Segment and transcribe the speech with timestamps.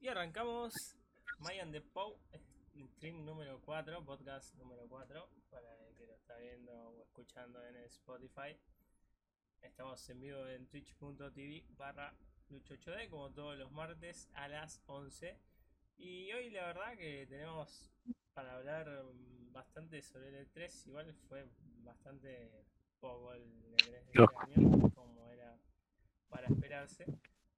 [0.00, 0.96] Y arrancamos
[1.40, 2.16] Mayan de Pow,
[2.94, 7.76] stream número 4, podcast número 4, para el que lo está viendo o escuchando en
[7.78, 8.56] Spotify.
[9.60, 12.14] Estamos en vivo en twitch.tv barra
[12.48, 15.36] lucho8d como todos los martes a las 11.
[15.96, 17.90] Y hoy la verdad que tenemos
[18.34, 19.02] para hablar
[19.50, 21.44] bastante sobre el E3, igual fue
[21.82, 22.52] bastante
[23.00, 23.42] poco el
[23.72, 25.58] E3 de este año, como era
[26.28, 27.04] para esperarse.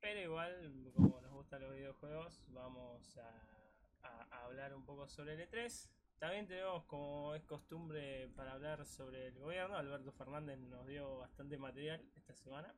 [0.00, 1.19] Pero igual, como
[1.50, 5.90] gustan los videojuegos, vamos a, a- a hablar un poco sobre el E3.
[6.20, 9.76] También tenemos, como es costumbre, para hablar sobre el gobierno.
[9.76, 12.72] Alberto Fernández nos dio bastante material esta semana.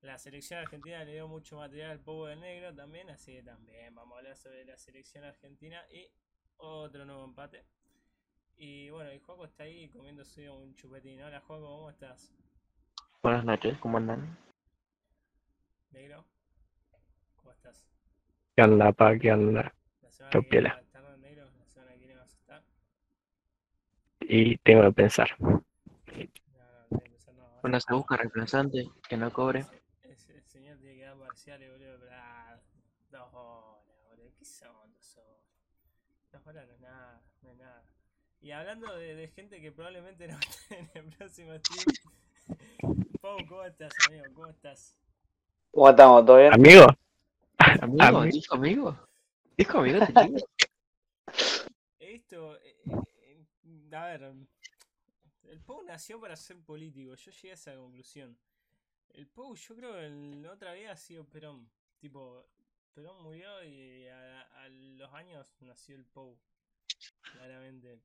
[0.00, 3.94] La selección argentina le dio mucho material al Povo del Negro también, así que también
[3.94, 6.10] vamos a hablar sobre la selección argentina y
[6.56, 7.66] otro nuevo empate.
[8.56, 11.20] Y bueno, y Juaco está ahí comiéndose un chupetín.
[11.22, 12.32] Hola Juaco, ¿cómo estás?
[13.22, 14.38] Buenas noches, ¿cómo andan?
[15.90, 16.39] Negro, ¿cómo
[17.60, 17.84] estás?
[18.56, 19.18] ¿Qué onda, pa?
[19.18, 19.74] ¿Qué onda?
[20.02, 20.68] La semana Yo que viene piola.
[20.70, 22.62] vas a estar negro, la semana que viene vas a estar.
[24.20, 25.28] Y tengo que pensar.
[25.38, 29.60] No, no, ahora- Bueno, se busca reemplazante que no cobre.
[29.60, 32.56] Ese, ese- el señor tiene que dar parciales, boludo, pero ah,
[33.10, 34.32] dos horas, boludo.
[34.38, 35.40] ¿Qué son dos horas?
[36.32, 37.82] Dos horas no es nada, no es nada.
[38.42, 41.84] Y hablando de, de gente que probablemente no esté en el próximo stream,
[43.20, 44.24] Pau, ¿cómo estás, amigo?
[44.34, 44.96] ¿Cómo estás?
[45.72, 46.24] ¿Cómo estamos?
[46.24, 46.54] ¿Todo bien?
[46.54, 46.86] ¿Amigo?
[47.82, 48.02] ¿Amigo?
[48.02, 49.08] Ami- ¿Dijo amigo?
[49.56, 50.00] ¿Dijo amigo
[52.30, 52.56] visto.
[52.64, 54.32] eh, eh, a ver.
[55.44, 57.14] El Pou nació para ser político.
[57.14, 58.36] Yo llegué a esa conclusión.
[59.12, 61.68] El Pou, yo creo que en la otra vida ha sido Perón.
[61.98, 62.46] Tipo,
[62.94, 66.38] Perón murió y a, a los años nació el Pou.
[67.32, 67.98] Claramente.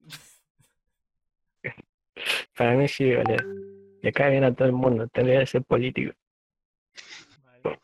[2.56, 3.36] Para mí sí, boludo.
[4.02, 5.08] Le cae bien a todo el mundo.
[5.08, 6.12] Tendría que ser político.
[7.44, 7.80] Vale.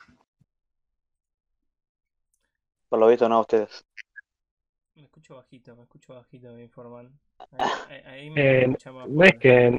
[2.94, 3.84] Por lo visto no ustedes.
[4.94, 7.10] Me escucho bajito, me escucho bajito, me informan.
[7.88, 9.70] Ahí, ahí- me Eh, escucha más no es que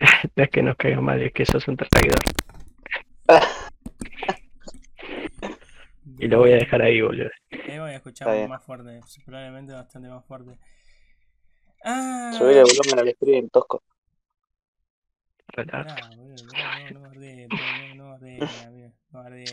[0.36, 2.18] no es que nos caiga mal, es que sos un traidor.
[6.18, 7.28] Y lo voy a dejar ahí, boludo.
[7.50, 8.48] Ahí voy a escuchar bien.
[8.48, 10.58] más fuerte, probablemente bastante más fuerte.
[11.84, 13.82] Ah, Subir el volumen al stream, tosco.
[15.48, 15.92] Relax.
[15.92, 17.85] Pará, boludo, pará, no, no bardee, no,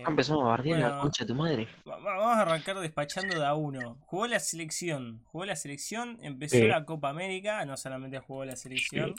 [0.07, 1.67] Empezamos a bardear la concha de tu madre.
[1.87, 3.97] Va- va- Vamos a arrancar despachando de a uno.
[4.01, 6.67] Jugó la selección, jugó la selección, empezó Sí.
[6.67, 9.15] la Copa América, no solamente jugó la selección,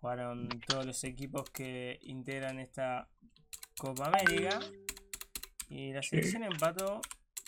[0.00, 3.08] jugaron todos los equipos que integran esta
[3.78, 4.60] Copa América.
[5.68, 7.00] Y la selección empató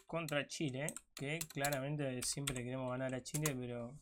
[0.06, 3.94] contra Chile, que claramente siempre queremos ganar a Chile, pero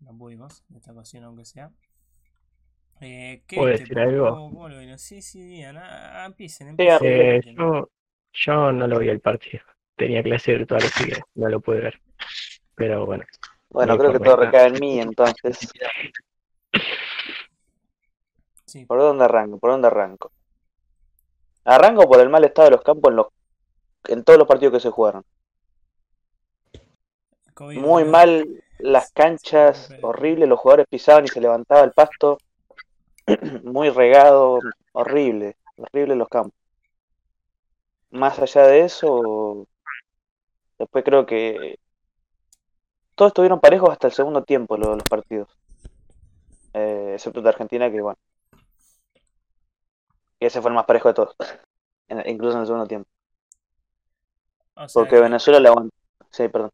[0.00, 1.70] no pudimos, en esta ocasión aunque sea.
[3.00, 4.30] Eh, ¿qué ¿Puedo decir algo?
[4.30, 4.98] ¿Cómo, cómo lo vieron?
[4.98, 7.00] Sí, sí, digan, ah, empiecen, empiecen.
[7.02, 7.90] Eh, yo,
[8.32, 9.62] yo no lo vi el partido.
[9.96, 12.00] Tenía clase virtual, así que no lo pude ver.
[12.74, 13.24] Pero bueno,
[13.68, 15.72] Bueno, No creo que todo recae en mí, entonces.
[18.64, 19.58] Sí, ¿Por dónde arranco?
[19.58, 20.32] ¿Por dónde arranco?
[21.64, 23.26] Arranco por el mal estado de los campos en, los,
[24.08, 25.24] en todos los partidos que se jugaron.
[27.54, 32.38] COVID, Muy mal las canchas, horrible, los jugadores pisaban y se levantaba el pasto.
[33.64, 34.60] Muy regado,
[34.92, 36.54] horrible, horrible los campos.
[38.10, 39.66] Más allá de eso,
[40.78, 41.78] después creo que
[43.14, 45.48] todos estuvieron parejos hasta el segundo tiempo lo- los, partidos.
[46.72, 48.18] Eh, excepto de Argentina, que bueno.
[50.38, 51.36] que ese fue el más parejo de todos.
[52.08, 53.08] en- incluso en el segundo tiempo.
[54.76, 55.94] O sea, Porque que Venezuela le aguantó.
[56.30, 56.70] Sí, perdón.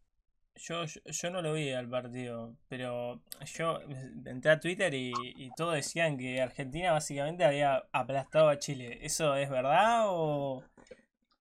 [0.60, 3.20] Yo, yo, yo no lo vi al partido, pero
[3.54, 3.78] yo
[4.26, 8.98] entré a Twitter y, y todos decían que Argentina básicamente había aplastado a Chile.
[9.02, 10.62] ¿Eso es verdad o,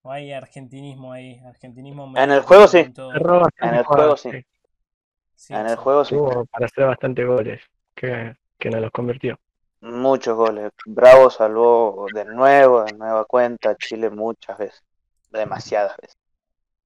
[0.01, 1.39] o hay argentinismo ahí?
[1.45, 2.79] Argentinismo En el juego sí.
[2.79, 4.31] En el juego sí.
[5.35, 6.15] Sí, En el juego sí.
[6.15, 7.61] Tuvo para hacer bastantes goles,
[7.95, 9.37] que, que no los convirtió.
[9.81, 10.71] Muchos goles.
[10.85, 14.83] Bravo salvó de nuevo, de nueva cuenta, Chile muchas veces.
[15.31, 16.17] Demasiadas veces.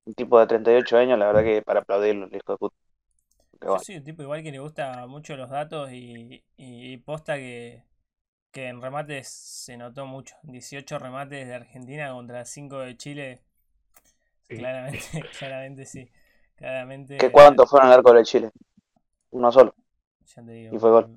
[0.05, 2.75] Un tipo de 38 años, la verdad que para aplaudirlo, el hijo de puta.
[3.61, 7.35] Yo bueno, soy un tipo igual que le gusta mucho los datos y, y posta
[7.35, 7.83] que,
[8.51, 10.35] que en remates se notó mucho.
[10.43, 13.41] 18 remates de Argentina contra 5 de Chile.
[14.47, 14.57] Sí.
[14.57, 14.99] Claramente,
[15.39, 16.11] claramente sí.
[16.55, 17.17] Claramente.
[17.17, 18.51] ¿Qué cuántos fueron al arco de Chile?
[19.31, 19.73] Uno solo.
[20.35, 20.75] Ya te digo.
[20.75, 21.15] Y fue gol.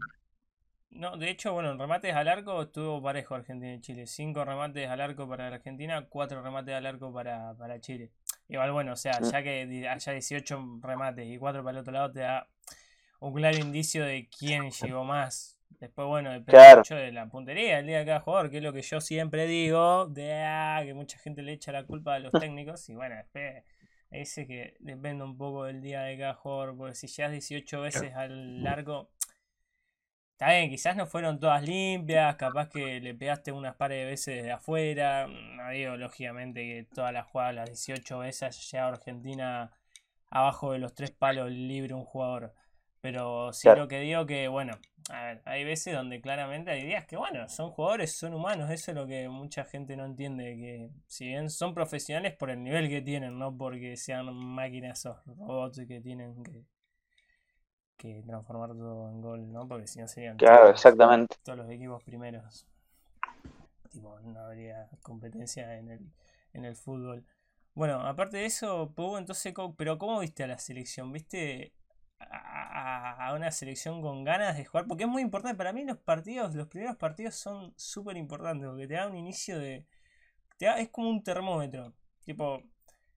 [0.90, 4.06] No, de hecho, bueno, en remates al arco estuvo parejo Argentina y Chile.
[4.06, 8.12] 5 remates al arco para Argentina, 4 remates al arco para, para Chile.
[8.48, 12.12] Igual, bueno, o sea, ya que haya 18 remates y 4 para el otro lado,
[12.12, 12.48] te da
[13.20, 15.58] un claro indicio de quién llegó más.
[15.80, 16.78] Después, bueno, depende Claro.
[16.78, 19.46] mucho de la puntería del día de cada jugador, que es lo que yo siempre
[19.46, 23.16] digo, de ah, que mucha gente le echa la culpa a los técnicos, y bueno,
[23.16, 23.64] después
[24.10, 28.14] ese que depende un poco del día de cada jugador, porque si llegas 18 veces
[28.14, 29.10] al largo,
[30.36, 34.42] está bien, quizás no fueron todas limpias, capaz que le pegaste unas pares de veces
[34.44, 39.72] de afuera, no digo lógicamente que todas las jugadas, las 18 veces haya llegado Argentina
[40.28, 42.52] abajo de los tres palos libre un jugador.
[43.00, 43.82] Pero sí Claro.
[43.82, 44.74] lo que digo que, bueno,
[45.10, 48.90] a ver, hay veces donde claramente hay días que, bueno, son jugadores, son humanos, eso
[48.90, 52.90] es lo que mucha gente no entiende, que si bien son profesionales por el nivel
[52.90, 56.64] que tienen, no porque sean máquinas o robots que tienen que,
[57.96, 59.66] que transformar todo en gol, ¿no?
[59.68, 61.36] Porque si no serían Claro, todos- exactamente.
[61.42, 62.66] todos los equipos primeros.
[63.90, 66.00] Tipo, no habría competencia en el,
[66.52, 67.24] en el fútbol.
[67.74, 71.12] Bueno, aparte de eso, Pau, entonces, pero ¿cómo viste a la selección?
[71.12, 71.72] ¿Viste
[72.18, 72.36] a,
[73.26, 74.86] a- a una selección con ganas de jugar?
[74.86, 78.88] Porque es muy importante, para mí los partidos, los primeros partidos son súper importantes, porque
[78.88, 79.86] te da un inicio de...
[80.58, 81.94] Te da- es como un termómetro,
[82.24, 82.62] tipo,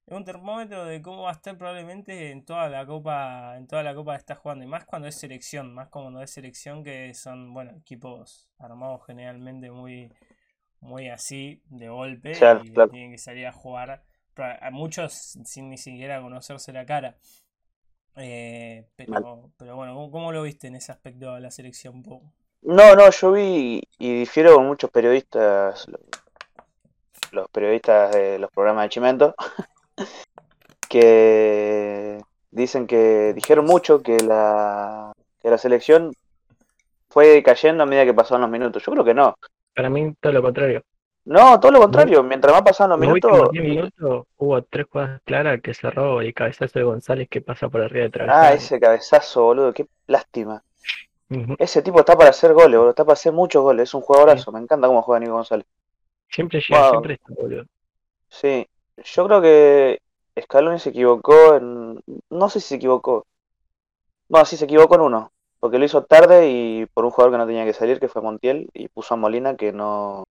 [0.10, 3.84] es un termómetro de cómo va a estar probablemente en toda la copa, en toda
[3.84, 7.14] la copa que estás jugando, y más cuando es selección, más cuando es selección que
[7.14, 10.12] son, bueno, equipos armados generalmente muy,
[10.82, 12.92] muy así, de golpe, Claro, y claro.
[12.92, 14.04] tienen que salir a jugar,
[14.38, 15.14] a muchos
[15.46, 17.18] sin ni siquiera conocerse la cara.
[18.16, 22.04] Eh, pero, pero bueno, ¿cómo, cómo lo viste en ese aspecto a la selección?
[22.62, 26.00] No, no, yo vi y difiero con muchos periodistas, lo-
[27.32, 29.36] los periodistas de los programas de Chimento,
[30.88, 32.20] que
[32.52, 35.12] dicen que dijeron mucho que la,
[35.42, 36.14] que la selección
[37.10, 38.84] fue cayendo a medida que pasaban los minutos.
[38.86, 39.36] Yo creo que no.
[39.76, 40.84] Para mí, todo lo contrario.
[41.26, 42.24] No, todo lo contrario.
[42.24, 43.50] Mientras más pasaban los minutos.
[43.52, 47.82] 10 minutos hubo tres jugadas claras que cerró y cabezazo de González que pasa por
[47.82, 48.56] arriba de Ah, travesaño.
[48.56, 49.74] ese cabezazo, boludo.
[49.74, 50.64] Qué lástima.
[51.60, 52.90] Ese tipo está para hacer goles, boludo.
[52.90, 53.84] Está para hacer muchos goles.
[53.90, 54.52] Es un jugadorazo.
[54.52, 55.68] Me encanta cómo juega Nico González.
[56.30, 56.90] Siempre llega, Wow.
[56.92, 57.64] siempre está, boludo.
[58.28, 58.68] Sí,
[59.04, 60.00] yo creo que
[60.42, 62.00] Scaloni se equivocó en...
[62.30, 63.26] No sé si se equivocó.
[64.30, 65.32] No, sí se equivocó en uno.
[65.60, 68.22] Porque lo hizo tarde y por un jugador que no tenía que salir, que fue
[68.22, 70.24] Montiel, y puso a Molina que no...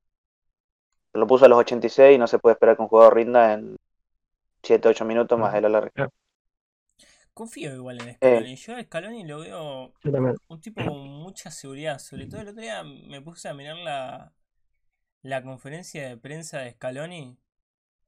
[1.15, 3.77] Lo puso a los 86 y no se puede esperar que un jugador rinda en
[4.63, 6.09] 7, 8 minutos más el alargue.
[7.35, 8.15] Confío igual en Eh.
[8.17, 8.57] Scaloni.
[8.57, 9.93] Yo a Scaloni lo veo
[10.49, 11.99] un tipo con mucha seguridad.
[11.99, 14.33] Sobre todo el otro día me puse a mirar la,
[15.23, 17.39] la conferencia de prensa de Scaloni.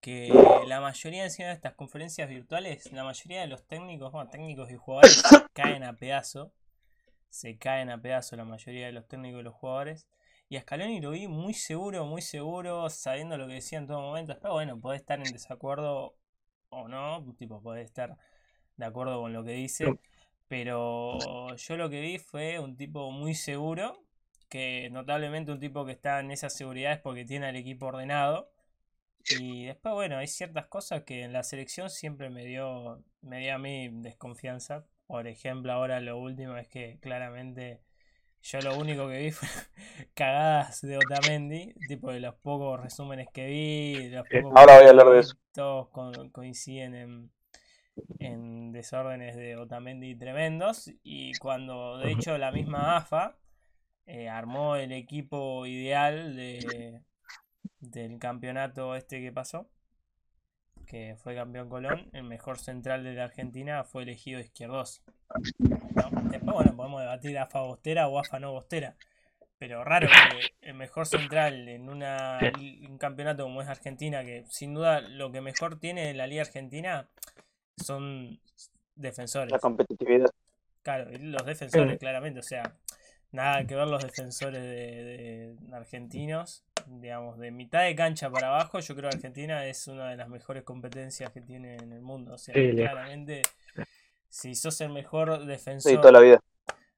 [0.00, 0.28] Que
[0.66, 4.76] la mayoría encima de estas conferencias virtuales, la mayoría de los técnicos, bueno, técnicos y
[4.76, 5.22] jugadores
[5.52, 6.52] caen a pedazo.
[7.28, 10.08] Se caen a pedazo la mayoría de los técnicos y los jugadores.
[10.48, 14.00] Y a Scaloni lo vi muy seguro, muy seguro, sabiendo lo que decía en todo
[14.00, 14.38] momento.
[14.40, 16.16] Pero bueno, puede estar en desacuerdo
[16.70, 18.16] o no, tipo, puede estar
[18.76, 19.98] de acuerdo con lo que dice.
[20.48, 24.02] Pero yo lo que vi fue un tipo muy seguro,
[24.48, 28.50] que notablemente un tipo que está en esa seguridad es porque tiene al equipo ordenado.
[29.28, 33.54] Y después, bueno, hay ciertas cosas que en la selección siempre me dio, me dio
[33.54, 34.86] a mí desconfianza.
[35.06, 37.82] Por ejemplo, ahora lo último es que claramente
[38.42, 39.48] yo lo único que vi fue
[40.14, 44.86] cagadas de Otamendi, tipo de los pocos resúmenes que vi, de los pocos Ahora voy
[44.86, 45.34] a hablar de eso.
[45.52, 47.30] Todos co- coinciden en,
[48.18, 50.90] en desórdenes de Otamendi tremendos.
[51.02, 53.36] Y cuando, de hecho, la misma AFA
[54.06, 57.02] eh, armó el equipo ideal de,
[57.80, 59.68] del campeonato este que pasó,
[60.86, 65.02] que fue campeón Colón, el mejor central de la Argentina fue elegido Izquierdos.
[65.58, 66.10] ¿no?
[66.30, 68.96] Después, bueno, podemos debatir AFA Bostera o AFA no Bostera.
[69.58, 72.38] Pero raro que el mejor central en una,
[72.88, 77.08] un campeonato como es Argentina, que sin duda lo que mejor tiene la Liga Argentina
[77.76, 78.40] son
[78.94, 79.50] defensores.
[79.50, 80.30] La competitividad.
[80.82, 82.62] Claro, y los defensores, claramente, o sea,
[83.32, 88.80] nada que ver los defensores de, de argentinos, digamos, de mitad de cancha para abajo,
[88.80, 92.34] yo creo que Argentina es una de las mejores competencias que tiene en el mundo,
[92.34, 93.42] o sea, Sí, claramente,
[94.28, 96.40] si sos el mejor Sí, defensor toda la vida.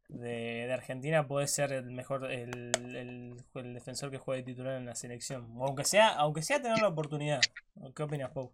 [0.09, 4.87] de, de Argentina, puedes ser el mejor, el, el- el defensor que juegue titular en
[4.87, 7.51] la selección, aunque sea, aunque sea tener la oportunidad,
[7.97, 8.53] ¿qué opinas, Pau?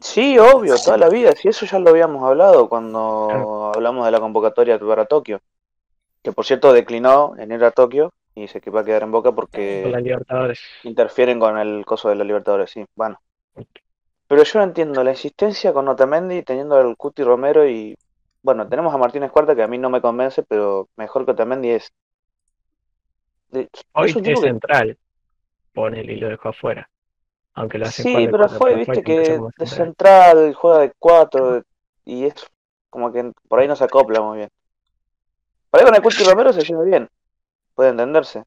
[0.00, 1.32] Sí, obvio, toda la vida.
[1.34, 5.40] Sí, eso ya lo habíamos hablado cuando hablamos de la convocatoria para Tokio.
[6.22, 9.12] Que por cierto declinó en ir a Tokio y se que va a quedar en
[9.12, 10.60] Boca la porque Libertadores.
[10.84, 13.18] interfieren con el coso de la Libertadores, sí, bueno.
[14.26, 17.94] Pero yo no entiendo la insistencia con Otamendi teniendo al Cuti Romero y
[18.42, 21.70] bueno, tenemos a Martínez Cuarta que a mí no me convence, pero mejor que Otamendi
[21.70, 21.90] es.
[23.50, 24.98] de- Hoy es un es que central.
[25.74, 26.88] Ponele y lo dejó afuera.
[27.54, 30.54] Aunque lo hace Sí, pero cuatro, fue, viste que de central.
[30.54, 31.62] juega de cuatro
[32.04, 32.34] y es
[32.90, 34.48] como que por ahí no se acopla muy bien.
[35.70, 37.08] Por ahí con el Cuti Romero se lleva bien.
[37.78, 38.42] Puede entenderse.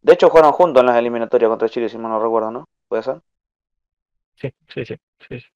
[0.00, 2.64] De hecho, jugaron juntos en las eliminatorias contra Chile, si mal no recuerdo, ¿no?
[2.88, 3.20] ¿Puede ser?
[4.36, 4.96] Sí, sí, sí,
[5.28, 5.46] sí, sí.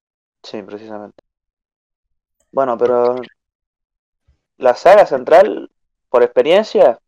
[0.43, 1.23] Sí, precisamente.
[2.51, 3.15] Bueno, pero
[4.57, 5.71] la saga central,
[6.09, 6.99] por experiencia,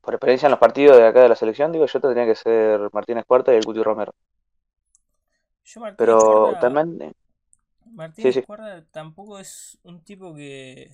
[0.00, 2.88] por experiencia en los partidos de acá de la selección, digo, yo tendría que ser
[2.90, 4.14] Martínez Cuarta y el Cuti Romero.
[5.62, 7.12] Yo Martínez Pero Cuarta- también, eh,
[7.92, 8.42] Martínez sí.
[8.42, 10.90] Cuarta tampoco es un tipo que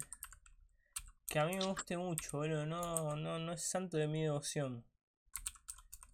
[1.33, 2.67] que a mí me guste mucho, boludo.
[2.67, 4.85] No, no, no es santo de mi devoción.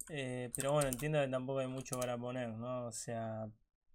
[0.09, 2.85] Eh, pero bueno, entiendo que tampoco hay mucho para poner, ¿no?
[2.85, 3.49] O sea,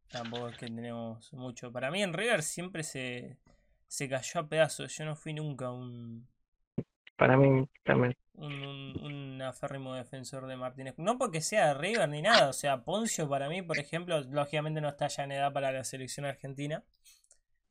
[0.08, 1.72] tampoco es que tenemos mucho.
[1.72, 3.38] Para mí en River siempre se,
[3.88, 4.94] se cayó a pedazos.
[4.96, 6.28] Yo no fui nunca un,
[7.16, 8.14] Para mí también.
[8.34, 10.94] un, un, un aférrimo defensor de Martínez.
[10.98, 12.48] No porque sea de River ni nada.
[12.50, 15.84] O sea, Poncio para mí, por ejemplo, lógicamente no está ya en edad para la
[15.84, 16.84] selección argentina.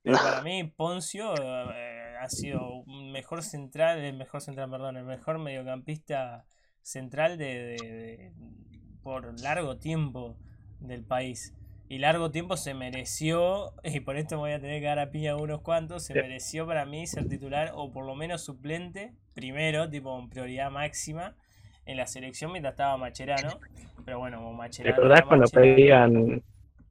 [0.01, 1.33] Pero para mí Poncio
[1.73, 1.92] eh,
[2.23, 6.45] ha sido mejor central, el mejor central, perdón, el mejor mediocampista
[6.81, 8.31] central de, de- de-
[9.01, 10.37] por largo tiempo
[10.79, 11.53] del país.
[11.89, 15.11] Y largo tiempo se mereció, y por esto me voy a tener que dar a
[15.11, 16.19] piña unos cuantos, se Sí.
[16.19, 21.35] mereció para mí ser titular o por lo menos suplente, primero, tipo con prioridad máxima,
[21.85, 23.59] en la selección mientras estaba Macherano.
[24.05, 24.91] Pero bueno, como ¿Te Macherano.
[24.91, 26.43] acordás era cuando pedían,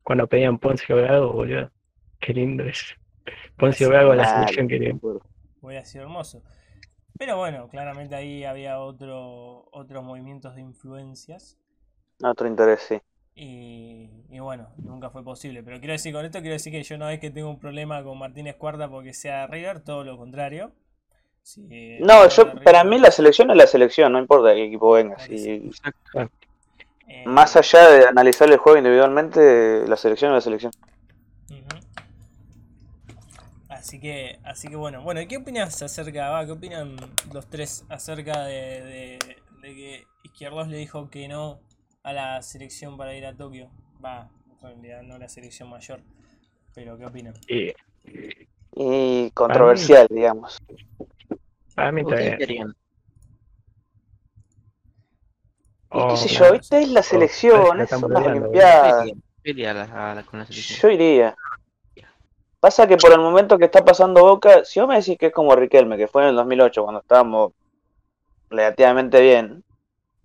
[0.03, 1.71] cuando pedían Poncio Gago, boludo?
[2.21, 2.97] Qué lindo es.
[3.59, 4.95] Poncio Sí, Gago en la selección quería.
[5.61, 6.43] hubiera sido hermoso.
[7.19, 11.59] Pero bueno, claramente ahí había otro, otros movimientos de influencias.
[12.25, 13.01] otro interés, sí.
[13.35, 15.63] Y, y bueno, nunca fue posible.
[15.63, 18.03] Pero quiero decir, con esto quiero decir que yo no es que tengo un problema
[18.05, 20.73] con Martínez Cuarta porque sea River, todo lo contrario.
[21.43, 24.93] Si el No, yo, para mí la selección es la selección, no importa qué equipo
[24.93, 25.19] venga.
[25.19, 25.71] Si,
[27.09, 30.73] eh, más allá de analizar el juego individualmente, la selección es la selección.
[33.83, 36.95] Así que, así que bueno, bueno, ¿y ¿qué opinas acerca, va, qué opinan
[37.35, 39.19] los tres acerca de, de,
[39.61, 41.59] de que Izquierdos le dijo que no
[42.05, 43.71] a la selección para ir a Tokio?
[44.05, 46.01] Va, en realidad no la selección mayor,
[46.77, 47.35] pero ¿qué opinan?
[47.49, 47.73] Y
[48.75, 50.59] Y controversial, digamos.
[51.75, 52.73] para mí ¿Ustedes bien.
[55.91, 58.81] qué sé yo, esta es la selección, parece que son están las peleando, ¿Ustedes Olimpiadas.
[58.81, 59.23] qué harían?
[59.43, 60.79] ¿Qué haría a la- a la- con la selección?
[60.81, 61.37] Yo iría.
[62.63, 65.33] Pasa que por el momento que está pasando Boca, si vos me decís que es
[65.33, 67.55] como Riquelme, que fue en el 2008 cuando estábamos
[68.51, 69.65] relativamente bien,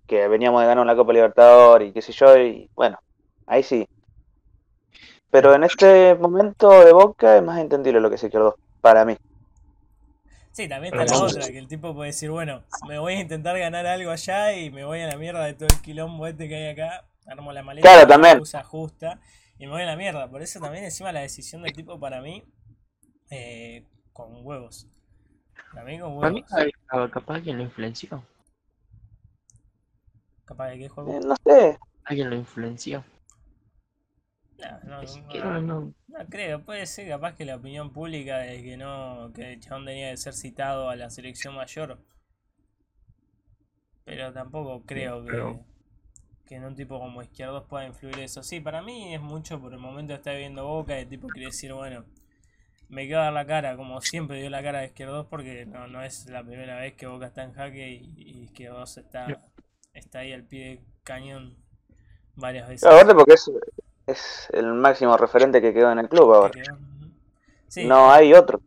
[0.06, 2.96] que veníamos de ganar la Copa Libertadores y qué sé yo, y bueno,
[3.44, 3.88] ahí sí.
[5.32, 9.16] Pero en este momento de Boca es más entendible lo que se quedó, para mí.
[10.52, 13.58] Sí, también está la otra, que el tipo puede decir, bueno, me voy a intentar
[13.58, 16.54] ganar algo allá y me voy a la mierda de todo el quilombo este que
[16.54, 18.40] hay acá, armo la maleta, Claro, la también.
[18.40, 19.18] usa justa
[19.58, 20.28] y me voy a la mierda.
[20.30, 22.42] Por eso también encima la decisión del tipo para mí,
[23.30, 24.88] eh, con huevos.
[25.72, 27.10] Para mí con Para mí, huevos.
[27.10, 28.24] capaz alguien lo influenció.
[30.44, 31.12] Capaz de que juego.
[31.12, 33.04] Eh, no sé, Alguien lo influenció.
[34.58, 39.30] No, no, no, No, creo, puede ser capaz que la opinión pública de que no,
[39.32, 42.00] que el chabón tenía que ser citado a la selección mayor.
[44.04, 45.64] Pero tampoco creo que, pero-
[46.48, 48.42] que en un tipo como izquierdos pueda influir eso.
[48.42, 51.72] Sí, para mí es mucho por el momento está viendo Boca, el tipo quiere decir,
[51.74, 52.04] bueno,
[52.88, 55.86] me quedo a dar la cara, como siempre dio la cara de izquierdos, porque no,
[55.88, 59.26] no es la primera vez que Boca está en jaque y, y izquierdos está,
[59.92, 61.56] está ahí al pie del cañón
[62.34, 62.84] varias veces.
[62.84, 63.50] aparte porque es,
[64.06, 66.54] es el máximo referente que quedó en el club ahora.
[67.68, 68.62] Sí, No hay otro.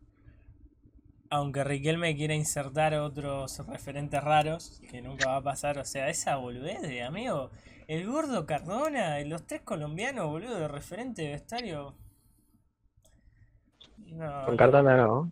[1.32, 6.36] Aunque Riquelme quiera insertar otros referentes raros, que nunca va a pasar, o sea, esa
[6.36, 7.52] boludez de amigo,
[7.92, 11.94] el gordo Cardona, los tres colombianos, boludo, de referente de vestuario.
[14.08, 15.32] No, Con Cardona no.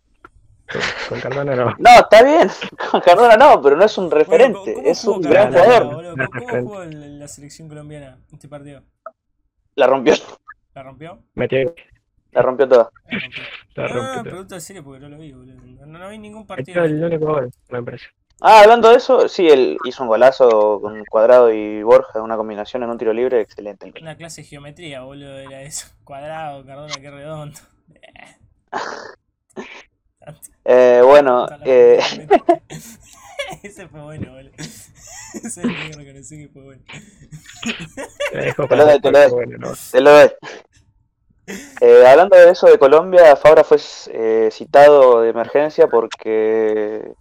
[1.07, 1.75] Con, Cardona no.
[1.79, 2.49] No, está bien.
[2.91, 6.17] Con Cardona no, pero no es un referente, ¿cómo es un gran jugador.
[6.17, 8.83] No ¿Cómo jugó la selección colombiana este partido?
[9.75, 10.13] La rompió,
[10.75, 11.23] ¿La rompió?
[11.35, 11.73] Metió,
[12.31, 12.91] la rompió toda.
[13.75, 13.93] La rompió.
[13.93, 14.23] la No, no, no, todo.
[14.23, 15.85] pregunto en serio porque no lo vi, boludo.
[15.85, 16.83] No, no vi ningún Metió partido.
[16.83, 18.07] el único gol, me parece.
[18.41, 22.83] Ah, hablando de eso, sí, él hizo un golazo con Cuadrado y Borja, una combinación
[22.83, 23.91] en un tiro libre, excelente.
[24.01, 25.87] Una clase de geometría, boludo, era eso.
[26.05, 27.59] Cuadrado, Cardona, qué redondo.
[30.63, 31.99] Eh, bueno, eh,
[33.63, 34.51] Ese fue bueno, boludo.
[34.57, 36.83] Ese tengo que reconocer que fue bueno.
[38.31, 39.31] Te lo doy, te lo doy.
[39.31, 39.73] bueno, no.
[39.91, 40.29] te lo doy.
[41.81, 43.77] Eh, hablando de eso de Colombia, Fabra fue
[44.11, 47.11] eh, citado de emergencia porque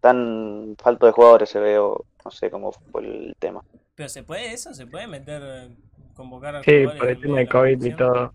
[0.00, 3.62] tan falto de jugadores se ve, o no sé cómo fue el tema.
[3.94, 5.70] Pero se puede eso, se puede meter,
[6.14, 8.34] convocar a Sí, por el tema de COVID y todo.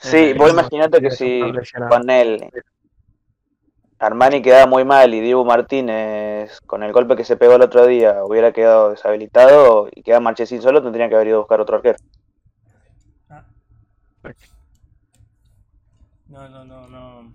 [0.00, 2.50] Sí, Eh, vos imaginate que si él
[3.98, 7.86] Armani quedaba muy mal y Dibu Martínez, con el golpe que se pegó el otro
[7.86, 11.76] día, hubiera quedado deshabilitado y queda Marchesín solo, tendrían que haber ido a buscar otro
[11.76, 11.96] arquero.
[13.30, 13.44] Ah.
[16.28, 17.32] No, no, no, no.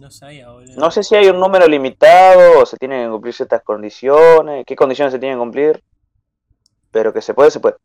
[0.00, 0.74] No sabía, boludo.
[0.76, 4.74] No sé si hay un número limitado o se tienen que cumplir ciertas condiciones, qué
[4.76, 5.84] condiciones se tienen que cumplir,
[6.90, 7.76] pero que se puede, se puede.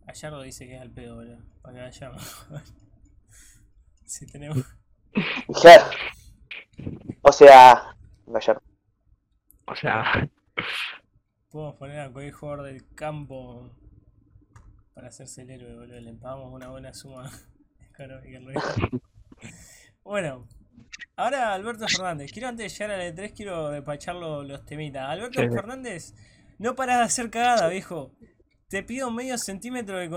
[0.00, 1.38] Gallardo dice que es al pedo, boludo.
[1.62, 2.46] Para que vayamos.
[4.04, 4.64] si tenemos.
[5.60, 5.84] Claro.
[7.22, 8.62] O sea, Gallardo.
[9.66, 10.28] O sea,
[11.50, 13.70] Podemos poner a cualquier jugador del campo
[14.94, 16.00] para hacerse el héroe, boludo.
[16.00, 17.30] Le pagamos una buena suma
[17.90, 18.40] económica.
[18.40, 19.00] ¿no?
[20.04, 20.48] bueno,
[21.16, 22.30] ahora Alberto Fernández.
[22.32, 25.08] Quiero antes de llegar a la E3, quiero despachar lo- los temitas.
[25.08, 25.48] Alberto Sí.
[25.48, 26.14] Fernández,
[26.58, 28.12] no paras de hacer cagada, viejo.
[28.68, 30.10] Te pido medio centímetro de,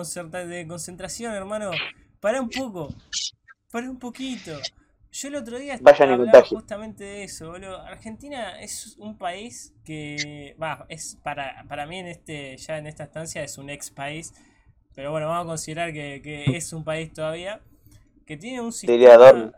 [0.67, 1.71] concentración, hermano.
[2.19, 2.93] Para un poco.
[3.71, 4.51] Para un poquito.
[5.11, 7.81] Yo el otro día Vayan hablaba justamente de eso, boludo.
[7.81, 13.05] Argentina es un país que, va, es para, para mí en este, ya en esta
[13.05, 14.33] estancia es un ex país,
[14.93, 17.59] pero bueno, vamos a considerar que, que es un país todavía,
[18.27, 19.51] que tiene un sistema.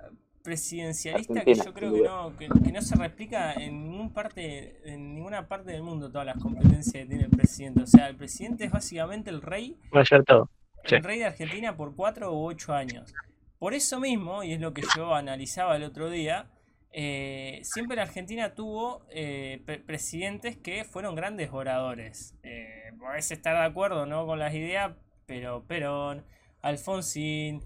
[0.44, 4.80] Presidencialista Argentina, que yo creo que no, que, que no se replica en ningún parte,
[4.86, 7.84] en ninguna parte del mundo todas las competencias que tiene el presidente.
[7.84, 10.50] O sea, el presidente es básicamente el rey va a ser todo.
[10.86, 10.96] Sí.
[10.96, 13.14] el rey de Argentina por cuatro u ocho años.
[13.60, 16.48] Por eso mismo, y es lo que yo analizaba el otro día,
[16.92, 22.36] eh, siempre la Argentina tuvo eh, pre- presidentes que fueron grandes oradores.
[22.42, 24.26] Eh, podés estar de acuerdo ¿no?
[24.26, 24.94] con las ideas,
[25.28, 26.26] pero Perón,
[26.64, 27.62] Alfonsín,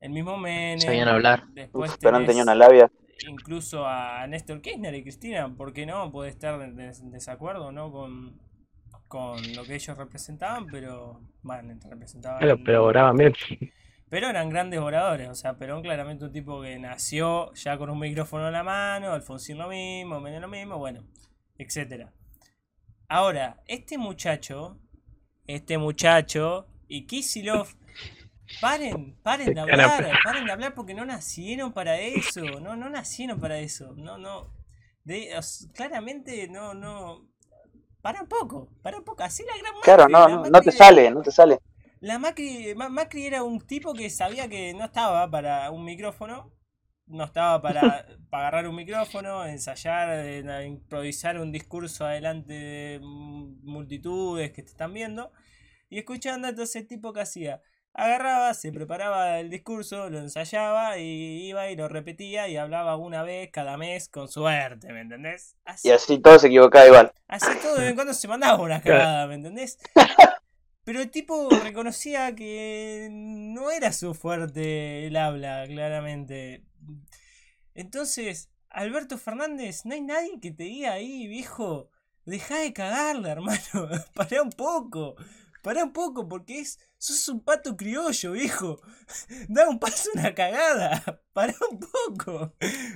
[0.00, 0.80] el mismo Menem.
[0.80, 1.44] Sabían hablar.
[1.54, 2.90] Después Uf, Perón tenía una labia.
[3.28, 6.10] incluso a Néstor Kirchner y Cristina, ¿por qué no?
[6.12, 7.90] Puede estar en des- en desacuerdo ¿no?
[7.92, 8.40] con,
[9.08, 13.34] con lo que ellos representaban, pero bueno, representaban Claro, pero oraban bien.
[14.08, 17.98] pero eran grandes oradores, o sea, Perón claramente un tipo que nació ya con un
[17.98, 21.04] micrófono en la mano, Alfonsín lo mismo, Menem lo mismo, bueno,
[21.58, 22.12] etcétera.
[23.08, 24.78] Ahora, este muchacho,
[25.46, 27.68] este muchacho y Kisilov,
[28.60, 33.40] paren, paren de hablar, paren de hablar porque no nacieron para eso, no, no nacieron
[33.40, 34.52] para eso, no, no,
[35.04, 35.34] de,
[35.74, 37.28] claramente no, no,
[38.02, 40.70] para un poco, para un poco, así la gran Claro, Macri, no, la no, te
[40.70, 41.58] sale, no te sale.
[42.00, 46.52] la Macri, Ma- Macri era un tipo que sabía que no estaba para un micrófono,
[47.06, 54.52] no estaba para, para agarrar un micrófono, ensayar, eh, improvisar un discurso adelante de multitudes
[54.52, 55.32] que te están viendo,
[55.90, 57.62] y escuchando entonces el tipo que hacía,
[57.94, 63.22] agarraba, se preparaba el discurso, lo ensayaba y iba y lo repetía y hablaba una
[63.22, 65.56] vez cada mes con suerte, ¿me entendés?
[65.64, 67.12] Así Y así todo se equivocaba igual.
[67.26, 69.78] Así todo de vez en cuando se mandaba una cagada, ¿me entendés?
[70.84, 76.64] Pero el tipo reconocía que no era su fuerte el habla, claramente.
[77.74, 81.90] Entonces, Alberto Fernández, no hay nadie que te diga ahí, viejo,
[82.24, 83.60] deja de cagarla, hermano.
[84.14, 85.14] Pará un poco.
[85.62, 86.78] Pará un poco, porque es.
[87.00, 88.80] Sos un pato criollo, viejo.
[89.48, 91.22] Da un paso una cagada.
[91.32, 92.54] Pará un poco.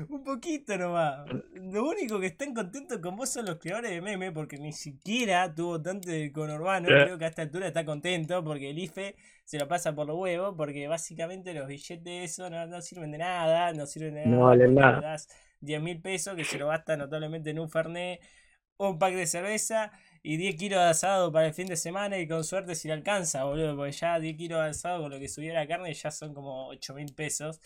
[0.08, 1.24] Un poquito nomás.
[1.54, 5.54] Lo único que están contentos con vos son los creadores de meme, porque ni siquiera
[5.54, 6.88] tuvo tanto de conurbano.
[6.88, 7.04] Eh.
[7.04, 10.18] Creo que a esta altura está contento porque el IFE se lo pasa por los
[10.18, 14.26] huevos, porque básicamente los billetes de eso no, no sirven de nada, no sirven de
[14.26, 14.36] nada.
[14.36, 15.00] No valen nada.
[15.00, 15.28] le das
[15.60, 18.20] 10 mil pesos que se lo gasta notablemente en un Fernet,
[18.78, 22.28] un pack de cerveza y 10 kilos de asado para el fin de semana y
[22.28, 25.28] con suerte si le alcanza, boludo, porque ya 10 kilos de asado con lo que
[25.28, 27.60] subió la carne ya son como 8 mil pesos.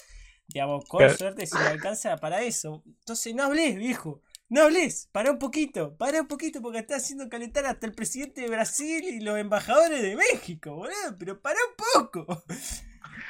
[0.49, 2.83] Digamos, con suerte si le alcanza para eso.
[2.87, 4.23] Entonces no hables, viejo.
[4.49, 8.43] No hables, para un poquito, para un poquito porque está haciendo calentar hasta el presidente
[8.43, 12.45] de Brasil y los embajadores de México, boludo, pero para un poco.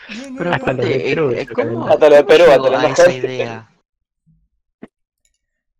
[0.08, 0.54] No, no, Pero no.
[0.56, 1.88] Hasta lo de Perú, eh, eso ¿cómo, calentó.
[1.88, 3.70] Hasta lo de Perú, hasta lo de idea?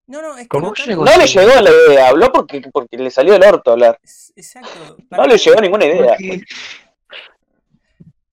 [0.09, 1.05] No, no, es que ¿Cómo no tanto- llegó?
[1.05, 3.99] No le llegó la idea, habló porque, porque le salió el orto hablar.
[4.03, 4.97] Es- Exacto.
[5.11, 6.07] No le llegó ninguna idea.
[6.17, 6.43] Porque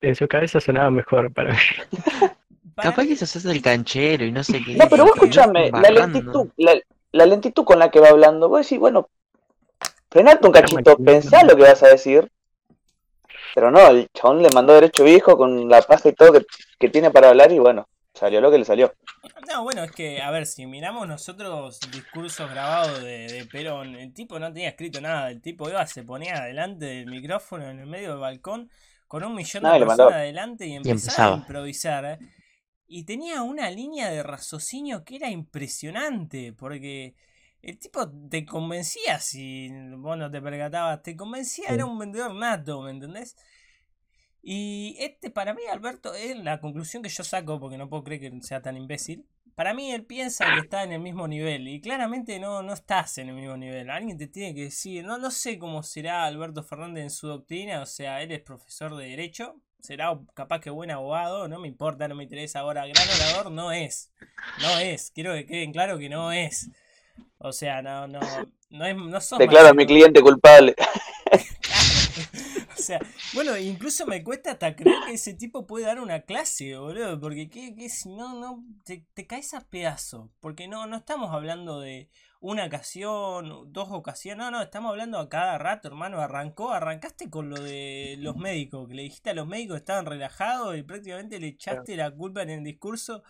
[0.01, 1.57] En su cabeza sonaba mejor para mí.
[2.75, 4.75] para capaz mí- que se hace el canchero y no sé qué.
[4.75, 6.75] No, pero vos escuchame, la lentitud, la,
[7.11, 9.09] la lentitud con la que va hablando, vos decís, bueno,
[10.11, 12.29] frenate un cachito, pensá lo que vas a decir.
[13.55, 16.45] Pero no, el chabón le mandó derecho viejo con la paja y todo que,
[16.79, 18.93] que tiene para hablar y bueno, salió lo que le salió.
[19.47, 24.13] No, bueno, es que, a ver, si miramos nosotros discursos grabados de, de Perón, el
[24.13, 27.87] tipo no tenía escrito nada, el tipo iba, se ponía adelante del micrófono en el
[27.87, 28.69] medio del balcón
[29.07, 31.35] con un millón de Nadie personas adelante y empezaba, empezaba.
[31.35, 32.05] a improvisar.
[32.05, 32.19] ¿eh?
[32.87, 37.15] Y tenía una línea de raciocinio que era impresionante, porque
[37.61, 41.73] el tipo te convencía, si vos no te percatabas, te convencía, Sí.
[41.73, 43.35] era un vendedor nato, ¿me entendés?
[44.45, 48.19] Y este, para mí, Alberto, es la conclusión que yo saco, porque no puedo creer
[48.19, 49.25] que sea tan imbécil.
[49.55, 53.17] para mí él piensa que está en el mismo nivel y claramente no, no estás
[53.19, 53.89] en el mismo nivel.
[53.89, 57.81] Alguien te tiene que decir, no, no sé cómo será Alberto Fernández en su doctrina,
[57.81, 62.09] o sea, él es profesor de derecho, será capaz que buen abogado, no me importa,
[62.09, 64.11] no me interesa ahora, gran orador no es,
[64.61, 66.69] no es, quiero que queden claro que no es.
[67.37, 68.19] O sea, no, no,
[68.71, 70.75] no es, no sos Declaro a mi cliente culpable.
[72.83, 72.99] Sea,
[73.33, 77.19] bueno, incluso me cuesta hasta creer que ese tipo puede dar una clase, boludo.
[77.19, 80.31] Porque que, que si no, no, te, te caes a pedazo.
[80.39, 84.37] Porque no, no estamos hablando de una ocasión, dos ocasiones.
[84.37, 86.19] No, no, estamos hablando a cada rato, hermano.
[86.19, 88.87] Arrancó, arrancaste con lo de los médicos.
[88.87, 92.41] Que le dijiste a los médicos que estaban relajados y prácticamente le echaste la culpa
[92.41, 93.23] en el discurso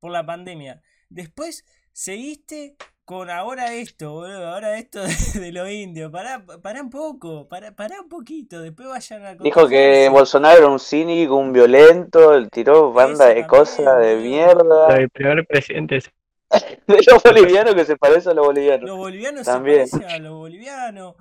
[0.00, 0.82] por la pandemia.
[1.10, 5.02] Después seguiste con ahora esto, boludo, ahora esto
[5.34, 6.10] de, de los indios.
[6.10, 10.08] Pará, pará un poco, pará, pará un poquito, después vayan a Dijo que.
[10.10, 14.96] Bolsonaro era un cínico, un violento, él tiró banda de cosas de mierda.
[14.96, 16.10] El primer presidente es
[16.86, 18.88] De los bolivianos que se parece a los bolivianos.
[18.88, 19.86] Los bolivianos También.
[19.86, 21.14] se parecen a los bolivianos.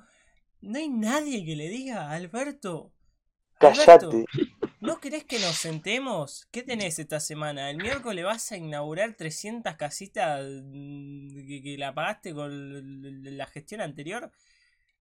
[0.62, 2.93] No hay nadie que le diga, Alberto.
[3.66, 4.26] Alberto,
[4.80, 6.48] ¿no querés que nos sentemos?
[6.52, 7.70] ¿Qué tenés esta semana?
[7.70, 11.30] El miércoles vas a inaugurar 300 casitas mm,
[11.64, 12.52] que, la pagaste con
[13.38, 14.32] la gestión anterior.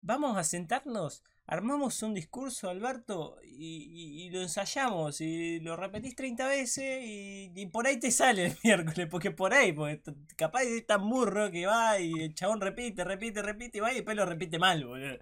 [0.03, 6.17] Vamos a sentarnos, armamos un discurso, Alberto, y, y- y lo ensayamos, y lo repetís
[6.17, 10.03] 30 veces, y, por ahí te sale el miércoles, porque por ahí, porque
[10.37, 13.97] capaz es tan burro que va y el chabón repite, repite, repite, y va y
[13.97, 15.19] después lo repite mal, boludo.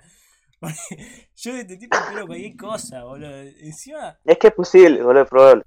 [1.36, 3.40] Yo de este tipo espero cualquier cosa, boludo.
[3.40, 5.64] Encima, Es que es posible, boludo, es probable.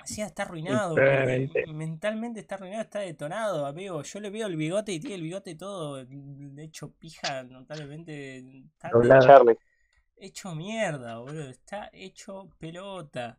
[0.00, 0.96] encima está arruinado,
[1.68, 4.02] mentalmente está arruinado, está detonado, amigo.
[4.02, 6.04] Yo le veo el bigote y tiene el bigote todo
[6.58, 8.38] hecho pija, notablemente.
[8.74, 8.90] Está
[10.20, 11.48] hecho mierda, boludo.
[11.48, 13.38] Está hecho pelota.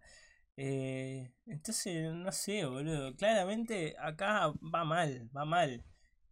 [0.55, 3.15] Eh, entonces, no sé, boludo.
[3.15, 5.83] Claramente acá va mal, va mal.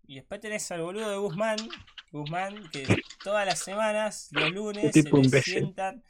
[0.08, 1.58] Y después tenés al boludo de Guzmán.
[2.12, 2.86] Guzmán, que
[3.24, 6.04] todas las semanas, los lunes, se le sientan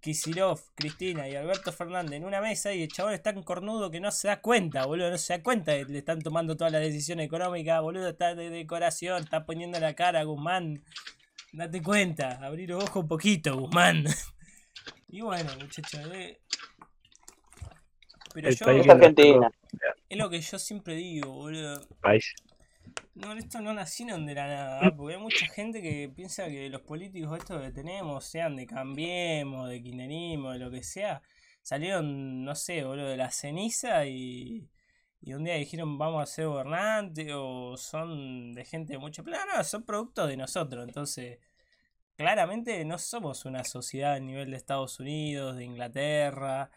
[0.00, 4.00] Kisilov, Cristina y Alberto Fernández en una mesa y el chabón es tan cornudo que
[4.00, 5.10] no se da cuenta, boludo.
[5.10, 8.08] No se da cuenta de que le están tomando todas las decisiones económicas, boludo.
[8.08, 10.82] Está de decoración, está poniendo la cara, Guzmán.
[11.52, 14.04] Date cuenta, abrir los ojos un poquito, Guzmán.
[15.12, 16.38] Y bueno, muchachos, eh,
[18.32, 19.50] pero el yo, país Es Argentina.
[20.08, 21.84] es lo que yo siempre digo, boludo.
[22.00, 22.32] país.
[23.14, 24.94] No, esto no nacieron de la nada, ¿ah?
[24.96, 29.68] porque hay mucha gente que piensa que los políticos estos que tenemos, sean de Cambiemos,
[29.68, 31.20] de Kirchnerismo, de lo que sea,
[31.62, 34.70] salieron, no sé, boludo, de la ceniza y,
[35.20, 39.52] y un día dijeron vamos a ser gobernantes o son de gente de mucho plano,
[39.56, 41.38] no, son productos de nosotros, entonces
[42.16, 46.70] claramente no somos una sociedad a nivel de Estados Unidos, de Inglaterra,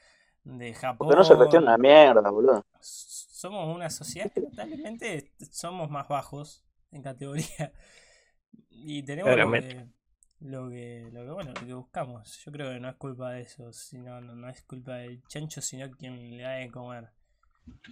[0.43, 2.65] de Japón Porque no se gestiona una mierda, boludo.
[2.79, 7.71] somos una sociedad que notablemente somos más bajos en categoría.
[8.69, 9.87] Y tenemos lo que,
[10.41, 12.43] lo que lo que bueno lo que buscamos.
[12.43, 15.61] Yo creo que no es culpa de eso sino no, no es culpa del chancho
[15.61, 17.09] sino quien le da de comer.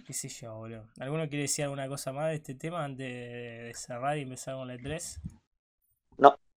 [0.06, 0.88] Qué sé yo boludo.
[1.00, 4.54] Alguno quiere decir alguna cosa más de este tema antes de, de cerrar y empezar
[4.54, 5.20] con el 3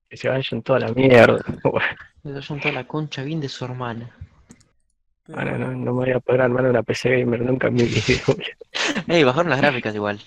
[0.09, 1.39] Que se vayan toda la mierda.
[2.23, 4.09] Le doy toda la concha bien de su hermana.
[5.25, 7.73] Pero Bueno, no, bueno, no me voy a poder armar una PC gamer nunca en
[7.75, 8.21] mi vida.
[9.07, 10.19] Ey, bajaron las gráficas igual.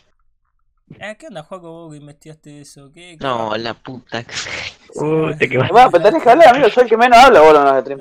[1.00, 2.90] ah, ¿qué onda Juaco vos que investigaste eso?
[2.92, 4.24] ¿Qué, qué No, la puta.
[4.94, 5.70] Uh, te quemas.
[5.70, 6.68] Bueno, pero tenés que hablar, amigo.
[6.70, 8.00] Soy el que menos habla, boludo, en.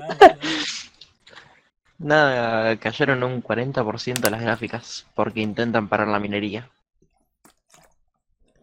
[2.00, 6.70] Nada, cayeron un 40% las gráficas porque intentan parar la minería.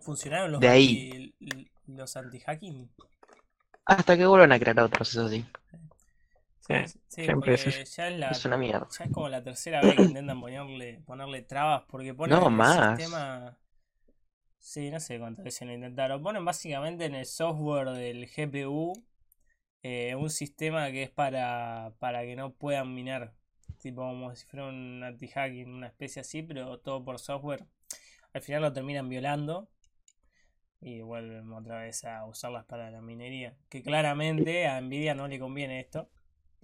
[0.01, 1.35] funcionaron los De ahí.
[1.41, 2.89] anti, los anti-hacking
[3.87, 5.45] Hasta que vuelvan a crear otros, eso sí.
[6.67, 8.89] Sí, Eh, sí, sí, siempre es ya es la, Es una mierda.
[8.89, 12.65] ya es como la tercera vez que intentan ponerle, ponerle trabas, porque ponen No, el
[12.65, 12.67] más.
[12.67, 13.59] sistema.
[14.59, 16.23] Sí, no sé cuántas veces lo intentaron.
[16.23, 18.93] Ponen básicamente en el software del GPU
[19.83, 23.35] eh, un sistema que es para, para que no puedan minar.
[23.79, 27.67] Tipo como si fuera un anti-hacking, una especie así, pero todo por software.
[28.35, 29.69] Al final lo terminan violando
[30.81, 33.57] y vuelven otra vez a usarlas para la minería.
[33.69, 36.11] Que claramente a Nvidia no le conviene esto.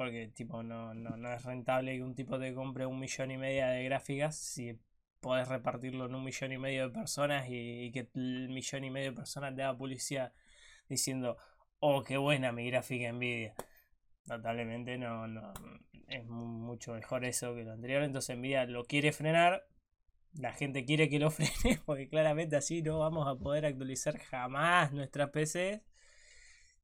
[0.00, 3.36] Porque tipo no, no, no es rentable que un tipo te compre un millón y
[3.36, 4.78] medio de gráficas si
[5.20, 9.10] podés repartirlo en un millón y medio de personas y, que el millón y medio
[9.10, 10.32] de personas te haga publicidad
[10.88, 11.36] diciendo,
[11.80, 13.54] oh, qué buena mi gráfica Nvidia.
[14.26, 15.52] Notablemente no, no
[16.08, 18.02] es mu- mucho mejor eso que lo anterior.
[18.02, 19.66] Entonces Nvidia lo quiere frenar.
[20.34, 24.92] La gente quiere que lo frene porque claramente así no vamos a poder actualizar jamás
[24.92, 25.82] nuestras PCs.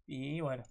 [0.06, 0.64] Y bueno,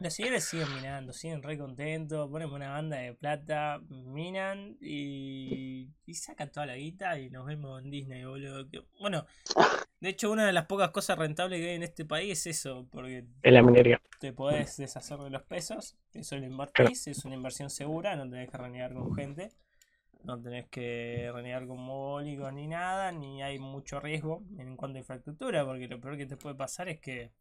[0.00, 6.14] Los señores siguen minando, siguen re contentos, ponen una banda de plata, minan y, y
[6.14, 8.66] sacan toda la guita y nos vemos en Disney, boludo.
[8.98, 9.26] Bueno,
[10.00, 12.88] de hecho una de las pocas cosas rentables que hay en este país es eso,
[12.90, 14.00] porque En la minería.
[14.20, 18.48] te podés deshacer de los pesos, eso lo invertís, es una inversión segura, no tenés
[18.48, 19.52] que renegar con gente,
[20.24, 25.00] no tenés que renegar con mogólicos ni nada, ni hay mucho riesgo en cuanto a
[25.00, 27.32] infraestructura, porque lo peor que te puede pasar es que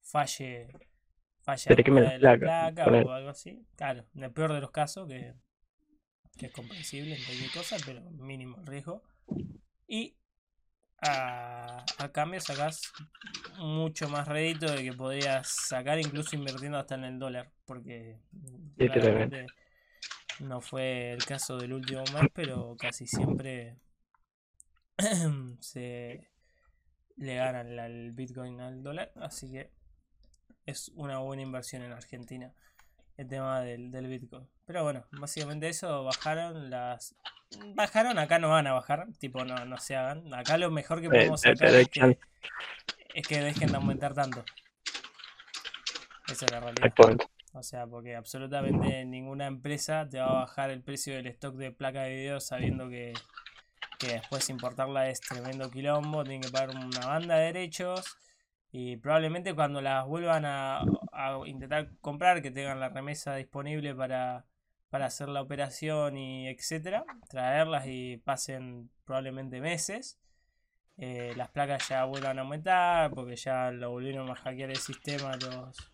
[0.00, 0.68] falle,
[1.46, 3.64] alguna la placa, o algo así.
[3.76, 5.34] Claro, en el peor de los casos, que,
[6.36, 9.02] que es comprensible en cualquier cosa, pero mínimo el riesgo.
[9.86, 10.16] Y
[11.00, 12.92] a, a cambio sacás
[13.58, 18.18] mucho más rédito de que podrías sacar incluso invirtiendo hasta en el dólar, porque
[18.76, 19.46] claramente
[20.40, 23.78] no fue el caso del último mes, pero casi siempre
[25.60, 26.28] se
[27.16, 29.70] le ganan el Bitcoin al dólar, así que
[30.66, 32.52] es una buena inversión en Argentina
[33.16, 34.46] el tema del, del Bitcoin.
[34.66, 37.14] Pero bueno, básicamente eso, bajaron las...
[37.74, 40.34] Bajaron, acá no van a bajar, tipo no, no se hagan.
[40.34, 42.20] Acá lo mejor que Eh, podemos sacar doy es que, chance.
[43.14, 44.44] es que dejen de aumentar tanto.
[46.28, 46.92] Esa es la realidad.
[47.52, 51.70] O sea, porque absolutamente ninguna empresa te va a bajar el precio del stock de
[51.70, 53.14] placa de video sabiendo que,
[53.98, 58.18] que después importarla es tremendo quilombo, tienen que pagar una banda de derechos
[58.78, 60.82] y probablemente cuando las vuelvan a,
[61.46, 64.44] intentar comprar, que tengan la remesa disponible para,
[64.90, 70.20] para hacer la operación y etcétera, traerlas y pasen probablemente meses.
[70.98, 75.36] eh, las placas ya vuelvan a aumentar porque ya lo volvieron a hackear el sistema
[75.36, 75.90] los,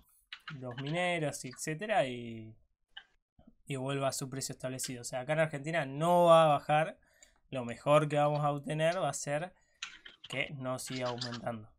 [0.59, 2.57] los mineros etcétera y,
[3.65, 5.03] y vuelva a su precio establecido.
[5.03, 6.99] O sea, acá en Argentina no va a bajar.
[7.49, 9.53] Lo mejor que vamos a obtener va a ser
[10.29, 11.73] que no siga aumentando.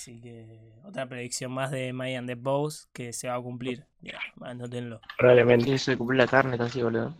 [0.00, 3.84] Así que otra predicción más de Mayan the Bows que se va a cumplir.
[4.00, 4.98] Ya, anótenlo.
[5.18, 5.76] Probablemente.
[5.76, 7.14] Se cumple la carne, está así, boludo.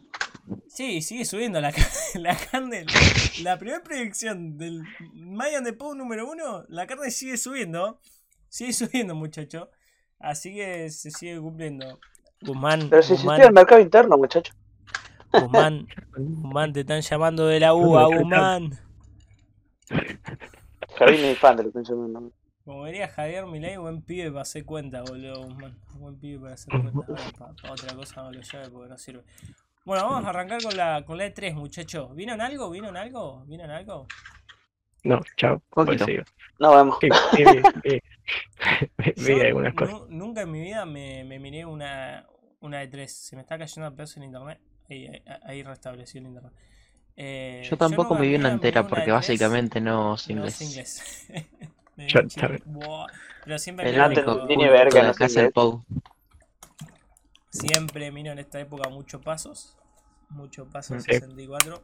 [0.67, 1.75] Sí, sigue subiendo la,
[2.15, 2.87] la carne.
[3.43, 8.01] La primera predicción del Mayan the Bow número uno, la carne sigue subiendo.
[8.49, 9.71] Sigue subiendo, muchacho.
[10.19, 12.01] Así que se sigue cumpliendo.
[12.41, 14.55] Guzmán, Pero si Guzmán, existía el mercado interno, muchacho.
[15.35, 18.71] Guzmán, Guzmán, te están llamando de la UBA, Guzmán.
[21.11, 22.33] Ni fan de lo que estoy llamando.
[22.65, 25.77] Como diría Javier Milei, buen pibe para hacer cuenta, boludo, Guzmán.
[25.95, 26.93] Buen pibe para hacer cuenta.
[27.39, 29.23] Para, otra cosa no lo llave porque no sirve.
[29.85, 32.15] Bueno, vamos a arrancar con la, con la E3, muchachos.
[32.15, 32.71] ¿Vieron algo?
[32.71, 33.45] ¿Vieron algo?
[33.47, 34.07] ¿Vieron algo?
[35.05, 35.63] No, chao.
[35.71, 36.05] Poquito.
[36.05, 36.25] Pues sigo.
[36.59, 36.99] No vemos.
[37.01, 38.01] Sí, sí, vi, vi.
[39.17, 39.95] Vi Yo algunas cosas.
[39.95, 42.27] nu- nunca en mi vida me, me miré una,
[42.61, 43.07] una E3.
[43.09, 44.61] Se me está cayendo a pedazos el internet.
[44.91, 46.53] Ahí, ahí, ahí restablecí el internet.
[47.17, 49.13] Eh, Yo tampoco nunca me en vi una entera porque E3.
[49.13, 50.55] básicamente no sé No inglés.
[50.57, 51.27] sé inglés.
[53.45, 55.53] Pero siempre El No te culto verga, de no es el.
[55.53, 55.83] Pou.
[57.51, 59.77] siempre miro en esta época mucho pasos.
[60.29, 61.13] Mucho pasos Sí.
[61.15, 61.83] 64.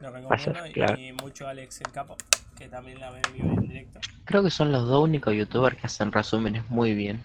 [0.00, 0.66] Lo recomiendo.
[0.66, 0.98] y- claro.
[0.98, 2.16] Y mucho Alex el Capo.
[2.56, 4.00] Que también la ve en vivo y en directo.
[4.24, 7.24] Creo que son los dos únicos youtubers que hacen resúmenes muy bien.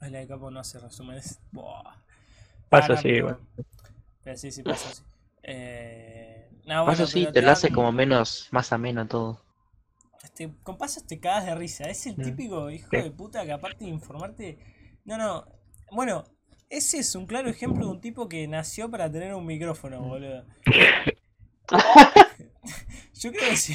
[0.00, 1.40] Alex el Capo no hace resúmenes.
[1.50, 1.82] Buah.
[2.68, 3.38] Pasa Ah, no, así, pero- igual.
[4.22, 5.02] pero sí, sí, pasa así.
[5.42, 9.43] Eh, no, Paso sí, pero te lo hace como menos, más ameno todo.
[10.24, 11.84] Este, con pasos te cagas de risa.
[11.84, 12.22] Es el Mm.
[12.22, 14.58] típico hijo de puta que aparte de informarte.
[15.04, 15.44] No, no.
[15.92, 16.24] Bueno,
[16.70, 20.44] ese es un claro ejemplo de un tipo que nació para tener un micrófono, boludo.
[23.14, 23.74] Yo creo que si,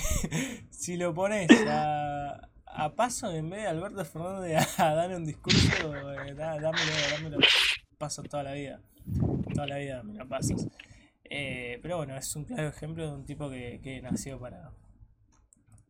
[0.70, 6.12] si lo pones a, a paso en vez de Alberto Fernández a dar un discurso,
[6.24, 7.38] eh, da- dámelo, dámelo
[7.98, 8.80] pasos toda la vida.
[9.54, 10.68] Toda la vida, mira, pasos.
[11.24, 14.72] Eh, pero bueno, es un claro ejemplo de un tipo que, que nació para,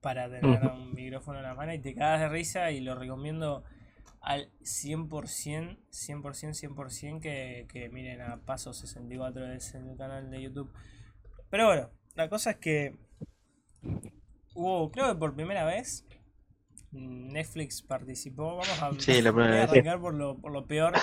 [0.01, 3.63] para tener un micrófono en la mano y te cagas de risa y lo recomiendo
[4.21, 10.41] al 100%, 100%, 100% que, que miren a Paso 64 es en el canal de
[10.41, 10.71] YouTube.
[11.49, 12.95] Pero bueno, la cosa es que
[14.53, 16.05] hubo, creo que por primera vez,
[16.91, 18.57] Netflix participó.
[18.57, 19.71] Vamos a, Sí, la voy a primera vez.
[19.71, 20.93] arrancar por lo, por lo peor,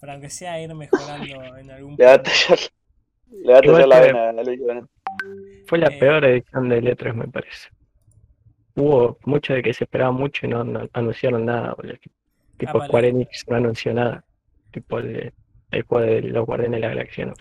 [0.00, 2.30] para aunque sea ir mejorando en algún Le va a punto.
[2.30, 2.58] tallar,
[3.30, 4.12] le va a tallar la que-
[4.62, 4.88] vena.
[5.66, 7.68] Fue la Eh, peor edición de letras, me parece.
[8.76, 11.96] Hubo mucho de que se esperaba mucho y no, no anunciaron nada, boludo.
[12.58, 12.88] Tipo Ah, vale.
[12.88, 14.24] Square Enix no anunció nada.
[14.70, 15.32] Tipo el,
[15.70, 17.34] el juego de los Guardianes de la Galaxia, ¿no?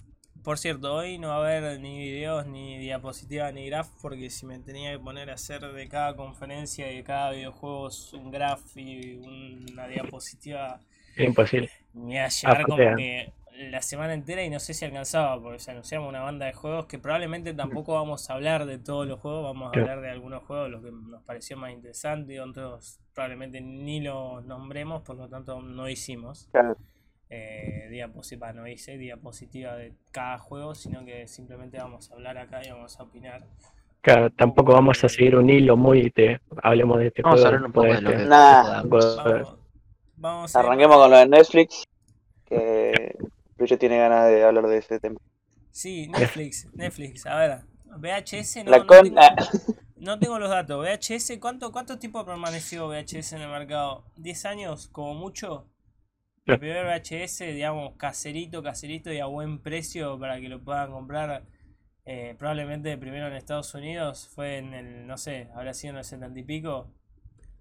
[0.43, 4.45] Por cierto, hoy no va a haber ni videos, ni diapositivas, ni graph, porque si
[4.45, 8.77] me tenía que poner a hacer de cada conferencia y de cada videojuego un graph
[8.77, 10.79] y una diapositiva,
[11.17, 11.71] imposible.
[11.93, 12.95] me iba a llevar Aparte, como ah.
[12.95, 16.53] que la semana entera y no sé si alcanzaba, porque se anunciamos una banda de
[16.53, 20.09] juegos que probablemente tampoco vamos a hablar de todos los juegos, vamos a hablar de
[20.09, 25.15] algunos juegos, lo que nos pareció más interesante y otros probablemente ni lo nombremos, por
[25.15, 26.49] lo tanto no hicimos
[27.29, 32.61] eh, diapositiva, no hice diapositiva de cada juego, sino que simplemente vamos a hablar acá
[32.65, 33.43] y vamos a opinar.
[34.01, 37.55] Claro, tampoco vamos a seguir un hilo muy de hablemos de este Vamos a juego.
[37.55, 38.23] hablar un poco de lo este.
[38.23, 39.57] que podamos.
[40.17, 41.83] Vamos, a Arranquemos con lo de Netflix,
[42.45, 43.17] que
[43.57, 45.19] Lucho tiene ganas de hablar de ese tema.
[45.71, 47.59] Sí, Netflix, Netflix, a ver.
[47.97, 49.03] VHS no, La no con...
[49.03, 49.21] tengo,
[49.97, 50.85] no tengo los datos.
[50.85, 54.05] VHS, ¿cuánto, ¿cuánto tiempo permaneció VHS en el mercado?
[54.17, 55.69] ¿10 años como mucho?
[56.45, 61.43] El primer VHS, digamos, caserito, caserito y a buen precio para que lo puedan comprar
[62.05, 66.03] eh, probablemente primero en Estados Unidos, fue en el, no sé, habrá sido en el
[66.03, 66.91] 70 y pico.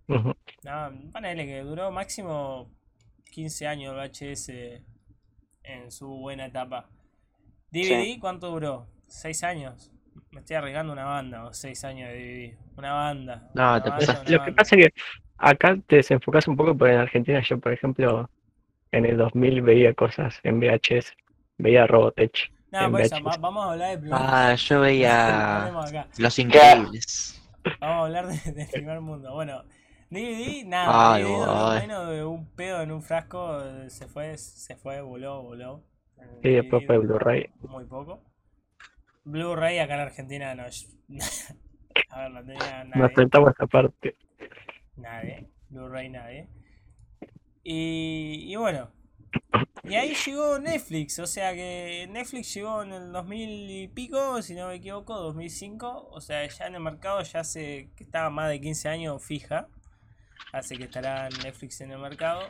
[0.08, 0.34] Ujú.
[0.64, 2.70] No, ponele que duró máximo
[3.30, 4.50] 15 años el VHS
[5.64, 6.86] en su buena etapa.
[7.70, 8.86] DVD, ¿cuánto duró?
[9.08, 9.90] ¿6 años?
[10.30, 12.58] Me estoy arriesgando una banda, o 6 años de DVD.
[12.76, 13.50] Una banda.
[13.54, 14.54] No, una te banda, Lo que banda.
[14.56, 14.94] pasa es que
[15.38, 18.30] acá te desenfocas un poco, porque en Argentina yo, por ejemplo,
[18.92, 21.12] en el 2000 veía cosas en VHS,
[21.58, 25.72] veía Robotech No, por eso, va- vamos a hablar de primer Ah, yo veía.
[26.18, 27.40] Los Increíbles.
[27.80, 29.32] Vamos a hablar de- del primer mundo.
[29.34, 29.64] Bueno,
[30.14, 31.12] DVD, nada.
[31.14, 33.60] Ay, DVD de un pedo en un frasco.
[33.64, 35.84] eh, Se fue, se fue, voló, voló.
[36.18, 37.46] El Y después DVD fue Blu-ray.
[37.62, 38.22] Muy poco.
[39.24, 40.64] Blu-ray acá en Argentina no.
[42.10, 43.14] A ver, no tenía Nos nadie.
[43.14, 44.16] saltamos esa parte.
[44.96, 45.50] Nadie.
[45.70, 46.48] Blu-ray nadie.
[47.62, 48.90] Y, y bueno.
[49.84, 51.18] Y ahí llegó Netflix.
[51.18, 56.08] O sea que Netflix llegó en el 2000 y pico, si no me equivoco, 2005.
[56.10, 59.68] O sea, ya en el mercado ya hace que estaba más de 15 años fija.
[60.54, 62.42] Hace que estará Netflix en el mercado.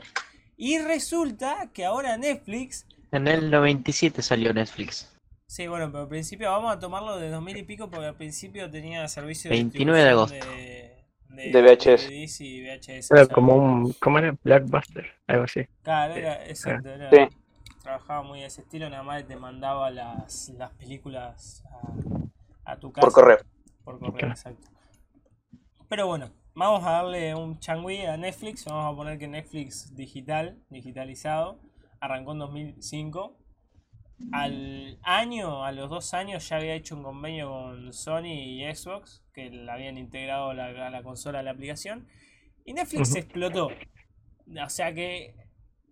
[0.57, 5.11] Y resulta que ahora Netflix En el 97 salió Netflix.
[5.47, 8.71] Sí, bueno, pero al principio vamos a tomarlo de 2000 y pico porque al principio
[8.71, 10.57] tenía servicio 29 de distribución
[11.29, 12.07] de, De VHS.
[12.09, 13.11] DVDs y VHS.
[13.11, 14.37] Era o sea, como un, ¿cómo era?
[14.43, 15.67] Blackbuster, algo así.
[15.83, 17.37] Claro, era, exacto, era- Sí.
[17.83, 21.63] trabajaba muy a ese estilo, nada más te mandaba las, las películas
[22.65, 23.05] a, a tu casa.
[23.07, 23.39] por correo.
[23.85, 24.35] Por correo, Claro.
[24.35, 24.69] exacto.
[25.89, 28.65] Pero bueno, vamos a darle un changüí a Netflix.
[28.65, 31.61] Vamos a poner que Netflix digital, digitalizado,
[32.01, 33.39] arrancó en 2005.
[34.33, 39.25] Al año, a los dos años, ya había hecho un convenio con Sony y Xbox,
[39.35, 42.07] que le habían integrado la, a la consola la aplicación.
[42.65, 43.69] Y Netflix explotó.
[44.63, 45.35] O sea que.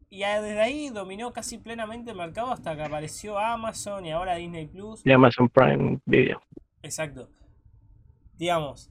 [0.08, 4.66] Y desde ahí dominó casi plenamente el mercado hasta que apareció Amazon y ahora Disney
[4.66, 5.00] Plus.
[5.06, 6.42] Y Amazon Prime Video.
[6.82, 7.30] Exacto.
[8.36, 8.90] Digamos,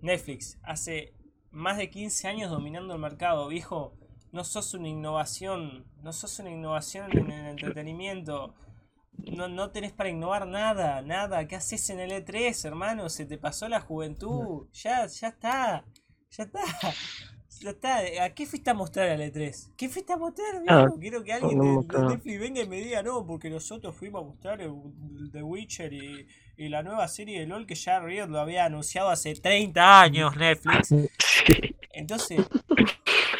[0.00, 1.14] Netflix hace
[1.50, 3.96] más de 15 años dominando el mercado, viejo.
[4.32, 8.54] No sos una innovación, no sos una innovación en el entretenimiento.
[9.12, 11.46] No, no tenés para innovar nada, nada.
[11.46, 13.08] ¿Qué haces en el E3, hermano?
[13.08, 14.68] Se te pasó la juventud.
[14.72, 15.84] Ya, ya está.
[16.30, 16.60] Ya está.
[17.60, 18.24] Ya está.
[18.24, 19.72] ¿A qué fuiste a mostrar al E3?
[19.76, 20.94] ¿Qué fuiste a mostrar, viejo?
[20.94, 21.98] Ah, Quiero que alguien de.
[22.08, 24.72] Netflix venga y me diga, no, porque nosotros fuimos a mostrar el,
[25.32, 26.26] The Witcher y,
[26.60, 30.36] y la nueva serie de LOL que ya Riot lo había anunciado hace 30 años
[30.36, 30.94] Netflix.
[31.92, 32.50] Entonces,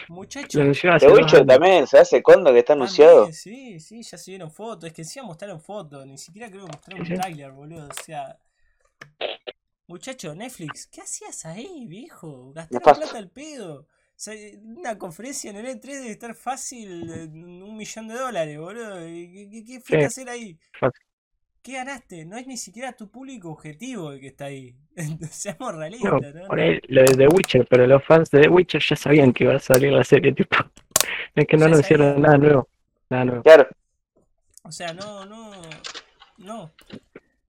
[0.08, 1.46] muchachos, Witcher años.
[1.46, 3.24] también, ¿se hace cuándo que está anunciado?
[3.24, 4.88] también, sí, sí, ya se vieron fotos.
[4.88, 7.14] Es que encima mostraron fotos, ni siquiera creo que mostraron un sí.
[7.14, 7.88] tráiler, boludo.
[7.88, 8.38] O sea,
[9.86, 12.52] muchacho, Netflix, ¿qué hacías ahí, viejo?
[12.52, 13.80] Gastaron plata al pedo.
[13.82, 18.58] O sea, una conferencia en el E3 debe estar fácil eh, un millón de dólares,
[18.58, 19.06] boludo.
[19.08, 20.04] ¿Y ¿Qué, qué, qué fuiste Sí.
[20.04, 20.58] a hacer ahí?
[20.78, 21.09] Fácil.
[21.62, 22.24] ¿Qué ganaste?
[22.26, 24.76] No es ni siquiera tu público objetivo el que está ahí.
[25.30, 26.42] Seamos No, realistas, ¿no?
[26.46, 29.44] por ahí lo de The Witcher, pero los fans de The Witcher ya sabían que
[29.44, 30.56] iba a salir la serie, tipo.
[31.34, 32.22] Es que no anunciaron sabían.
[32.22, 32.68] nada nuevo.
[33.10, 33.44] Nada nuevo.
[33.44, 33.68] Claro,
[34.62, 35.50] O sea, no, no,
[36.38, 36.72] no.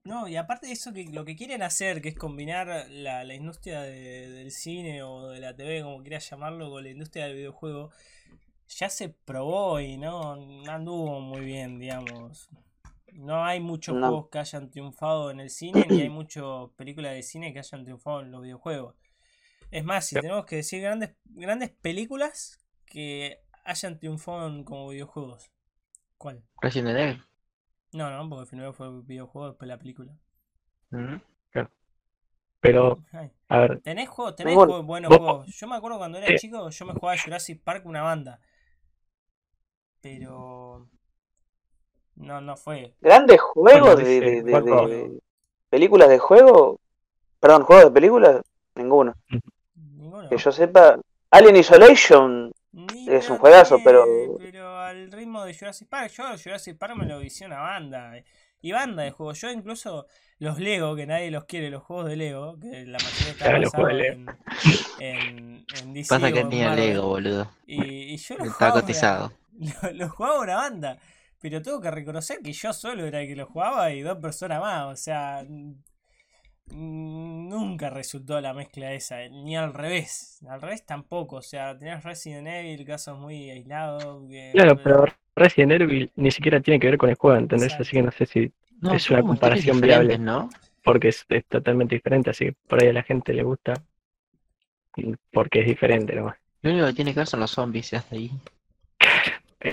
[0.04, 3.34] No, y aparte de eso, que lo que quieren hacer, que es combinar la, la
[3.34, 7.36] industria de- del cine o de la TV, como quieras llamarlo, con la industria del
[7.36, 7.90] videojuego,
[8.68, 12.50] ya se probó y no, no anduvo muy bien, digamos.
[13.12, 14.08] No hay muchos No.
[14.08, 16.44] juegos que hayan triunfado en el cine, ni hay muchas
[16.76, 18.96] películas de cine que hayan triunfado en los videojuegos.
[19.70, 25.50] Es más, si tenemos que decir grandes, grandes películas que hayan triunfado en- como videojuegos.
[26.18, 26.42] ¿Cuál?
[26.60, 27.22] Resident Evil.
[27.92, 30.12] No, no, porque primero fue el videojuego, después la película.
[30.90, 31.20] Ujú.
[32.60, 35.46] Pero, Ay, a ver, Tenés juegos, tenés Bueno, juegos- buenos vos- juegos.
[35.58, 38.40] Yo me acuerdo cuando era chico, yo me jugaba a Jurassic Park una banda.
[40.00, 40.88] Pero
[42.16, 42.94] no, no fue.
[43.00, 44.88] grandes juegos de, dice de- de- Juaco.
[44.88, 45.18] de-
[45.70, 46.78] películas de juego.
[47.40, 48.40] Perdón, juegos de películas,
[48.74, 49.14] ninguno.
[49.74, 50.28] Ninguno.
[50.28, 50.98] Que yo sepa,
[51.30, 54.04] Alien Isolation, Ni- es un juegazo, pero-
[54.38, 58.12] Pero al ritmo de Jurassic Park, yo Jurassic Park me lo hice una banda.
[58.64, 59.40] y banda de juegos.
[59.40, 60.06] Yo incluso
[60.38, 63.58] los Lego, que nadie los quiere, los juegos de Lego, que la mayoría está Claro,
[63.58, 64.28] los basado juegos de en,
[65.00, 66.74] en, en DC Pasa o que en tenía.
[66.76, 67.48] Lego, boludo.
[67.66, 67.82] Y,
[68.14, 69.32] y yo los Está jugaba, cotizado.
[69.82, 70.98] lo, lo jugaba una banda.
[71.42, 74.60] Pero tengo que reconocer que yo solo era el que lo jugaba y dos personas
[74.60, 74.86] más.
[74.92, 75.44] O sea,
[76.70, 79.28] nunca resultó la mezcla esa.
[79.28, 80.38] Ni al revés.
[80.48, 81.36] Al revés tampoco.
[81.36, 84.28] O sea, tenías Resident Evil, casos muy aislados.
[84.30, 85.04] que- Claro, pero
[85.36, 87.72] Resident Evil ni siquiera tiene que ver con el juego, ¿entendés?
[87.72, 87.82] Exacto.
[87.82, 90.18] Así que no sé si, No, Es una comparación viable.
[90.18, 90.48] ¿no?
[90.84, 93.74] porque es, es totalmente diferente, así que por ahí a la gente le gusta,
[95.32, 96.36] porque es diferente nomás.
[96.62, 98.32] Lo único que tiene que ver son los zombies hasta ahí.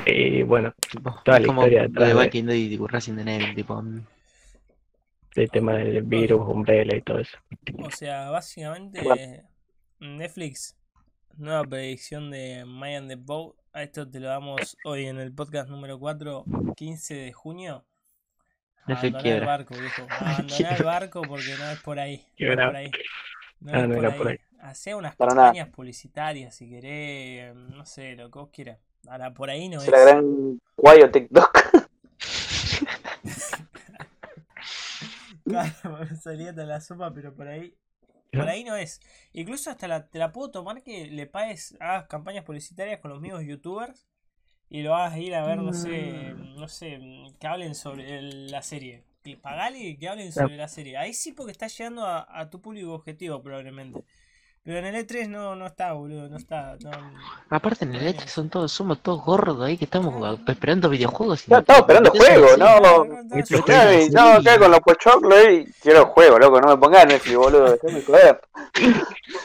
[0.05, 3.55] Y bueno, Tipo, Toda la como historia detrás de Walking Dead y tipo Resident Evil,
[3.55, 3.81] tipo.
[3.81, 4.05] mm,
[5.35, 7.37] el tema del virus, Umbrella y todo eso.
[7.79, 9.43] O sea, básicamente Bueno.
[9.99, 10.75] Netflix,
[11.37, 13.55] nueva predicción de Mayan the Boat.
[13.73, 16.43] A esto te lo damos hoy en el podcast número 4,
[16.75, 17.85] 15 de junio.
[18.85, 20.07] Abandoná el barco, viejo.
[20.19, 22.25] Abandoná el barco porque no es por ahí.
[22.39, 22.91] No es por ahí.
[23.59, 24.39] No Ah, es por ahí.
[24.61, 25.47] Hacé unas Para nada.
[25.49, 28.79] campañas publicitarias si querés, no sé, lo que vos quieras.
[29.07, 29.91] Ahora por ahí no Es es.
[29.91, 31.59] la gran Guayo TikTok.
[35.45, 37.73] Claro, me salía de la sopa, pero por ahí.
[38.31, 39.01] Por ahí no es.
[39.33, 43.19] Incluso hasta la, te la puedo tomar que le pagues, hagas campañas publicitarias con los
[43.21, 44.07] mismos youtubers
[44.69, 46.99] y lo hagas ir a ver, no sé, no sé,
[47.39, 49.03] que hablen sobre el- la serie.
[49.23, 50.97] Y pagale que hablen sobre la serie.
[50.97, 54.03] Ahí sí porque está llegando a, a tu público objetivo probablemente.
[54.61, 56.75] Pero en el E3 no, no está, boludo, no está.
[56.83, 56.91] No,
[57.49, 61.47] Aparte en el E3 son todos, somos todos gordos ahí que estamos esperando videojuegos.
[61.47, 62.79] y Ya estamos esperando juegos, no.
[62.79, 66.61] no, no, está Ya, bien, y no, acá con los pochoclos y quiero juego, loco,
[66.61, 68.41] no me pongas Netflix, boludo, déjame joder.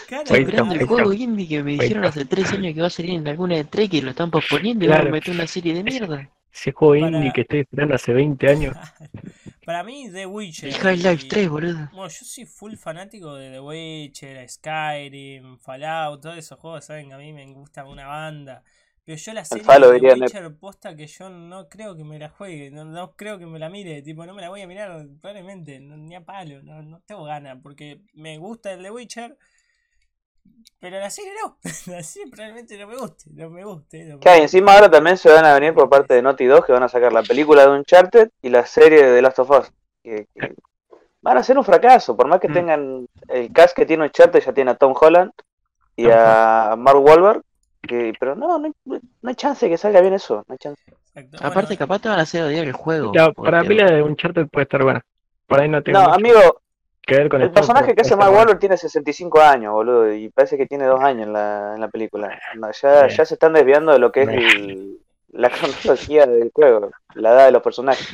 [0.08, 2.90] Claro, Estoy esperando el juego indie que me dijeron hace tres años que va a
[2.90, 5.04] salir en alguna de tres que lo están posponiendo y Claro.
[5.04, 6.28] van a meter una serie de mierda.
[6.52, 8.76] Ese juego Para- indie que estoy esperando hace 20 años.
[9.64, 10.68] Para mí, The Witcher.
[10.68, 11.88] El Half-Life y- 3, boludo.
[11.92, 17.14] Bueno, yo soy full fanático de The Witcher, Skyrim, Fallout, todos esos juegos, saben que
[17.14, 18.62] a mí me gusta una banda.
[19.04, 22.04] Pero yo la serie Falo de diría The Witcher posta que yo no creo que
[22.04, 24.62] me la juegue, no, no creo que me la mire, tipo, no me la voy
[24.62, 28.82] a mirar probablemente, no- ni a palo, no, no tengo ganas, porque me gusta el
[28.82, 29.36] The Witcher,
[30.80, 31.56] pero la serie no,
[31.94, 34.04] la serie probablemente no me guste, no me guste.
[34.04, 34.56] no me Claro, y guste.
[34.58, 36.88] encima ahora también se van a venir por parte de Naughty Dog que van a
[36.88, 39.72] sacar la película de Uncharted y la serie de The Last of Us.
[40.02, 40.54] Que, que
[41.22, 42.52] van a ser un fracaso, por más que Mm.
[42.52, 45.32] tengan el cast que tiene Uncharted, ya tiene a Tom Holland
[45.96, 47.42] y a Mark Wahlberg.
[47.80, 50.82] Que, pero no, no hay, no hay chance que salga bien eso, no hay chance.
[51.14, 51.36] Exacto.
[51.38, 53.12] Aparte, Bueno, capaz te van a hacer odiar el juego.
[53.14, 55.04] La, para porque- mí la de Uncharted puede estar buena.
[55.46, 56.60] Por ahí no tengo No, mucho amigo,
[57.06, 60.12] que ver con el juego, personaje que hace puede Mark Wahlberg tiene 65 años, boludo,
[60.12, 62.38] y parece que tiene dos años en la, en la película.
[62.56, 64.98] No, ya, ya se están desviando de lo que es el-
[65.28, 68.06] la cronología del juego, la edad de los personajes.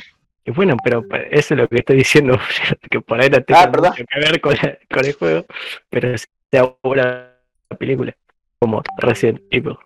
[0.43, 2.37] Y bueno, pero eso es lo que estoy diciendo,
[2.89, 3.91] que por ahí no Ah, perdón.
[3.91, 5.45] mucho que ver con, la- con el juego,
[5.89, 6.15] pero
[6.49, 7.37] sea buena
[7.69, 8.13] la película,
[8.59, 9.77] como Resident Evil,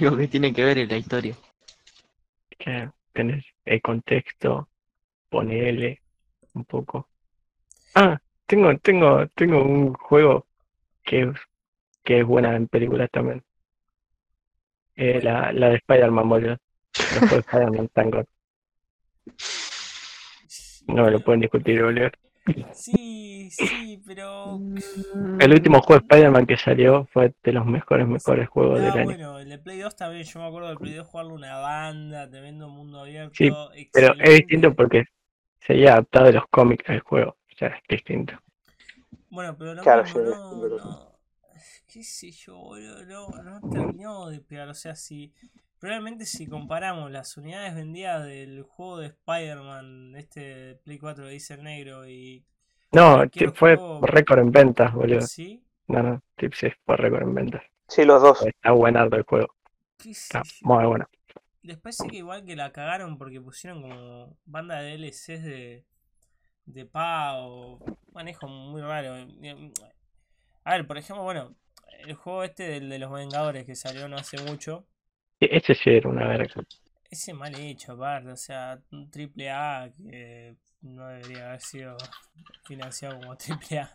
[0.00, 1.34] Lo que tiene que ver es la historia.
[2.58, 4.68] que tenés el contexto,
[5.28, 6.00] ponele
[6.54, 7.08] un poco.
[7.94, 10.46] Ah, tengo, tengo, tengo un juego
[11.04, 11.40] que, es-
[12.04, 13.44] que es buena en películas también.
[14.96, 16.56] Eh, la, la de Spider-Man, boludo.
[17.10, 18.24] El juego de Spider-Man tan God.
[20.86, 22.10] No me lo pueden discutir, boludo.
[22.74, 24.60] Sí, sí, pero.
[25.40, 28.96] El último juego de Spider-Man que salió fue de los mejores, mejores juegos No, del
[29.00, 29.06] año.
[29.06, 32.28] bueno, el de Play 2 también, yo me acuerdo del Play 2 jugarlo una banda,
[32.30, 33.34] tremendo mundo abierto.
[33.34, 33.50] Sí,
[33.92, 34.34] Pero es excelente.
[34.34, 35.04] distinto porque
[35.60, 37.36] se había adaptado de los cómics al juego.
[37.54, 38.34] O sea, es distinto.
[39.30, 41.18] Bueno, pero lo Claro, sí, no, no,
[41.86, 45.32] qué sé yo, boludo, no, no terminó de pegar, o sea, si,
[45.78, 51.30] probablemente si comparamos las unidades vendidas del juego de Spider-Man, este de Play 4 que
[51.30, 52.44] dice el negro y,
[52.92, 53.22] No,
[53.54, 55.20] fue juego- récord en ventas, boludo.
[55.20, 55.62] ¿sí?
[55.88, 57.62] No, no, sí, sí, fue récord en ventas.
[57.88, 58.42] Sí, los dos.
[58.46, 59.54] Está buenardo el juego.
[59.98, 60.66] ¿Qué Está yo?
[60.66, 61.06] muy bueno.
[61.62, 65.84] Después sé que igual que la cagaron porque pusieron como banda de DLCs de,
[66.66, 67.78] de pago,
[68.12, 69.14] manejo muy raro.
[70.64, 71.54] A ver, por ejemplo, bueno,
[71.98, 74.86] el juego este del de los Vengadores que salió no hace mucho,
[75.40, 76.64] Ese sí era una verga.
[77.10, 81.96] ese mal hecho aparte, o sea, un triple A que no debería haber sido
[82.64, 83.92] financiado como triple A.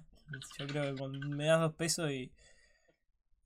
[0.59, 2.31] Yo creo que con, me das dos pesos y,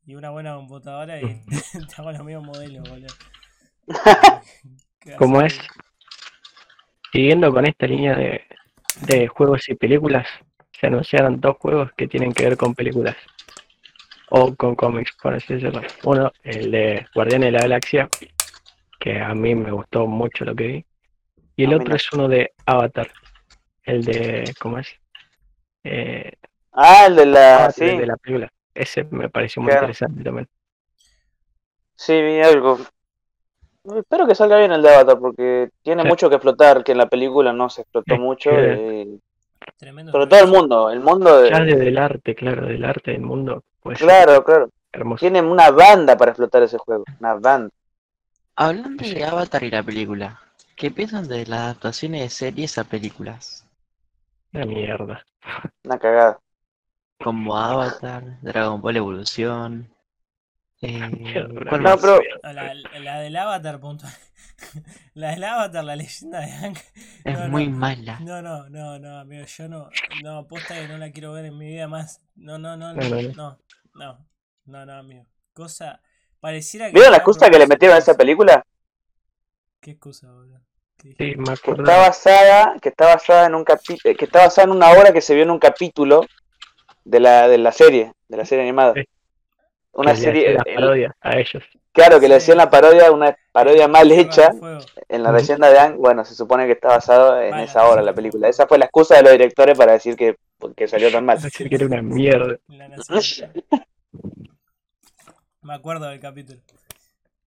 [0.06, 1.42] y una buena computadora y
[1.88, 3.16] te hago los mismos modelos, boludo.
[5.18, 5.60] ¿Cómo es?
[7.12, 8.42] Siguiendo con esta línea de,
[9.02, 10.28] de juegos y películas,
[10.80, 13.16] se anunciaron dos juegos que tienen que ver con películas.
[14.30, 15.82] O con cómics, por así decirlo.
[16.04, 18.10] Uno, el de Guardianes de la Galaxia,
[18.99, 20.86] que a mí me gustó mucho lo que vi.
[21.58, 23.12] Y el A mí otro es uno de Avatar.
[23.84, 24.88] El de, ¿cómo es?
[25.84, 26.32] Eh,
[26.72, 27.56] Ah, el de la.
[27.56, 28.49] Avatar, Sí, el de la película.
[28.74, 29.88] Ese me pareció muy Claro.
[29.88, 30.47] interesante también.
[31.95, 32.80] sí, vi algo.
[33.84, 36.08] Espero que salga bien el de Avatar porque tiene Sí.
[36.08, 38.50] mucho que explotar, que en la película no se explotó mucho.
[38.54, 39.08] eh,
[39.78, 40.12] Tremendo.
[40.12, 41.50] sobre todo el mundo, el mundo de.
[41.52, 43.64] del arte, claro, del arte del mundo.
[43.82, 44.70] Pues Claro, claro.
[44.92, 45.20] hermoso.
[45.22, 47.04] Tienen una banda para explotar ese juego.
[47.20, 47.70] Una banda.
[48.56, 49.16] Hablando Sí.
[49.16, 50.40] de Avatar y la película,
[50.76, 53.66] ¿qué piensan de las adaptaciones de series a películas?
[54.54, 55.26] Una mierda.
[55.86, 56.40] Una cagada.
[57.24, 59.88] Como Avatar, Dragon Ball Evolución.
[60.82, 64.12] Eh, Mierda, ¿cuál No, pero La, la del Avatar, puntual.
[65.14, 66.78] La del Avatar, la leyenda de Hank.
[67.24, 67.78] Es no, muy no.
[67.78, 68.20] mala.
[68.20, 69.90] No, no, no, no, amigo, yo no,
[70.24, 72.22] no, aposta que no la quiero ver en mi vida más.
[72.36, 73.60] No, no, no, No, no,
[73.94, 74.28] no,
[74.66, 75.26] no, no, amigo.
[75.54, 76.02] Cosa,
[76.40, 76.94] pareciera que...
[76.94, 78.64] ¿Vieron la excusa que le metieron a esa película?
[79.80, 80.62] ¿Qué excusa, boludo?
[80.98, 81.84] Sí, me Que acuerdo.
[81.84, 85.12] está basada, que está basada en un capi- eh, que está basada en una obra
[85.14, 86.26] que se vio en un capítulo
[87.04, 88.94] de la, de la serie, de la serie animada.
[88.94, 89.02] Sí.
[89.94, 91.64] Una que serie, la el- parodia a ellos.
[91.92, 94.52] claro, que le hacían la parodia, una parodia mal hecha
[95.10, 95.98] en la leyenda de Ang.
[95.98, 98.06] Bueno, se supone que está basado en Vale, esa obra, sí.
[98.06, 98.48] la película.
[98.48, 100.38] Esa fue la excusa de los directores para decir que,
[100.76, 101.38] que salió tan mal.
[101.42, 102.58] Decir que era una mierda.
[105.62, 106.60] Me acuerdo del capítulo.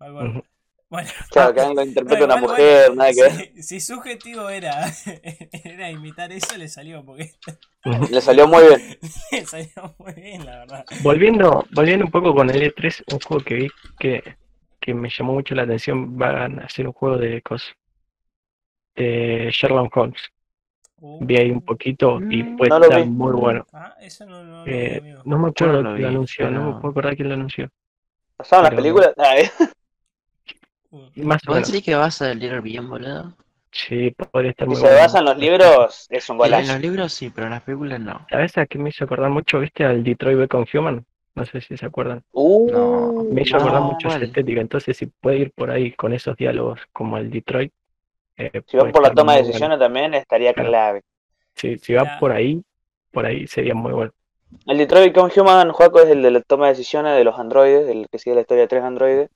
[0.01, 0.43] Me acuerdo.
[0.91, 1.09] Bueno.
[1.31, 3.33] Claro, que Ang lo interpreta No, una igual, mujer, bueno, nada que ver.
[3.57, 4.85] si, si su objetivo era,
[5.65, 7.33] era imitar eso, le salió, porque.
[8.11, 8.99] Le salió muy bien.
[9.33, 10.85] le salió muy bien, la verdad.
[11.03, 13.69] Volviendo, volviendo un poco con el E3, un juego que vi
[13.99, 14.37] que,
[14.81, 17.75] que me llamó mucho la atención, van a hacer un juego de cosas
[18.95, 20.21] de Sherlock Holmes.
[21.21, 23.67] Vi ahí un poquito y puede no lo estar muy bueno.
[23.73, 26.51] Ah, eso no, no lo Eh, no me no acuerdo lo quién vi, lo anunció,
[26.51, 27.69] no me pero- puedo acordar quién lo anunció.
[28.37, 29.13] ¿Pasaron las Pero- películas?
[30.95, 31.83] Uh, Más o ¿Vos menos.
[31.85, 33.35] que va a salir bien, boludo?
[33.73, 35.01] Sí, podría estar Si muy se bueno.
[35.03, 36.73] basan en los libros, es un En golazo.
[36.73, 38.25] los libros sí, pero en las películas no.
[38.31, 39.59] ¿Sabes a qué me hizo acordar mucho?
[39.59, 41.05] ¿Viste al Detroit Become Human?
[41.35, 42.23] No sé si se acuerdan.
[42.33, 44.29] Uh, No, Me hizo acordar No, mucho esa ¿cuál?
[44.29, 44.61] estética.
[44.61, 47.73] Entonces, si puede ir por ahí con esos diálogos como el Detroit,
[48.37, 49.49] eh, Si van puede por la estar toma de muy bueno.
[49.49, 50.71] decisiones también estaría Claro.
[50.71, 51.03] clave.
[51.57, 52.63] Sí, si va por ahí,
[53.13, 54.13] por ahí sería muy bueno.
[54.67, 57.89] El Detroit Become Human, Juaco, es el de la toma de decisiones de los androides,
[57.89, 59.31] el que sigue la historia de tres androides.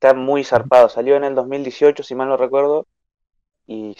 [0.00, 0.88] Está muy zarpado.
[0.88, 2.86] Salió en el 2018, si mal no recuerdo.
[3.66, 3.96] Y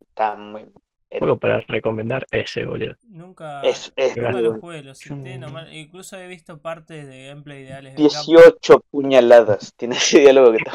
[0.00, 0.66] está muy.
[1.10, 2.94] Juego para recomendar ese, boludo.
[3.08, 5.72] Nunca, Es, es nunca muy lo jugué, lo Yo- nomás.
[5.72, 9.74] Incluso he visto partes de gameplay Campo 18 puñaladas.
[9.76, 10.72] Tiene ese diálogo que está.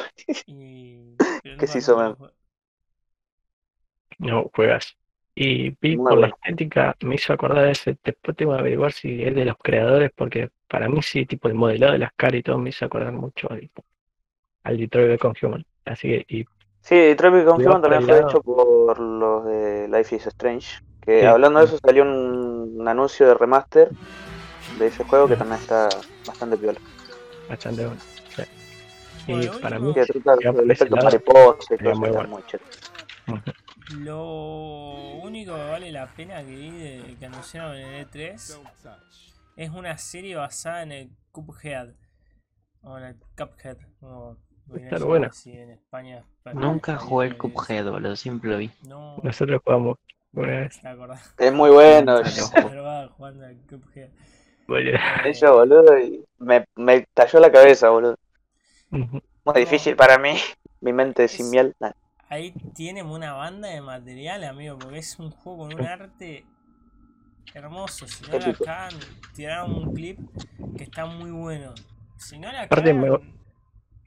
[0.48, 1.16] y...
[1.58, 2.32] ¿Qué se hizo jugué.
[4.18, 4.98] No juegas.
[5.36, 7.98] Y vi por la estética, me hizo acordar de ese.
[8.04, 11.54] Después tengo que averiguar si es de los creadores, porque para mí sí, tipo el
[11.54, 13.70] modelado de las caras y todo me hizo acordar mucho al,
[14.64, 15.66] al Detroit Become Human.
[15.86, 16.46] Así que, y
[16.82, 20.82] Sí, Detroit Become Human también fue hecho por los de Life is Strange.
[21.02, 21.26] Que Sí.
[21.26, 23.90] hablando de eso, salió un, un anuncio de remaster
[24.78, 25.90] de ese juego que también está
[26.26, 26.80] bastante piola.
[27.50, 28.02] bastante bueno.
[28.36, 28.44] Sí.
[29.32, 32.30] Y lo para mí, Que trata efecto mariposa y todo muy bueno.
[32.30, 32.44] muy.
[34.00, 38.60] Lo único que vale la pena que vi de, que anunciaron en el E3
[39.56, 41.90] es una serie basada en el Cuphead.
[42.82, 43.78] O en el Cuphead.
[44.00, 44.38] Como
[44.76, 45.32] Estar buena.
[45.46, 46.24] en España.
[46.54, 48.70] Nunca jugué el Cuphead, boludo, siempre lo vi.
[48.88, 49.98] No, Nosotros jugamos
[50.34, 50.80] una vez.
[51.38, 52.18] Es muy bueno.
[53.18, 54.10] Jugando al Cuphead.
[54.68, 54.90] boludo.
[54.96, 58.16] Eh, Eso, boludo, y me, me talló la cabeza, boludo.
[58.92, 60.36] Muy difícil para mí.
[60.82, 61.76] Mi mente Es- sin miel.
[61.80, 61.92] nah.
[62.32, 66.46] Ahí tienen una banda de material, amigo, porque es un juego con un arte
[67.56, 68.08] hermoso.
[68.08, 68.94] Si no la cagan,
[69.36, 70.20] tiraron un clip
[70.78, 71.74] que está muy bueno.
[72.18, 73.00] Si no la cagan,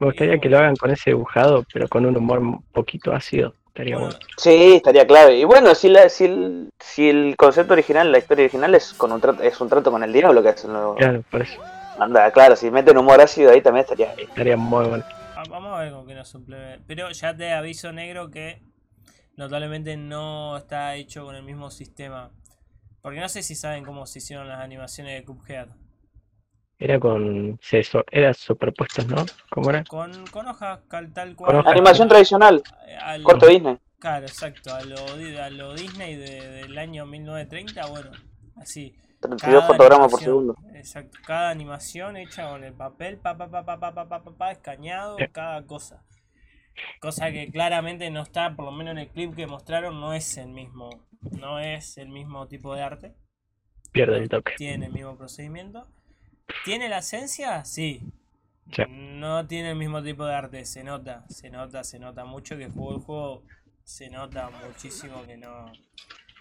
[0.05, 3.53] Me gustaría que lo hagan con ese dibujado, pero con un humor un poquito ácido.
[3.67, 4.25] Estaría bueno, bueno.
[4.37, 5.37] Sí, estaría clave.
[5.37, 9.11] Y bueno, si, la, si, el, si el concepto original, la historia original es con
[9.11, 10.95] un trato, es un trato con el diablo que hacen los...
[10.97, 11.59] Claro, por eso
[11.97, 14.13] Anda, claro, si meten humor ácido ahí también estaría...
[14.13, 15.03] estaría muy bueno.
[15.37, 16.79] va- vamos a ver con qué nos suple.
[16.85, 18.61] Pero ya te aviso negro que
[19.37, 22.29] notablemente no está hecho con el mismo sistema.
[23.01, 25.67] Porque no sé si saben cómo se hicieron las animaciones de Cuphead.
[26.79, 27.59] Era con.
[27.61, 29.25] Se, so- era superpuestos, ¿no?
[29.49, 29.83] ¿Cómo era?
[29.85, 31.55] Con, con hojas cal- tal cual.
[31.57, 31.71] hojas.
[31.71, 32.61] Animación tradicional,
[33.01, 33.77] al- corto Disney.
[33.99, 34.95] Claro, exacto, a lo,
[35.41, 38.11] a lo Disney de- del año 1930, bueno,
[38.57, 38.95] así.
[39.21, 40.55] 32 fotogramas por segundo.
[40.73, 44.31] Exacto, cada animación hecha con el papel, pa, pa, pa, pa, pa, pa, pa, pa,
[44.35, 45.25] pa, escaneado, Sí.
[45.31, 46.03] cada cosa.
[46.99, 50.35] Cosa que claramente no está, por lo menos en el clip que mostraron, no es
[50.37, 50.89] el mismo,
[51.39, 53.13] no es el mismo tipo de arte,
[53.93, 54.55] Pierde el toque.
[54.57, 55.87] tiene el mismo procedimiento.
[56.65, 57.63] ¿Tiene la esencia?
[57.65, 58.01] Sí.
[58.71, 58.83] Sí.
[58.87, 62.69] No tiene el mismo tipo de arte, se nota, se nota, se nota mucho que
[62.69, 63.43] jugó el juego
[63.83, 65.71] se nota muchísimo que no.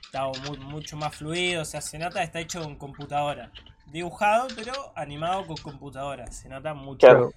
[0.05, 3.51] Está mu- mucho más fluido, o sea, se nota que está hecho con computadora.
[3.87, 6.27] Dibujado, pero animado con computadora.
[6.31, 6.99] Se nota mucho.
[7.07, 7.33] Claro.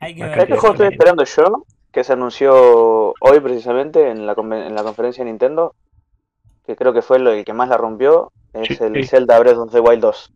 [0.00, 0.60] Hay que Acá ¿Sabes qué ver.
[0.60, 1.64] juego estoy esperando yo?
[1.92, 5.74] Que se anunció hoy precisamente en la, conven- en la conferencia de Nintendo.
[6.66, 8.32] Que creo que fue el que más la rompió.
[8.52, 9.08] Es Sí, el sí.
[9.08, 10.32] Zelda Breath of the Wild 2.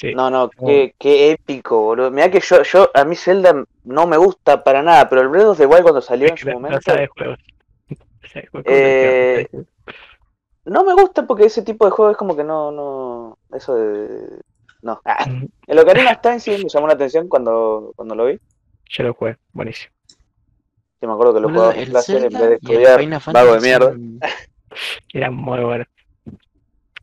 [0.00, 0.14] Sí.
[0.14, 2.10] No, no, qué, qué épico, boludo.
[2.10, 5.48] Mirá que yo, yo, a mí Zelda no me gusta para nada, pero el Breath
[5.48, 7.38] of the Wild cuando salió en su No momento, sabe juegos.
[7.90, 7.96] No
[8.32, 9.46] sabe juegos Eh,
[10.64, 14.40] no me gusta porque ese tipo de juego es como que no, no, eso de,
[14.80, 15.02] no.
[15.04, 15.22] Ah.
[15.28, 15.50] Ujú.
[15.66, 18.40] El Ocarina of Time sí me llamó la atención cuando, cuando lo vi.
[18.88, 19.92] Yo lo jugué, buenísimo.
[21.02, 23.54] Yo me acuerdo que lo jugaba en el clase en Zelda vez de estudiar, vago
[23.54, 23.94] de mierda.
[25.12, 25.84] Era muy bueno.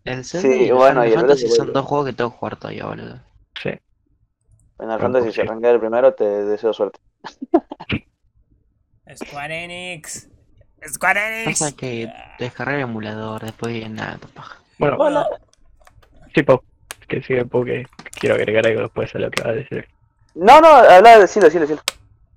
[0.08, 2.08] El Zelda Sí, y el bueno, y Final el of the Fantasy son dos juegos
[2.08, 3.20] que tengo que jugar todavía, boludo.
[3.62, 3.72] Sí.
[4.80, 7.00] Final Fantasy, si arrancas el primero, te deseo suerte.
[9.16, 10.30] Square Enix.
[10.88, 11.60] Square Enix.
[11.60, 14.58] Pasa que descargar el emulador, después nada, paja.
[14.78, 15.26] Bueno, Bueno,
[16.34, 16.62] sí, Pau.
[17.08, 17.88] Que sigue Pau que
[18.20, 19.88] quiero agregar algo después a lo que va a decir.
[20.36, 21.82] No, no, habla, decilo, decilo, decilo.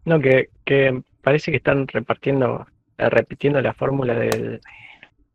[0.04, 2.66] No, que, que parece que están repartiendo,
[2.98, 4.60] eh, repitiendo la fórmula del,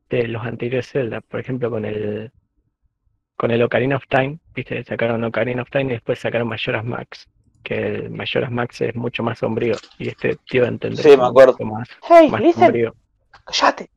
[0.10, 1.22] de los anteriores Zelda.
[1.22, 2.32] Por ejemplo, con el
[3.38, 7.28] con el Ocarina of Time, viste, sacaron Ocarina of Time y después sacaron Majora's Max.
[7.64, 9.76] Que el Majora's Max es mucho más sombrío.
[9.98, 11.58] Y este tío de entender Sí, me acuerdo.
[11.66, 12.96] más, Hey, más listen, sombrío.
[13.46, 13.90] cállate.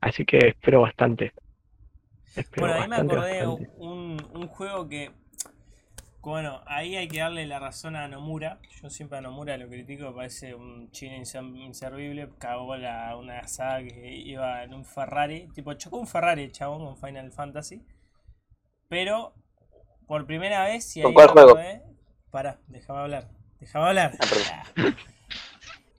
[0.00, 1.32] Así que espero bastante.
[2.36, 3.70] Espero Bueno, ahí me acordé bastante.
[3.78, 5.10] un, un juego que.
[6.20, 8.58] Bueno, ahí hay que darle la razón a Nomura.
[8.82, 12.28] Yo siempre a Nomura lo critico, me parece un chino inser- inservible.
[12.38, 15.48] Cagó la, una saga que iba en un Ferrari.
[15.54, 17.82] Tipo, chocó un Ferrari, chabón, con Final Fantasy.
[18.88, 19.32] Pero,
[20.06, 21.50] por primera vez, y ¿Con cuál juego?
[21.50, 21.82] acordé-
[22.30, 23.28] Pará, déjame hablar.
[23.60, 24.12] Déjame hablar.
[24.52, 24.64] Ah.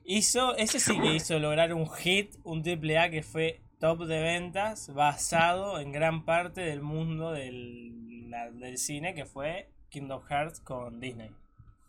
[0.06, 4.22] Hizo, ese sí que hizo lograr un hit, un triple A que fue top de
[4.22, 10.60] ventas, basado en gran parte del mundo del, la- del cine, que fue Kingdom Hearts
[10.62, 11.32] con Disney.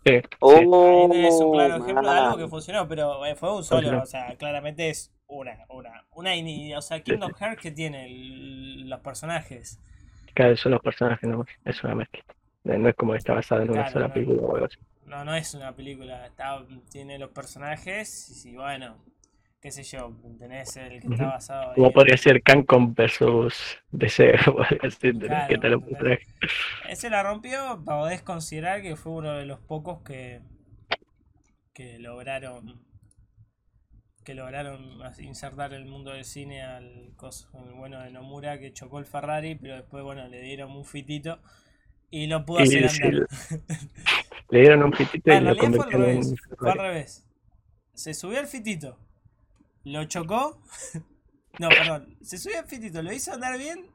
[0.04, 4.02] Sí, Oh, tenés un claro ejemplo de algo que funcionó, pero eh, fue un solo,
[4.02, 6.32] o sea, claramente es una, una, una,
[6.78, 9.78] o sea, Kingdom Hearts que tiene El- los personajes.
[10.34, 12.22] Cada vez son los personajes, no es una mezcla.
[12.64, 14.14] No es como que está basado en una Claro, sola no.
[14.14, 14.78] película o algo así.
[15.06, 18.96] No, no es una película, está, tiene los personajes y bueno,
[19.60, 23.78] qué sé yo, tenés el que está basado ahí Como en- podría ser Cancom versus
[23.92, 24.34] DC
[25.02, 25.28] ¿entendés?
[25.28, 26.20] Claro, ¿Qué tal ¿entendés?
[26.88, 30.40] Ese la rompió, podés considerar que fue uno de los pocos que,
[31.72, 32.80] que lograron
[34.24, 38.98] que lograron insertar el mundo del cine al coso, el bueno de Nomura que chocó
[38.98, 41.40] el Ferrari, pero después bueno le dieron un fitito
[42.10, 43.26] y lo pudo hacer sí, andar.
[44.50, 46.78] Le dieron un pitito Ah, y lo realidad fue al convirtieron en revés, fue al
[46.78, 47.26] revés.
[47.94, 48.98] Se subió al fitito,
[49.84, 50.60] lo chocó,
[51.58, 53.86] no, perdón, se subió al fitito, lo hizo andar bien,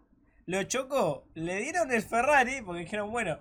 [0.46, 3.38] lo chocó, le dieron el Ferrari, porque dijeron, bueno,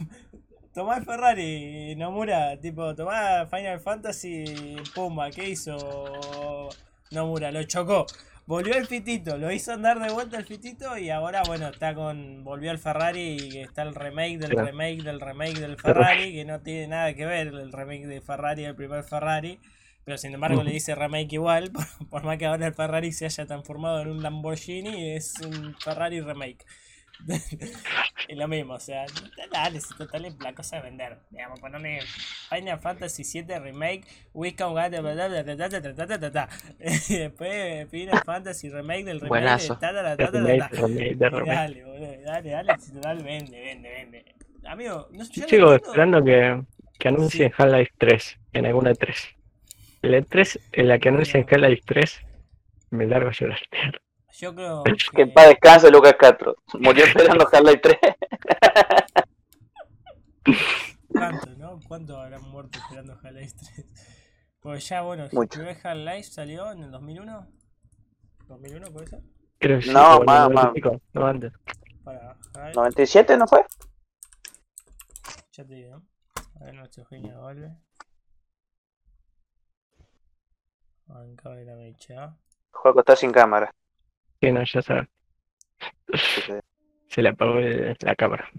[0.74, 6.68] tomá el Ferrari, Nomura, tipo, tomá Final Fantasy, pumba, ¿qué hizo
[7.10, 7.52] Nomura?
[7.52, 8.06] Lo chocó.
[8.46, 12.44] Volvió el fitito, lo hizo andar de vuelta el fitito y ahora bueno, está con.
[12.44, 16.60] Volvió al Ferrari y está el remake del remake del remake del Ferrari, que no
[16.60, 19.60] tiene nada que ver el remake de Ferrari, el primer Ferrari.
[20.04, 23.26] Pero sin embargo le dice remake igual, por, por, más que ahora el Ferrari se
[23.26, 26.64] haya transformado en un Lamborghini, es un Ferrari remake.
[28.28, 29.06] y lo mismo, o sea,
[29.50, 31.18] dale, si total es la cosa de vender.
[31.30, 32.00] Digamos, ponerle
[32.50, 34.94] Final Fantasy VII Remake, We Can Get
[37.08, 39.44] Y después Final Fantasy Remake del remake.
[41.46, 44.24] Dale, boludo, dale, dale, si total vende, vende, vende.
[44.66, 46.62] Amigo, no Yo sigo esperando que,
[46.98, 49.36] que anuncien Half-Life 3 en alguna de 3.
[50.10, 52.20] La E3, en la que anuncien Pero- Half-Life 3,
[52.90, 53.58] me largo a llorar.
[54.36, 56.56] Yo creo Que que en paz descanse Lucas Castro.
[56.80, 57.98] Murió esperando Half-Life 3.
[61.08, 61.80] ¿Cuánto, no?
[61.86, 63.86] ¿Cuánto habrán muerto esperando Half-Life 3?
[64.60, 67.46] Pues ya, bueno, el primer Half-Life salió en el 2001.
[68.48, 69.20] ¿2001 puede ser?
[69.58, 71.00] Creo que sí, No, más, 90 y más.
[71.14, 71.52] no antes.
[72.02, 73.64] Para Half- ¿97 no fue?
[75.52, 76.02] Ya te digo.
[76.60, 77.70] A ver, nuestro genio vuelve.
[81.08, 82.36] Arranca de la mecha.
[82.72, 83.74] Juego está sin cámara.
[84.40, 86.60] Sí, no, ya que-
[87.08, 88.50] Se le apagó el- la cámara.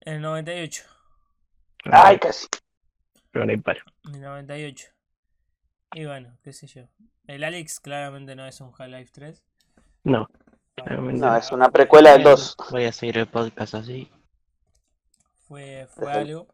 [0.00, 0.84] El 98.
[1.84, 2.46] Ay, casi.
[3.30, 3.82] Pero no hay paro.
[4.12, 4.88] El 98.
[5.94, 6.82] Y bueno, qué sé yo.
[7.26, 9.44] El Alex claramente no es un Half-Life 3.
[10.04, 12.56] No, Ah, Claramente No, es una precuela del 2.
[12.70, 14.10] Voy a seguir el podcast así.
[15.46, 16.46] Fue, fue algo.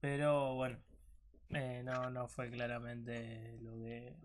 [0.00, 0.78] Pero bueno.
[1.54, 4.16] Eh, no, no fue claramente lo que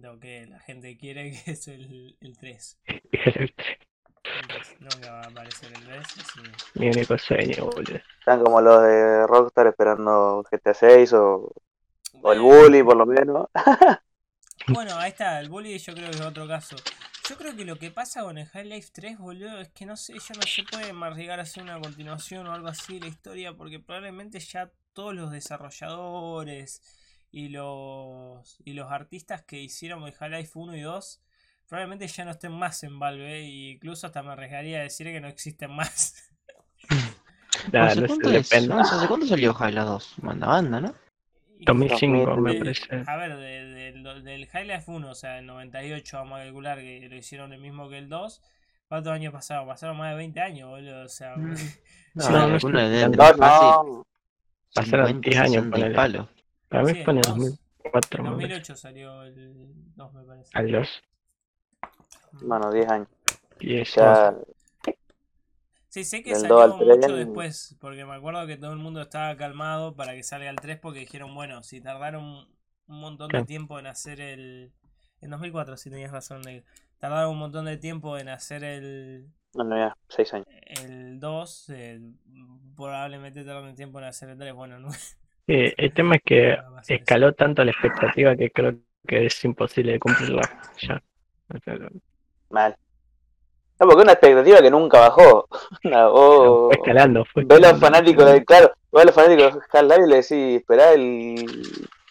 [0.00, 2.78] lo que la gente quiere, que es el, el 3.
[2.86, 3.78] El 3.
[4.80, 5.98] Nunca va a aparecer el 3.
[5.98, 6.40] así.
[6.74, 8.00] Mi único sueño, boludo.
[8.18, 11.52] Están como los de Rockstar esperando GTA 6 o,
[12.22, 13.48] o el Bully por lo menos.
[14.68, 16.76] Bueno, ahí está, el bully yo creo que es otro caso.
[17.28, 19.96] Yo creo que lo que pasa con el High Life 3, boludo, es que no
[19.96, 23.00] sé, ya no se puede más llegar a hacer una continuación o algo así de
[23.00, 26.82] la historia, porque probablemente ya todos los desarrolladores
[27.30, 31.20] y los y los artistas que hicieron el High Life 1 y 2
[31.68, 35.20] probablemente ya no estén más en Valve, e incluso hasta me arriesgaría a decir que
[35.20, 36.30] no existen más.
[37.72, 38.50] ¿Hace no cuánto sé, es?
[38.50, 38.74] depende.
[38.74, 40.14] No sé, ¿Hace cuánto salió Hyla 2?
[40.22, 40.94] Manda banda, ¿no?
[41.58, 43.04] Y- 2005 me de- parece.
[43.06, 46.44] A ver, de- de- lo- del High Life 1, o sea, el 98, vamos a
[46.44, 48.42] calcular que lo hicieron el mismo que el 2.
[48.88, 49.66] ¿Cuántos años pasaron?
[49.66, 51.04] Pasaron más de 20 años, boludo.
[51.04, 51.54] O sea, Mm.
[52.14, 54.04] No, No, no no.
[54.74, 55.94] Pasaron 50, 10 años, 60 y ponele.
[55.94, 56.28] palo.
[56.68, 57.38] Para mí Sí, fue en el el 2.
[57.84, 58.54] 2004, en me parece.
[58.64, 60.50] 2008 salió el 2, me parece.
[60.54, 61.02] Al 2.
[62.42, 63.08] Bueno, 10 años.
[63.60, 64.00] Y eso.
[64.00, 64.34] Ya,
[65.88, 67.16] Sí, sé que salió 2 al mucho 3.
[67.16, 70.78] después, porque me acuerdo que todo el mundo estaba calmado para que salga el 3
[70.80, 72.24] porque dijeron, bueno, si tardaron
[72.86, 74.72] un montón de tiempo en hacer el...
[75.20, 76.64] En 2004, si tenías razón, negro.
[76.98, 80.46] Tardaron un montón de tiempo en hacer el, bueno, ya, 6 años.
[80.82, 82.00] el 2, eh,
[82.76, 84.54] probablemente tarden tiempo en hacer el 3.
[84.54, 88.74] Bueno, no Sí, el tema es que escaló tanto la expectativa que creo
[89.06, 90.42] que es imposible de cumplirla
[90.80, 91.02] ya.
[92.50, 92.76] Mal.
[93.78, 95.48] No, porque es una expectativa que nunca bajó.
[95.82, 100.02] Fue escalando, fue Ve a los fanáticos de, claro, ve a los fanáticos de Half-Life
[100.06, 101.44] y le decís, esperá el,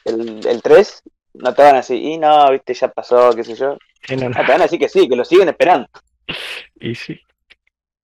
[0.06, 1.04] el, el 3,
[1.36, 3.78] no te van a decir, y no, viste, ya pasó, qué sé yo.
[4.04, 4.30] Sí, no, no.
[4.30, 5.88] No, te van a decir que sí, que lo siguen esperando.
[6.84, 7.20] Y sí,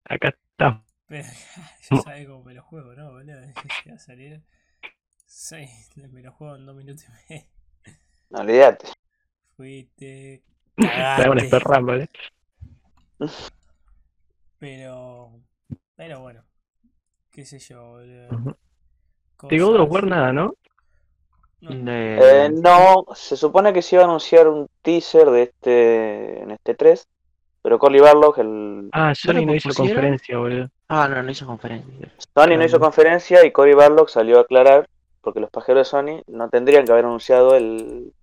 [0.09, 0.83] acá está.
[1.07, 1.27] Pero
[1.89, 3.39] ya sabes cómo me lo juego, ¿no, boludo?
[3.83, 4.41] Que va a salir.
[5.25, 7.45] Sí, me lo juego en dos minutos y medio.
[8.29, 8.87] No olvídate.
[9.55, 10.43] Fuiste.
[10.77, 12.09] Cagaste.
[14.59, 15.31] Pero.
[15.95, 16.43] Pero bueno.
[17.31, 18.27] Qué sé yo, boludo.
[19.43, 20.55] De God of Cosas- War nada, ¿no?
[21.59, 21.91] No.
[21.91, 26.75] Eh, no, se supone que se iba a anunciar un teaser de este, en este
[26.75, 27.07] 3,
[27.61, 30.69] pero Corley Barlog, el Ah, Sony no hizo conferencia, boludo.
[30.87, 32.11] Ah, no, no hizo conferencia.
[32.33, 34.87] Sony no hizo conferencia y Cory Barlog salió a aclarar,
[35.21, 38.13] porque los pajeros de Sony no tendrían que haber anunciado el,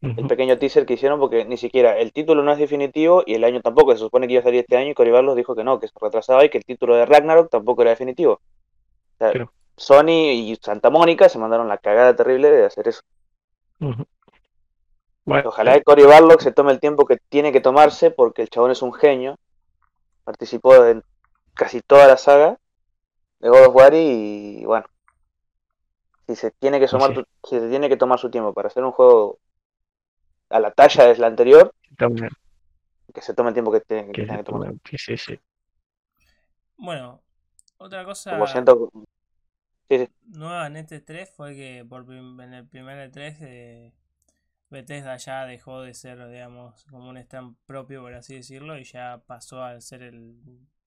[0.00, 3.44] el pequeño teaser que hicieron porque ni siquiera el título no es definitivo y el
[3.44, 5.62] año tampoco, se supone que iba a salir este año y Cory Barlog dijo que
[5.64, 8.32] no, que se retrasaba y que el título de Ragnarok tampoco era definitivo.
[8.34, 8.40] O
[9.18, 9.52] sea, Claro.
[9.76, 13.00] Sony y Santa Mónica se mandaron la cagada terrible de hacer eso.
[15.24, 18.48] Bueno, Ojalá que Cory Barlog se tome el tiempo que tiene que tomarse porque el
[18.50, 19.36] chabón es un genio.
[20.24, 21.02] Participó en
[21.54, 22.58] casi toda la saga
[23.40, 24.86] de God of War y bueno,
[26.26, 27.22] si se tiene que tomar, Sí.
[27.48, 29.38] si se tiene que tomar su tiempo para hacer un juego
[30.48, 32.28] a la talla del anterior, toma-
[33.12, 34.68] que se tome el tiempo que, tiene- que que que tomar.
[34.70, 35.40] toma- sí, sí, sí.
[36.76, 37.20] Bueno,
[37.78, 38.90] otra cosa Como siento,
[40.26, 43.92] nueva en este 3 fue que por en el primer E3 eh,
[44.70, 49.22] Bethesda ya dejó de ser, digamos, como un stand propio, por así decirlo, y ya
[49.26, 50.36] pasó a ser el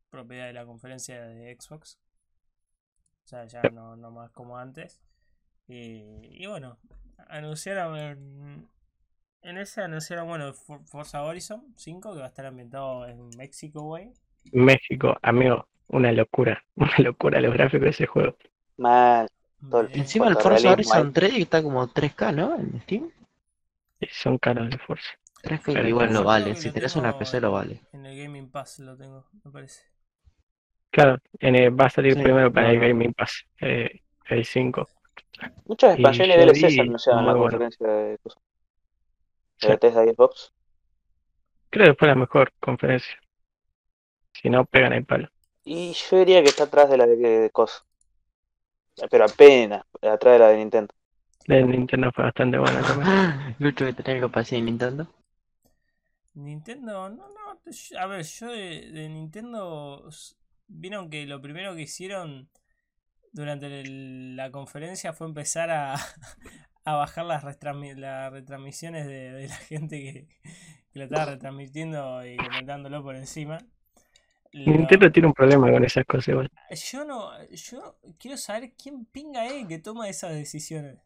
[0.10, 2.00] propiedad de la conferencia de Xbox.
[3.24, 5.02] O sea, ya no, no más como antes.
[5.68, 6.04] Y,
[6.44, 6.78] y bueno,
[7.30, 8.70] anunciaron en,
[9.42, 13.82] en ese anunciaron, bueno, For- Forza Horizon 5, que va a estar ambientado en México,
[13.84, 14.14] güey.
[14.54, 16.64] México, amigo, una locura.
[16.76, 18.36] Una locura los gráficos de ese juego.
[18.78, 19.28] mal.
[19.94, 21.14] Encima el Forza Horizon hay.
[21.14, 22.56] 3 está como 3K, ¿no?
[22.56, 23.12] En Steam.
[24.12, 25.10] Son caros de fuerza.
[25.42, 26.56] 3K Pero igual creo vale.
[26.56, 27.82] Si tenés una PC lo vale.
[27.92, 29.84] En el Gaming Pass lo tengo, me parece.
[30.92, 32.88] Claro, en el- va a salir Sí, primero para no, el no.
[32.88, 34.88] Gaming Pass, eh, el 5.
[35.66, 37.44] Muchas expansiones yo DLC se anunciaron en la bueno.
[37.44, 38.20] conferencia de, de
[39.58, 39.68] Sí.
[39.68, 40.54] Bethesda y Xbox.
[41.70, 43.16] Creo que fue la mejor conferencia.
[44.34, 45.30] Si no, pegan el palo.
[45.66, 47.84] Y yo diría que está atrás de la de, de COS.
[49.10, 50.94] Pero apenas, atrás de la de Nintendo.
[51.48, 53.56] De Nintendo fue bastante buena también.
[53.60, 55.08] Lucho que tener algo para Nintendo.
[56.36, 60.10] Nintendo, no, no, yo- a ver, yo de, de Nintendo,
[60.68, 62.50] vieron que lo primero que hicieron
[63.34, 65.96] durante el- la conferencia fue empezar a,
[66.86, 67.44] a bajar las,
[67.98, 70.28] las retransmisiones de, de la gente que,
[70.94, 73.60] que lo estaba retransmitiendo y comentándolo por encima.
[74.54, 76.50] Lo- Nintendo tiene un problema con esas cosas igual.
[76.92, 80.98] yo no, yo quiero saber quién pinga es el que toma esas decisiones.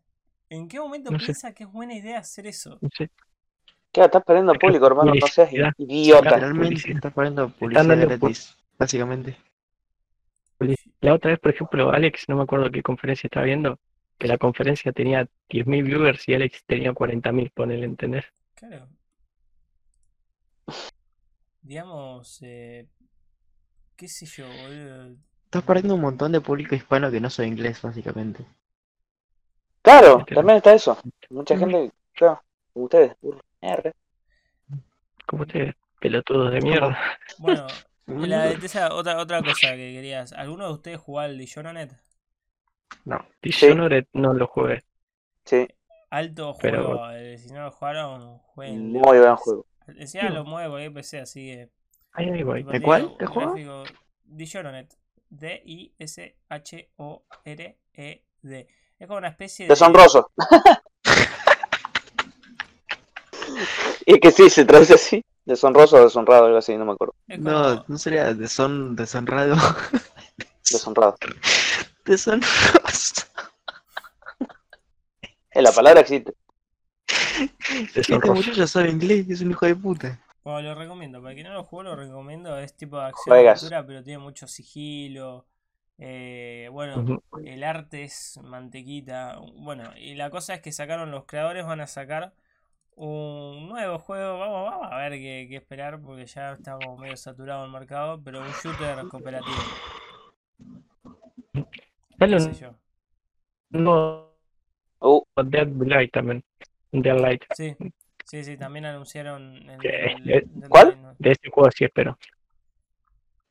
[0.49, 1.25] ¿En qué momento No sé.
[1.25, 2.77] piensa que es buena idea hacer eso?
[2.81, 3.09] No sé.
[3.91, 4.01] ¿Qué?
[4.01, 5.13] Estás perdiendo público, hermano.
[5.13, 6.29] No seas idiota.
[6.29, 6.95] Literalmente publicidad.
[6.95, 8.57] está poniendo publicidad gratis.
[8.77, 9.37] Básicamente.
[11.01, 13.79] La otra vez, por ejemplo, Alex, no me acuerdo qué conferencia estaba viendo,
[14.17, 18.25] que la conferencia tenía 10.000 viewers y Alex tenía 40.000, ponele, ¿entendés?
[18.55, 18.87] Claro.
[21.61, 22.87] Digamos, eh,
[23.95, 25.15] qué sé yo, boludo.
[25.45, 28.45] Estás perdiendo un montón de público hispano que no sabe inglés, básicamente.
[29.87, 30.97] Claro, también está eso.
[31.29, 31.59] Mucha Mm.
[31.59, 33.41] gente, claro, como ustedes, burro.
[33.61, 33.93] R.
[35.25, 36.97] Como ustedes, pelotudos de mierda.
[37.39, 37.67] Bueno,
[38.07, 40.33] la, esa otra, otra cosa que querías.
[40.33, 41.91] ¿Alguno de ustedes jugó al Dishonored?
[43.05, 43.27] No, Sí.
[43.43, 44.83] Dishonored no lo jugué.
[45.45, 45.67] Sí,
[46.09, 47.09] Alto Pero- juego.
[47.11, 48.91] eh, si no lo jugaron, jueguen.
[48.91, 49.65] muy buen juego.
[49.87, 51.69] Encima lo mueve cualquier PC, así que.
[52.13, 52.59] Ahí, ahí voy.
[52.63, 53.15] divertido, cuál?
[53.19, 53.83] ¿Qué juego?
[54.25, 54.87] Dishonored.
[57.47, 58.67] D-I-S-H-O-R-E-D.
[58.99, 59.69] Es como una especie de.
[59.69, 60.31] Deshonroso.
[64.05, 65.23] y que sí, se traduce así.
[65.45, 67.15] Deshonroso o deshonrado, algo así, no me acuerdo.
[67.29, 69.55] Como, No, no sería deshon, deshonrado.
[70.69, 71.15] Deshonrado.
[72.03, 73.25] Deshonroso.
[75.51, 76.33] Eh, la palabra existe.
[77.95, 80.19] Este muchacho sabe inglés, es un hijo de puta.
[80.43, 81.21] Bueno, lo recomiendo.
[81.21, 82.57] Para quien no lo jugó, lo recomiendo.
[82.57, 85.45] Es tipo de acción aventura, pero tiene mucho sigilo.
[85.99, 89.39] Eh, bueno, el arte es mantequita.
[89.55, 92.33] Bueno, y la cosa es que sacaron los creadores, van a sacar
[92.95, 94.39] un nuevo juego.
[94.39, 98.21] Vamos, vamos a ver qué, qué esperar, porque ya está como medio saturado el mercado.
[98.23, 99.57] Pero un shooter cooperativo.
[102.19, 102.69] Sé
[103.71, 104.27] un nuevo
[104.99, 106.43] Uh, Dead Light también.
[106.91, 107.43] Dead Light.
[107.55, 107.75] Sí,
[108.25, 110.47] sí, sí, también anunciaron el, ¿Eh?
[110.69, 111.15] ¿Cuál?
[111.19, 112.17] De este juego sí espero.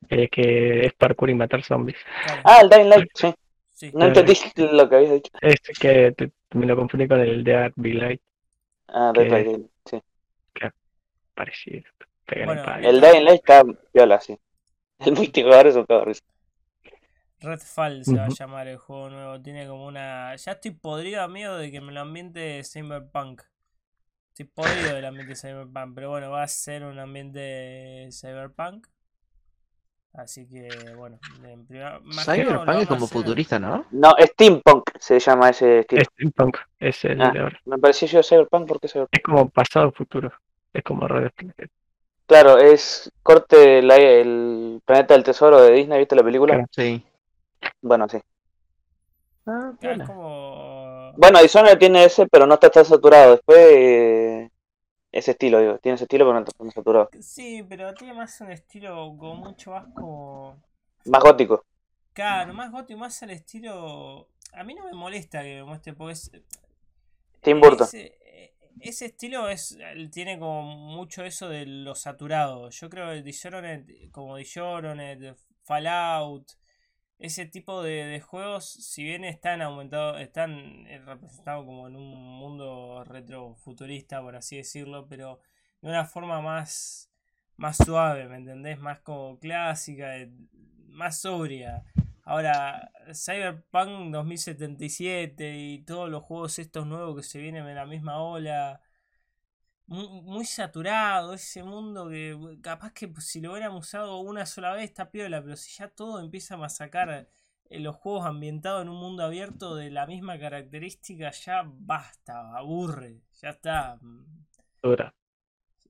[0.09, 1.97] Eh, que es parkour y matar zombies.
[2.43, 3.33] ah, el Dying Light, sí.
[3.73, 3.85] sí.
[3.87, 4.19] No Claro.
[4.19, 4.33] entendí
[4.71, 5.31] lo que habías dicho.
[5.41, 8.21] Es que te- me lo confundí con el Dead by Light.
[8.87, 10.01] Ah, Dead by Daylight, sí.
[11.33, 11.83] Parecido.
[12.25, 14.37] Pegan Bueno, el Dying Light está viola, sí.
[14.99, 16.23] El multijugador es un risa.
[17.39, 19.39] Redfall se va a llamar el juego nuevo.
[19.41, 20.35] Tiene como una.
[20.35, 23.43] Ya estoy podrido a miedo de que me lo ambiente Cyberpunk.
[24.29, 25.93] Estoy podrido del ambiente Cyberpunk.
[25.93, 28.87] Pero bueno, va a ser un ambiente Cyberpunk.
[30.17, 31.19] Así que, bueno.
[31.43, 33.85] En Cyberpunk es como hacer- futurista, ¿no?
[33.91, 36.01] No, Steampunk se llama ese estilo.
[36.05, 37.31] Steampunk es el Ah.
[37.31, 37.59] de ahora.
[37.65, 39.15] Me pareció yo Cyberpunk porque Cyberpunk.
[39.15, 40.31] Es como pasado futuro.
[40.73, 41.33] Es como Planet.
[42.25, 46.53] Claro, es corte la- el planeta del tesoro de Disney, ¿viste la película?
[46.55, 46.67] Claro.
[46.71, 47.03] Sí.
[47.81, 48.17] Bueno, sí.
[48.17, 48.21] Ah,
[49.45, 50.05] Claro, es piola.
[50.07, 51.13] como.
[51.15, 53.31] Bueno, Dishonored tiene ese, pero no está tan saturado.
[53.31, 54.26] Después, eh,
[55.17, 55.79] ese estilo, digo.
[55.79, 57.09] Tiene ese estilo, pero no está tan saturado.
[57.21, 60.61] Sí, pero tiene más un estilo como mucho más como.
[61.05, 61.63] Más gótico.
[62.13, 64.29] Claro, más gótico, más al estilo.
[64.53, 66.31] A mí no me molesta que me muestre, porque es,
[67.41, 67.87] Tim Burton.
[67.87, 68.17] Ese,
[68.79, 69.77] ese estilo es
[70.11, 72.69] tiene como mucho eso de lo saturado.
[72.69, 76.51] Yo creo que Dishonored, como Dishonored, Fallout,
[77.19, 82.13] ese tipo de, de juegos, si bien están aumentados, están eh, representados como en un
[82.13, 85.39] mundo retrofuturista, por así decirlo, pero
[85.81, 87.11] de una forma más,
[87.55, 88.79] más suave, ¿me entendés?
[88.79, 90.31] Más como clásica, eh,
[90.89, 91.83] más sobria.
[92.23, 98.21] Ahora, Cyberpunk 2077 y todos los juegos estos nuevos que se vienen en la misma
[98.21, 98.81] ola.
[99.87, 104.85] Mu- Muy saturado ese mundo que capaz que si lo hubieran usado una sola vez
[104.85, 107.27] está piola, pero si ya todo empieza a masacrar
[107.69, 113.21] eh, los juegos ambientados en un mundo abierto de la misma característica, ya basta, aburre,
[113.41, 113.97] ya está.
[114.01, 114.25] mm,
[114.83, 115.13] Dura.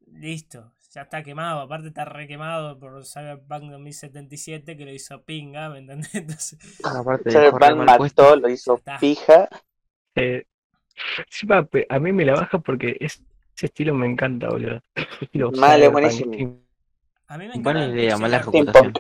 [0.08, 1.60] Listo, ya está quemado.
[1.62, 6.16] Aparte está re quemado por Cyberpunk 2077 que lo hizo pinga, ¿me entendés?
[6.16, 9.50] Entonces, Aparte Cyberpunk mató, lo hizo pija.
[10.16, 10.46] Eh,
[11.90, 13.24] a mí me la baja porque es-
[13.58, 14.82] ese estilo me encanta, boludo.
[14.96, 16.62] Ese estilo Mal, es cyberpunk, buenísimo.
[17.28, 17.64] a mí me encanta.
[17.64, 18.94] Buena el idea, mala ejecutación.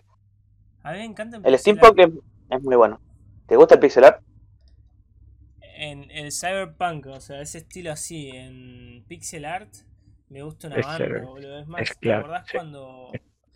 [0.81, 2.09] A mí me encanta El pixel Steampunk es,
[2.49, 2.99] es muy bueno.
[3.45, 4.23] ¿Te gusta el pixel art?
[5.61, 9.69] En el Cyberpunk, o sea, ese estilo así, en pixel art,
[10.29, 11.59] me gusta una banda, boludo.
[11.59, 12.57] Es más, es ¿te claro, acordás sí.
[12.57, 13.11] cuando,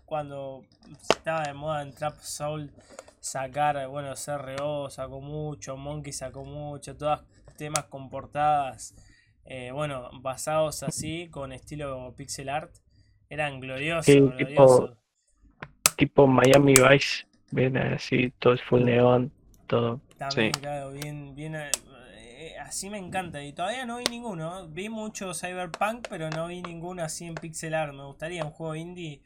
[0.06, 0.66] cuando
[1.10, 2.72] estaba de moda en Trap Soul
[3.20, 7.24] sacar, bueno, CRO sacó mucho, Monkey sacó mucho, todas
[7.58, 8.94] temas con portadas,
[9.46, 12.74] eh, bueno, basados así, con estilo pixel art,
[13.30, 14.98] eran gloriosos, Sí, tipo- gloriosos.
[15.98, 17.26] tipo Miami Vice.
[17.54, 19.32] Ven así, todo es full neón,
[19.68, 20.00] todo.
[20.18, 20.62] También, Sí.
[20.62, 21.56] claro, bien, bien.
[21.56, 21.70] eh,
[22.16, 23.44] eh, así me encanta.
[23.44, 24.68] Y todavía no vi ninguno.
[24.70, 27.94] Vi mucho Cyberpunk, pero no vi ninguno así en pixel art.
[27.94, 29.22] Me gustaría un juego indie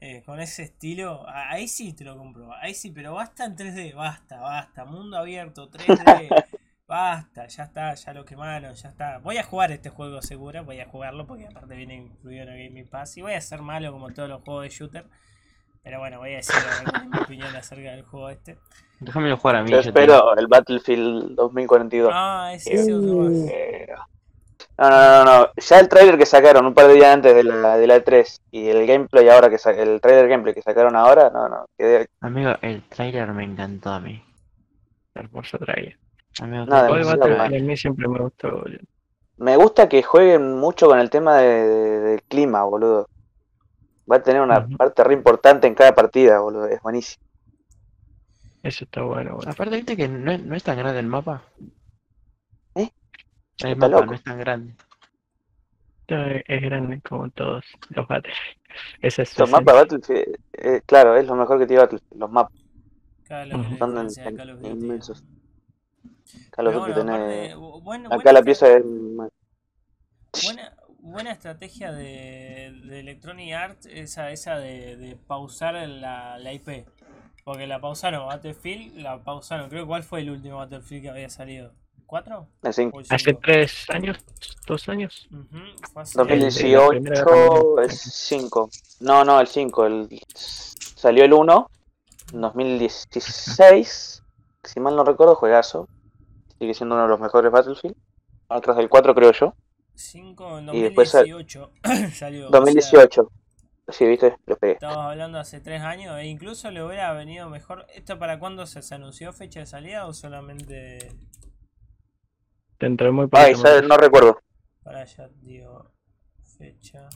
[0.00, 1.24] eh, con ese estilo.
[1.28, 2.52] Ahí sí te lo compro.
[2.54, 3.94] Ahí sí, pero basta en 3D.
[3.94, 4.84] Basta, basta.
[4.84, 6.28] Mundo abierto, 3D.
[6.90, 9.18] Basta, ya está, ya lo quemaron, ya está.
[9.18, 12.66] Voy a jugar este juego seguro, voy a jugarlo porque aparte viene incluido en el
[12.68, 13.16] Gaming Pass.
[13.16, 15.04] Y voy a ser malo como todos los juegos de shooter.
[15.84, 18.58] Pero bueno, voy a decir es mi opinión acerca del juego este.
[18.98, 19.70] Déjamelo jugar a mí.
[19.70, 22.10] Yo yo te- espero el Battlefield 2042.
[22.12, 23.32] Ah, ese ese otro más.
[23.52, 23.86] Eh,
[24.76, 25.48] No, no, no, no.
[25.56, 28.40] Ya el trailer que sacaron un par de días antes de la, de la E3
[28.50, 31.66] y el gameplay ahora que sa- el trailer gameplay que sacaron ahora, no, no.
[31.78, 34.20] quedé- Amigo, el trailer me encantó a mí.
[35.14, 35.96] Hermoso trailer.
[36.38, 38.78] A mí siempre me gustó, boludo.
[39.38, 43.08] Me gusta que jueguen mucho con el tema de- de- del clima, boludo.
[44.10, 46.66] Va a tener una parte re importante en cada partida, boludo.
[46.66, 47.24] Es buenísimo.
[48.62, 49.50] Eso está bueno, boludo.
[49.50, 51.42] Aparte, viste que no es, no es tan grande el mapa.
[52.74, 52.90] ¿Eh?
[53.62, 54.06] El Está mapa loco.
[54.06, 54.74] no es tan grande.
[56.08, 58.56] Es grande como todos los Battlefield.
[59.00, 59.74] Esa es Los mapas.
[59.74, 62.20] Battlefield, eh, claro, es lo mejor que tiene Battlefield.
[62.20, 62.52] Los mapas,
[63.24, 64.06] Claro, Son
[64.64, 65.24] inmensos.
[66.72, 68.82] Duty bueno, tiene- aparte, bu- buena- Acá buena la pieza es.
[70.44, 76.86] Buena, buena estrategia de, de Electronic Arts esa, esa de, de pausar la, la IP.
[77.44, 79.68] Porque la pausaron Battlefield, la pausaron.
[79.70, 81.72] Creo que cuál fue el último Battlefield que había salido.
[82.06, 82.48] ¿Cuatro?
[82.64, 82.98] el cinco.
[82.98, 84.18] ¿O el Hace tres años,
[84.66, 85.28] dos años.
[85.92, 88.68] Fue hace- 2018 es 5.
[89.00, 89.86] No, no, el 5.
[89.86, 90.20] El...
[90.34, 91.70] Salió el 1.
[92.34, 94.22] En 2016.
[94.64, 95.88] Si mal no recuerdo, juegazo.
[96.60, 97.96] Sigue siendo uno de los mejores Battlefield.
[98.48, 99.54] Atrás del 4, creo yo.
[99.94, 101.72] Cinco en Y después sal- 2018
[102.14, 102.46] salió.
[102.46, 103.32] o sea, 2018.
[103.88, 104.74] Sí, viste, lo pegué.
[104.74, 107.86] Estamos hablando hace tres años e incluso le hubiera venido mejor.
[107.94, 111.08] ¿Esto para cuándo se, se anunció fecha de salida o solamente
[112.78, 113.68] Dentro de muy Ay, poquito.
[113.68, 113.88] ¿sabes?
[113.88, 114.38] no recuerdo.
[114.84, 115.90] para allá, digo,
[116.58, 117.08] fecha?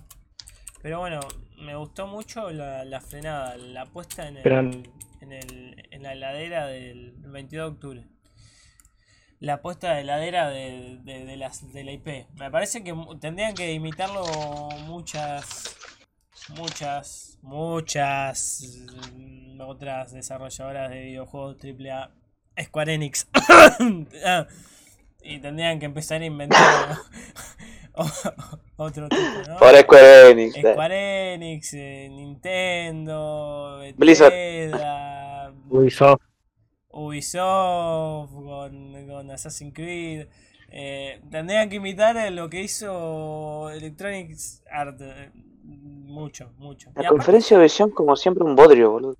[0.83, 1.21] Pero bueno,
[1.61, 6.67] me gustó mucho la, la frenada, la puesta en, el, en, el, en la heladera
[6.67, 8.09] del 22 de octubre.
[9.45, 12.07] La puesta de heladera de, de, de las, de la IP.
[12.39, 14.25] Me parece que mu- tendrían que imitarlo
[14.87, 15.77] muchas,
[16.57, 18.63] muchas, muchas
[19.13, 22.11] mm, otras desarrolladoras de videojuegos AAA.
[22.65, 23.29] Square Enix.
[24.25, 24.47] Ah,
[25.23, 26.97] y tendrían que empezar a inventar
[28.77, 29.59] otro tipo, ¿no?
[29.59, 30.57] Square Enix.
[30.57, 30.73] eh.
[30.73, 34.33] Square Enix, eh, Nintendo, Blizzard.
[35.69, 36.23] Ubisoft.
[36.95, 40.27] Ubisoft, con, con Assassin's Creed.
[40.71, 44.37] Eh, tendrían que imitar eh, lo que hizo Electronic
[44.71, 45.01] Arts.
[45.03, 45.31] eh,
[45.65, 46.89] mucho, mucho.
[46.91, 49.17] Y La aparte, conferencia de visión, como siempre, un bodrio, boludo.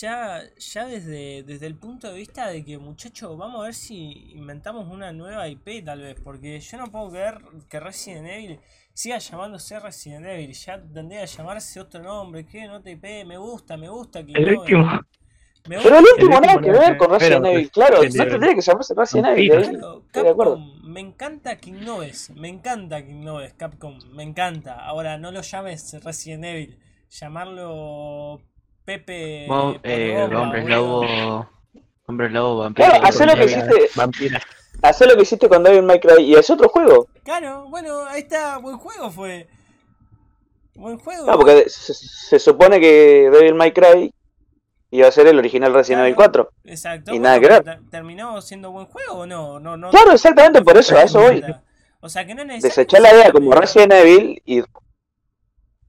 [0.00, 4.32] ya, ya desde, desde el punto de vista de que, muchachos, vamos a ver si
[4.34, 6.16] inventamos una nueva IP, tal vez.
[6.22, 8.60] Porque yo no puedo creer que Resident Evil
[8.94, 10.52] siga llamándose Resident Evil.
[10.54, 12.46] Ya tendría que llamarse otro nombre.
[12.46, 13.24] ¿Qué nota IP?
[13.26, 14.24] Me gusta, me gusta.
[14.24, 15.00] Que El no- último.
[15.68, 17.70] Me Pero el último nada que ver con Resident Evil.
[17.70, 18.32] Claro, Resident no Evil.
[18.32, 19.52] tendría que llamarse Resident Evil.
[20.06, 20.58] Estoy de acuerdo.
[20.82, 24.74] Me encanta que innoves, me encanta que innoves, Capcom, me encanta.
[24.84, 26.78] Ahora no lo llames Resident Evil,
[27.10, 28.40] llamarlo
[28.84, 30.68] Pepe eh, boludo.
[30.68, 31.48] lobo.
[32.06, 32.88] Hombres lobo, vampiro.
[32.88, 33.90] Claro, hacé lo que Vampira, hiciste.
[33.94, 34.42] Vampira.
[34.82, 37.06] Hacé lo que hiciste con Devil May Cry y es otro juego.
[37.22, 39.46] Claro, bueno, ahí está, buen juego fue.
[40.74, 41.26] Buen juego.
[41.26, 44.12] No, porque se, se supone que Devil May Cry
[44.92, 46.50] iba a ser el original Resident Evil 4.
[46.64, 47.10] Exacto.
[47.10, 47.64] y bueno, nada que ver.
[47.64, 49.58] ter- ¿Terminó siendo buen juego o no?
[49.58, 51.42] no, no Claro, exactamente por eso, a eso voy.
[52.00, 52.62] O sea que no es.
[52.62, 54.62] Desechar la idea como Resident Evil y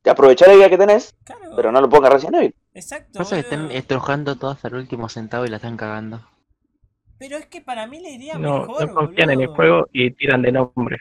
[0.10, 2.56] aprovechar la idea que tenés, Claro, pero no lo pongas Resident Evil.
[2.74, 3.20] exacto.
[3.20, 3.78] Pasa que están boludo.
[3.78, 6.22] estrujando todo hasta el último centavo y la están cagando.
[7.18, 8.88] Pero es que para mí le iría No, mejor.
[8.90, 10.98] no confían en el juego y tiran de nombre.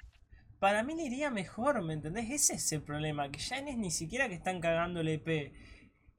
[0.61, 2.31] Para mí le iría mejor, ¿me entendés?
[2.31, 5.53] Ese es el problema, que ya no es ni siquiera que están cagando el IP.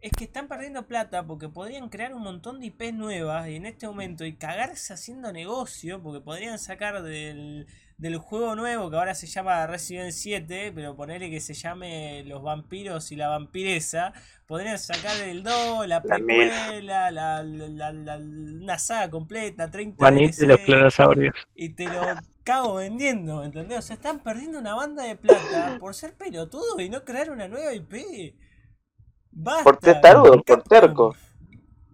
[0.04, 3.66] Es que están perdiendo plata porque podrían crear un montón de IPs nuevas y en
[3.66, 9.16] este momento y cagarse haciendo negocio porque podrían sacar del, del juego nuevo que ahora
[9.16, 14.12] se llama Resident 7, pero ponerle que se llame Los vampiros y la vampiresa,
[14.46, 19.96] podrían sacar el 2, la La precuela, la, la, la- la- una saga completa, 30
[20.10, 20.60] Juanito y los
[21.56, 22.02] y te lo
[22.44, 23.80] cago vendiendo, ¿entendés?
[23.80, 27.48] O sea, están perdiendo una banda de plata por ser pelotudos y no crear una
[27.48, 28.36] nueva IP.
[29.36, 29.64] Basta.
[29.64, 31.16] Por testarudo, por terco.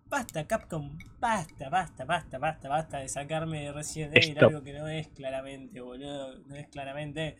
[0.08, 0.98] Basta, Capcom.
[1.20, 4.50] Basta, basta, basta, basta, basta de sacarme Resident Evil Stop.
[4.50, 6.40] algo que no es claramente, boludo.
[6.48, 7.38] No es claramente.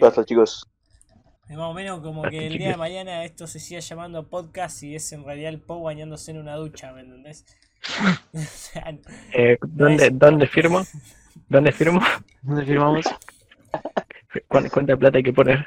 [0.00, 0.66] Basta, chicos.
[1.48, 4.28] Es más o menos como Basta, que el día de mañana esto se siga llamando
[4.28, 7.44] podcast y es en realidad el Poe bañándose en una ducha, ¿me entendés?
[8.32, 8.94] O sea,
[9.32, 10.82] eh, ¿dónde, es- ¿Dónde firmo?
[11.48, 12.00] ¿Dónde firmo?
[12.42, 13.04] ¿Dónde firmamos?
[14.48, 15.66] ¿Cuánta, cuánta plata hay que poner?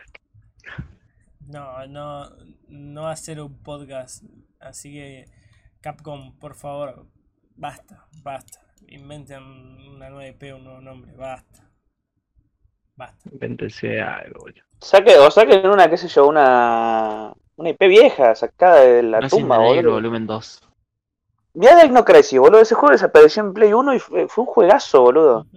[1.48, 2.30] No, no,
[2.74, 4.24] no ser un podcast.
[4.60, 5.26] Así que,
[5.82, 7.06] Capcom, por favor,
[7.56, 8.60] basta, basta.
[8.88, 11.70] Inventen una nueva IP, un nuevo nombre, basta.
[12.96, 13.30] Basta.
[13.32, 14.64] Invéntense algo, boludo.
[14.80, 19.30] Saque, o saquen una, qué sé yo, una Una IP vieja, sacada de la Resident
[19.44, 19.92] tumba, boludo.
[19.94, 20.62] Volumen 2.
[21.56, 22.62] Mirá Dino Crisis, boludo.
[22.62, 25.48] Ese juego desapareció en Play 1 y fue, fue un juegazo, boludo.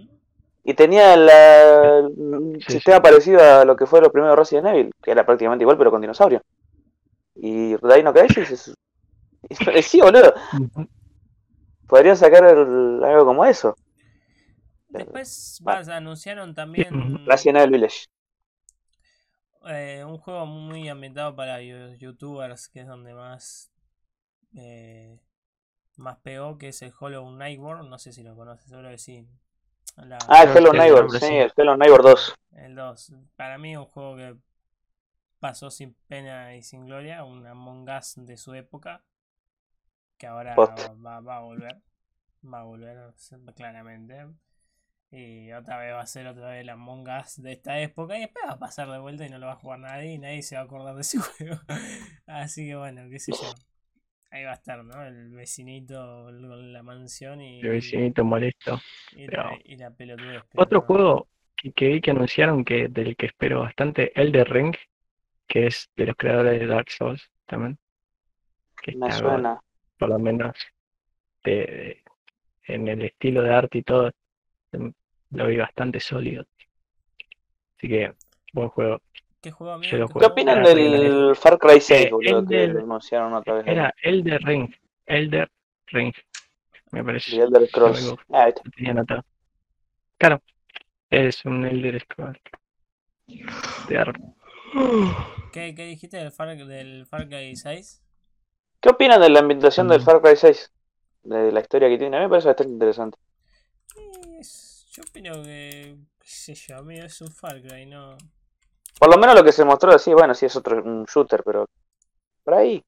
[0.63, 4.91] Y tenía la, un Sí, sistema parecido a lo que fue los primeros Resident Evil,
[5.01, 6.41] que era prácticamente igual pero con dinosaurio.
[7.39, 8.73] Y Dino Crisis es,
[9.49, 10.33] es parecido, boludo.
[10.53, 10.87] Ujú.
[11.87, 13.75] Podrían sacar el- algo como eso.
[14.89, 16.87] Después vas, anunciaron también
[17.27, 18.05] Evil Village.
[19.69, 23.71] eh, un juego muy ambientado para yo- youtubers, que es donde más
[24.55, 25.19] eh,
[25.97, 27.89] más pegó, que es el Hollow World.
[27.89, 29.27] No sé si lo conoces, seguro que sí.
[29.97, 31.35] La- Ah, el el Neighbor, sí, sí.
[31.35, 32.35] el Hello Neighbor 2.
[32.55, 33.13] El 2.
[33.35, 34.35] Para mí un juego que
[35.39, 39.03] pasó sin pena y sin gloria, un Among Us de su época,
[40.17, 41.81] que ahora va, va a volver,
[42.43, 43.13] va a volver
[43.55, 44.27] claramente.
[45.09, 48.21] Y otra vez va a ser otra vez el Among Us de esta época y
[48.21, 50.41] después va a pasar de vuelta y no lo va a jugar nadie y nadie
[50.41, 51.55] se va a acordar de ese juego.
[52.25, 53.53] Así que bueno, qué sé yo.
[54.29, 55.05] Ahí va a estar, ¿no?
[55.05, 58.79] El vecinito con la mansión y, El vecinito molesto.
[59.15, 60.43] y, la, y la pelotudez.
[60.55, 60.85] Otro no.
[60.85, 64.75] juego que, que vi que anunciaron que del que espero bastante, Elder Ring,
[65.47, 67.77] que es de los creadores de Dark Souls también.
[68.81, 69.61] Que Me está suena.
[69.97, 70.55] por lo menos
[71.43, 72.03] de- de-
[72.73, 74.11] en el estilo de arte y todo,
[74.73, 74.91] em,
[75.31, 76.45] lo vi bastante sólido.
[77.77, 78.13] Así que,
[78.53, 79.01] buen juego.
[79.41, 80.19] ¿Qué juego, ¿Qué jugué.
[80.19, 83.67] ¿Qué opinan del Far Cry 6, Eh, boludo, el que del- lo anunciaron otra vez?
[83.67, 84.73] Era Elder Ring,
[85.05, 85.49] Elder
[85.87, 86.13] Ring,
[86.91, 87.31] me parece.
[87.37, 88.03] The Elder Scrolls.
[88.03, 88.17] Algo.
[88.33, 88.47] Ah.
[88.63, 89.23] Lo tenía anotado.
[90.17, 90.41] Claro,
[91.09, 92.39] es un Elder Scrolls.
[93.87, 94.19] De arte.
[95.53, 98.01] ¿Qué, qué dijiste del Far, del Far Cry 6?
[98.81, 100.05] ¿Qué opinan de la ambientación del Mm.
[100.05, 100.71] Far Cry 6?
[101.21, 102.17] De la historia que tiene.
[102.17, 103.17] A mí me parece bastante interesante.
[103.95, 108.17] Eh, es- yo opino que, qué sé yo, amigo, es un Far Cry, no...
[108.99, 111.65] Por lo menos lo que se mostró, sí, bueno, sí es otro un shooter, pero
[112.43, 112.83] por ahí.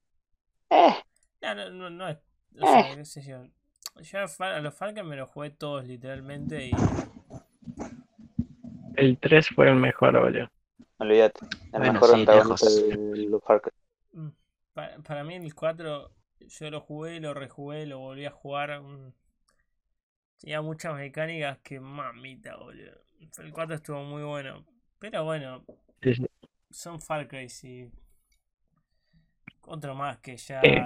[0.70, 0.94] Eh,
[1.42, 2.18] No, no, no, no es...
[2.60, 3.46] O sea, qué sé yo.
[4.02, 6.94] Yo a los Far Cry me los jugué todos literalmente y...
[8.94, 10.48] El 3 fue el mejor, boludo.
[11.00, 11.40] Olvídate.
[11.72, 12.68] El Bueno, mejor sí, antagonista
[13.46, 13.72] Far Cry.
[14.12, 14.28] mm,
[14.72, 18.80] Para, para mí el 4 yo lo jugué, lo rejugué, lo volví a jugar.
[18.82, 19.12] mm,
[20.38, 23.00] Tenía muchas mecánicas que mamita, boludo.
[23.38, 24.64] El 4 estuvo muy bueno.
[24.98, 25.64] Pero bueno,
[26.02, 26.26] Sí, sí.
[26.70, 27.90] son Far Cry y
[29.62, 30.84] otro más que ya Eh.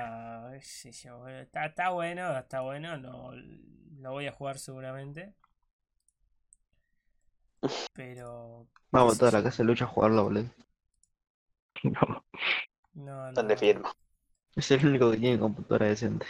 [0.63, 5.35] sé yo, está, está bueno, está bueno, lo, lo voy a jugar seguramente.
[7.93, 10.51] Pero Vamos qué toda la casa de lucha a jugarlo, boludo.
[12.95, 13.93] No, ¿Dónde no, firma?
[14.55, 16.27] Es el único que tiene computadora decente.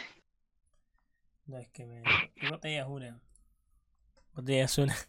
[1.45, 2.01] no es que me.
[2.35, 3.19] y vos tenías una.
[4.33, 4.95] Vos tenías una.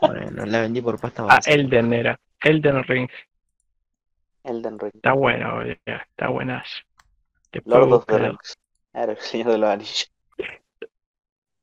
[0.00, 1.38] Bueno, la vendí por pasta Ah.
[1.46, 2.18] Elden era.
[2.42, 3.08] Elden Ring.
[4.42, 4.90] Elden Ring.
[4.94, 5.76] Está bueno, boludo.
[5.86, 6.66] Está buenas.
[7.52, 8.18] Después Lord of the.
[8.18, 8.58] Rings.
[8.92, 10.12] Era el Señor de los Anillos.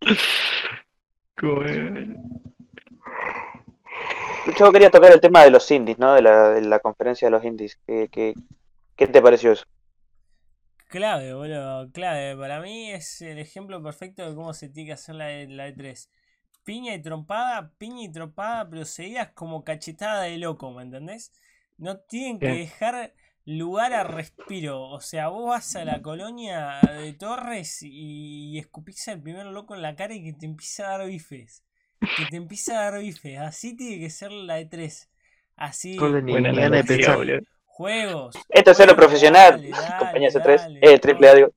[4.55, 6.13] Yo quería tocar el tema de los indies, ¿no?
[6.15, 7.77] De la, de la conferencia de los indies.
[7.85, 8.37] ¿Qué, qué,
[8.97, 9.65] qué te pareció eso?
[10.89, 12.35] Clave, boludo, clave.
[12.37, 15.67] Para mí es el ejemplo perfecto de cómo se tiene que hacer la, E- la
[15.67, 16.09] E3.
[16.63, 21.31] Piña y trompada, piña y trompada, pero seguidas como cachetada de loco, ¿me entendés?
[21.77, 23.13] No tienen que dejar
[23.45, 24.81] lugar a respiro.
[24.89, 29.75] O sea, vos vas a la colonia de Torres y, y escupís al primer loco
[29.75, 31.63] en la cara y que te empieza a dar bifes.
[31.99, 33.39] Que te empieza a dar bifes.
[33.39, 35.07] Así tiene que ser la E3.
[35.55, 35.97] Así.
[35.97, 37.43] Buena ni de analogía, pensar.
[37.65, 38.35] Juegos.
[38.49, 41.51] Esto es lo profesional, dale, dale, compañía C3, dale, eh, triple A, digo.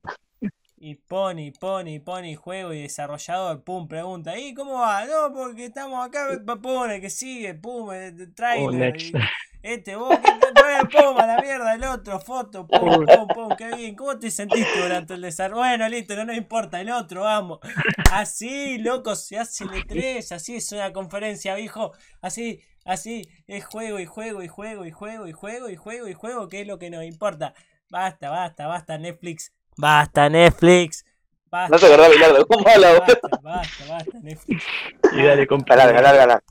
[0.83, 5.05] Y pone, pone, pone juego y desarrollador, pum, pregunta, ¿y cómo va?
[5.05, 8.11] No, porque estamos acá, pa- pone, que sigue, pum, eh,
[8.53, 8.95] Oh, trailer,
[9.61, 10.33] este, vos, que
[10.91, 14.79] pum, a la mierda, el otro, foto, pum, pum, pum, qué bien, ¿cómo te sentiste
[14.79, 15.59] durante el desarrollo?
[15.61, 17.59] Bueno, listo, no nos importa, el otro, vamos.
[18.07, 21.91] Así, loco, se hace el E3, así es una conferencia, viejo,
[22.21, 26.13] así, así, es juego y juego y juego y juego y juego y juego y
[26.13, 27.53] juego, que es lo que nos importa.
[27.89, 29.53] Basta, basta, basta, Netflix.
[29.81, 31.03] Basta, Netflix.
[31.49, 31.75] Basta.
[31.75, 32.99] No te acordás, Bilardo, ¿cómo habla?
[32.99, 34.63] Basta, basta, basta, Netflix.
[35.11, 35.75] Y dale, compa.
[35.75, 36.43] Larga, larga, larga.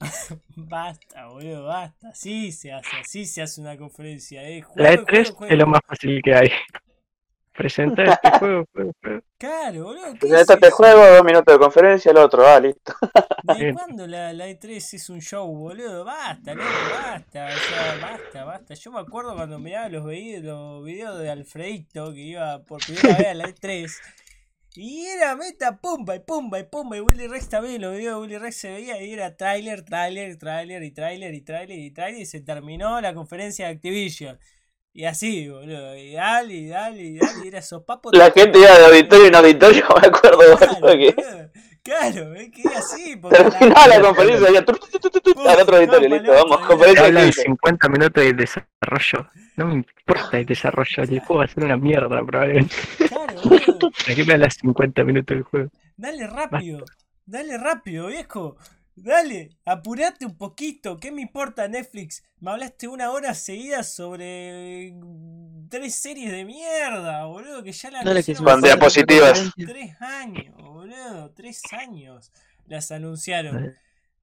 [0.54, 2.10] Basta, boludo, basta.
[2.10, 4.42] Así se hace, así se hace una conferencia.
[4.48, 4.62] Eh.
[4.76, 5.52] La Juego, E3 juego, juego.
[5.52, 6.50] es lo más fácil que hay.
[7.58, 9.22] Presenta este juego, juego, juego.
[9.36, 10.12] Claro, boludo.
[10.12, 12.94] ¿qué Presenta es este juego, dos minutos de conferencia, el otro, ah, listo.
[13.42, 16.04] ¿De cuándo la, la E3 es un show, boludo?
[16.04, 18.74] Basta, loco, basta, o sea, basta, basta.
[18.74, 23.26] Yo me acuerdo cuando miraba los, los videos de Alfredito, que iba por primera vez
[23.26, 23.90] a la E3,
[24.76, 28.20] y era meta pumba y pumba y pumba, y Willy Rex también, los videos de
[28.20, 32.20] Willy Rex se veía, y era trailer, trailer, trailer, y trailer, y trailer, y trailer,
[32.20, 34.38] y se terminó la conferencia de Activision.
[34.98, 35.96] Y así, boludo.
[35.96, 37.44] Y dale, y dale, y dale.
[37.44, 38.10] Y era sopapo.
[38.10, 41.50] La gente iba de auditorio en auditorio, me acuerdo, Claro, boludo, que boludo.
[41.84, 43.16] Claro, es que era así.
[43.16, 47.32] porque terminaba la conferencia tu, tu, tu, al otro auditorio, listo, vamos, conferencia hablan de
[47.32, 49.30] 50 minutos de desarrollo.
[49.54, 52.74] No me importa el desarrollo, el juego va a ser una mierda probablemente.
[53.08, 53.92] Claro, boludo.
[53.92, 55.70] ¿Para qué me hablas 50 minutos del juego?
[55.96, 56.84] Dale rápido,
[57.24, 58.56] dale rápido, viejo.
[59.02, 60.96] Dale, apurate un poquito.
[60.98, 62.22] ¿Qué me importa Netflix?
[62.40, 68.00] Me hablaste una hora seguida sobre mm, tres series de mierda, boludo, que ya la
[68.00, 69.52] anunciaron Con diapositivas.
[69.56, 72.32] Tres años, boludo, tres años
[72.66, 73.74] las anunciaron.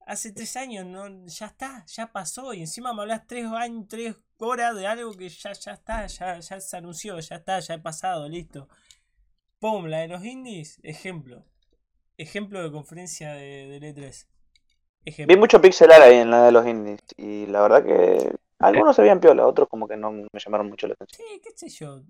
[0.06, 2.54] Hace tres años no, ya está, ya pasó.
[2.54, 6.38] Y encima me hablas tres años, tres horas de algo que ya, ya está, ya,
[6.38, 8.68] ya se anunció, ya está, ya he pasado, listo.
[9.58, 11.44] Pum, la de los indies, ejemplo.
[12.18, 14.26] Ejemplo de conferencia de, del E3.
[15.06, 15.34] Ejemplo.
[15.34, 19.02] Vi mucho pixelar ahí en la de los indies y la verdad que algunos se
[19.02, 21.26] veían piola, otros como que no me llamaron mucho la atención.
[21.28, 22.02] Sí, qué sé yo.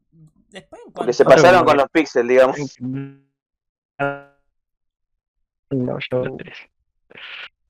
[0.48, 2.56] Después en Porque cuanto se pasaron con los pixels, digamos.
[5.70, 6.24] No, yo.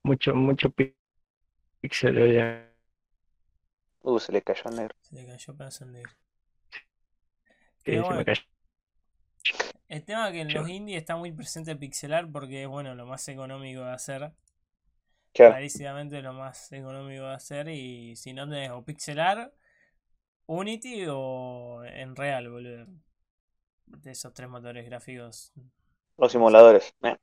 [0.05, 0.95] Mucho, mucho pi-
[1.81, 2.73] pixel había.
[4.03, 4.95] Uh, se le cayó el negro.
[5.01, 6.13] Se le cayó pedazo el negro.
[7.85, 8.43] Sí, se bueno, me cayó.
[9.89, 12.95] el tema es que en los indies está muy presente el pixelar porque es bueno
[12.95, 14.33] lo más económico de hacer.
[15.37, 15.55] Claro.
[15.55, 19.53] Clarísimamente lo más económico de hacer y si no tenés o pixelar,
[20.47, 22.87] Unity o en real, boludo.
[23.87, 25.53] De esos tres motores gráficos,
[26.19, 26.95] Los simuladores.
[27.03, 27.17] eh.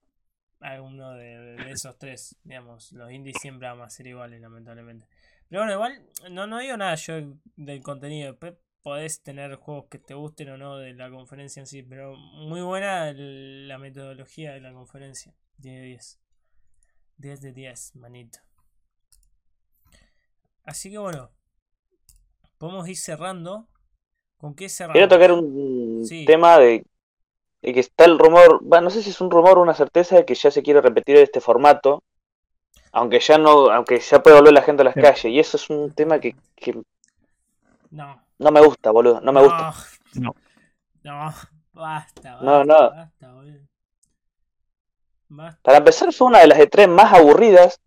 [0.60, 5.08] alguno de, de esos tres, digamos, los indies siempre van a ser iguales, lamentablemente.
[5.50, 7.16] Pero bueno, igual, no, no digo nada yo
[7.58, 8.38] del contenido,
[8.82, 12.62] podés tener juegos que te gusten o no de la conferencia en sí, pero muy
[12.62, 16.20] buena la metodología de la conferencia, 10 de 10.
[17.18, 18.40] 10 de 10, manito.
[20.66, 21.30] Así que bueno,
[22.58, 23.68] podemos ir cerrando.
[24.38, 24.94] ¿Con qué cerramos?
[24.94, 26.26] Quiero tocar un Sí.
[26.26, 26.86] tema de,
[27.62, 30.18] de que está el rumor, bueno, no sé si es un rumor o una certeza
[30.18, 32.04] de que ya se quiere repetir este formato,
[32.92, 35.02] aunque ya no, aunque ya puede volver la gente a las Sí.
[35.02, 36.82] calles, y eso es un tema que, que
[37.92, 38.22] No.
[38.40, 39.74] no me gusta, boludo, no me gusta.
[40.16, 40.36] No.
[41.04, 41.18] No,
[41.74, 42.42] basta, basta.
[42.42, 42.90] No, no.
[42.90, 43.68] Basta, boludo.
[45.62, 47.80] Para empezar fue una de las E3 más aburridas,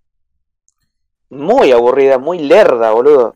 [1.31, 3.35] muy aburrida, muy lerda, boludo.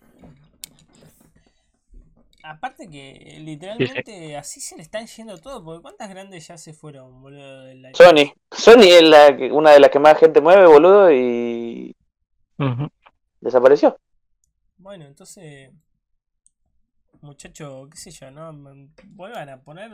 [2.42, 7.20] Aparte que literalmente así se le están yendo todo, porque cuántas grandes ya se fueron,
[7.22, 7.64] boludo.
[7.64, 11.12] de la- Sony, Sony es la, que- una de las que más gente mueve, boludo,
[11.12, 11.94] y
[13.40, 13.96] desapareció.
[14.78, 15.70] Bueno, entonces,
[17.20, 18.52] muchacho, qué sé yo, ¿no?
[19.08, 19.90] Vuelvan a poner,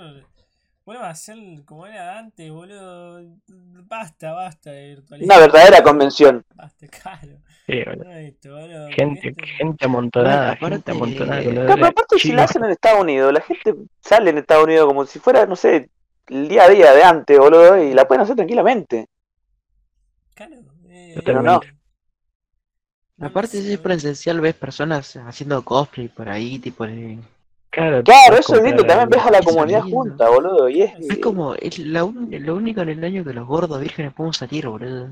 [0.87, 1.37] vuelvan a hacer
[1.67, 3.21] como era antes, boludo.
[3.49, 5.27] Basta, basta de virtualidad.
[5.37, 6.45] Una verdadera convención.
[6.55, 7.39] Basta, claro.
[7.67, 8.11] Sí, boludo.
[8.13, 8.57] Esto,
[8.97, 11.43] Gente, esto- gente amontonada, Bueno, gente aparte- amontonada.
[11.43, 14.39] Claro, Claro, pero la aparte si la hacen en Estados Unidos, la gente sale en
[14.39, 15.91] Estados Unidos como si fuera, no sé,
[16.29, 19.09] el día a día de antes, boludo, y la pueden hacer tranquilamente.
[20.35, 20.55] Claro,
[20.89, 21.61] eh, Pero no.
[23.19, 27.19] Aparte, si es presencial, ves personas haciendo cosplay por ahí, tipo de...
[28.05, 29.97] Claro, eso es lindo, también ves a la comunidad lindo.
[29.97, 33.33] junta, boludo, y es, Es como, es la un- lo único en el año que
[33.33, 35.11] los gordos vírgenes podemos salir, boludo.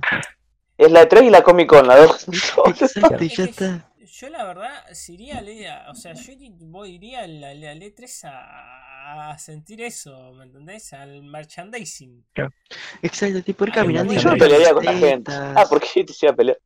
[0.79, 2.27] es la E3 y la Comic Con, las dos.
[2.67, 3.91] Exacto, ya está.
[4.17, 7.65] Yo la verdad, si iría al E- o sea, yo iría- voy, iría al, al-
[7.65, 10.93] al E3 a, a sentir eso, ¿me entendés?
[10.93, 12.25] Al merchandising.
[13.03, 14.13] Exacto, tipo ir caminando.
[14.13, 15.33] Yo no pelearía con la gente.
[15.35, 16.59] Ah, porque yo te iba a pelear.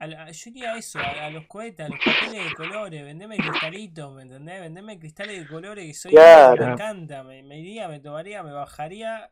[0.00, 3.02] A la- yo iría a eso, a, a los cohetes, a los papeles de colores,
[3.04, 4.60] vendeme cristalitos, ¿me entendés?
[4.60, 6.56] Vendeme cristales de colores que soy Claro.
[6.56, 9.30] me encanta, me, me iría, me tomaría, me bajaría,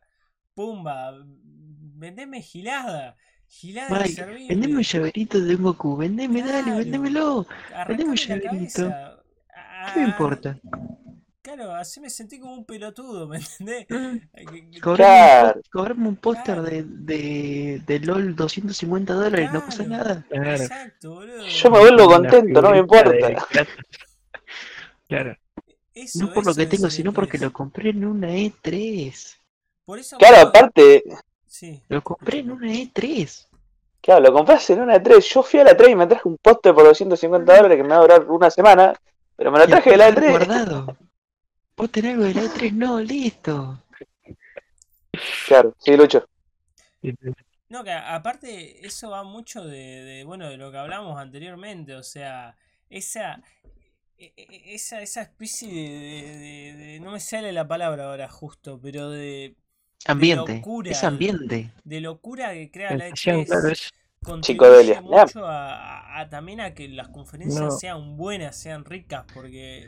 [0.53, 3.17] pumba, vendeme gilada,
[3.47, 4.47] gilada Mike, inservible.
[4.47, 6.79] vendeme un llaverito de Goku, vendeme, dale, Claro.
[6.79, 7.47] vendémelo.
[7.69, 8.83] Arrancame vendeme un la llaverito.
[9.83, 10.59] ¿Qué me Ah, importa?
[11.47, 13.85] Claro, así me sentí como un pelotudo, ¿me entendés?
[13.89, 16.21] Mm, Cobrarme un, Claro.
[16.21, 16.63] póster Claro.
[16.63, 20.03] de, de, de LOL 250 dólares, no pasa Claro.
[20.03, 20.25] nada.
[20.29, 20.51] Claro.
[20.51, 21.47] Exacto, boludo.
[21.47, 23.47] Yo me vuelvo contento, no me de importa.
[25.07, 25.37] Claro,
[25.95, 27.41] Eso, No por lo que tengo, sino porque E3.
[27.43, 29.37] lo compré en una E3.
[29.85, 31.01] Por eso, Claro, aparte,
[31.45, 31.81] Sí.
[31.87, 33.47] Lo compré en una E E3.
[34.01, 35.21] claro, lo compras en una E3.
[35.33, 37.89] Yo fui a la E3 y me traje un póster por 250 dólares que me
[37.89, 38.93] va a durar una semana,
[39.37, 40.31] pero me lo traje de la E aparte E3.
[40.31, 40.97] guardado.
[41.77, 42.73] ¿Vos tenés algo de la E3?
[42.73, 43.83] No, listo.
[45.47, 46.27] Claro, sí, Lucho.
[47.69, 51.95] No, que a- aparte eso va mucho de, de, bueno, de lo que hablamos anteriormente,
[51.95, 52.55] o sea,
[52.89, 53.41] esa
[54.17, 58.27] e- e- esa, esa especie de, de- de- de- no me sale la palabra ahora
[58.29, 59.55] justo, pero de,
[60.05, 60.55] Ambiente.
[60.55, 60.91] locura.
[60.91, 61.71] Es ambiente.
[61.83, 63.91] de locura que crea la Sensación, E3 claro, es
[64.23, 64.43] contribuye
[64.87, 65.01] Chicodelia, ya.
[65.01, 67.71] mucho a, a- a también a que las conferencias No.
[67.71, 69.87] sean buenas, sean ricas, porque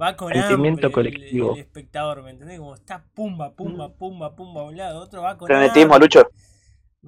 [0.00, 1.54] Va con Sentimiento hambre el- colectivo.
[1.54, 2.58] El, espectador, ¿me entendés?
[2.58, 6.00] Como está pumba, pumba, pumba, pumba a un lado, otro va con Frenetismo, hambre.
[6.00, 6.28] Lucho.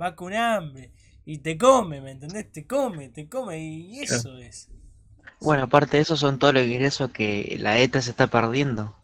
[0.01, 0.93] Va con hambre.
[1.27, 2.51] Y te come, ¿me entendés?
[2.51, 3.59] Te come, te come.
[3.59, 4.71] Y eso es.
[5.41, 8.95] Bueno, aparte de eso, son todo los ingresos que la ETA se está perdiendo.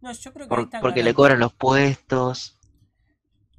[0.00, 2.54] No, yo creo que ahí por- están porque le cobran los puestos.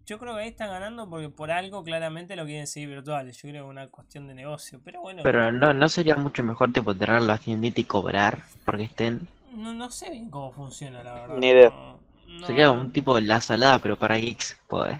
[0.06, 3.36] Yo creo que ahí están ganando porque por algo claramente lo quieren seguir virtuales.
[3.38, 4.82] Yo creo que es una cuestión de negocio.
[4.84, 8.84] Pero bueno, Pero no, no sería mucho mejor tipo tener la tiendita y cobrar porque
[8.84, 9.28] estén.
[9.56, 11.38] No, no sé bien cómo funciona, la verdad.
[11.40, 11.70] Ni idea.
[11.70, 14.98] No, no- Sería un tipo la salada, pero para geeks, pues.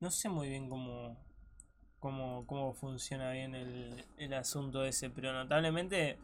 [0.00, 1.16] no sé muy bien cómo,
[2.00, 5.10] cómo, cómo funciona bien el, el asunto ese.
[5.10, 6.18] Pero notablemente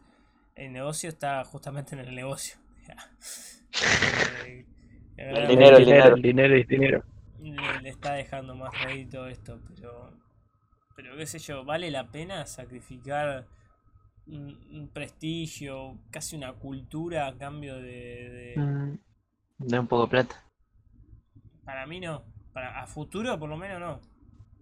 [0.55, 2.57] el negocio está justamente en el negocio.
[5.17, 6.15] Eh, El dinero, el dinero.
[6.15, 7.03] el dinero es dinero.
[7.39, 10.11] le, le está dejando más rédito esto, pero
[10.95, 13.47] pero qué sé yo, vale la pena sacrificar
[14.27, 18.97] un, un prestigio, casi una cultura a cambio de, de- Mm,
[19.59, 20.43] de un poco de plata.
[21.63, 22.23] para mí no,
[22.53, 23.99] para a futuro por lo menos no.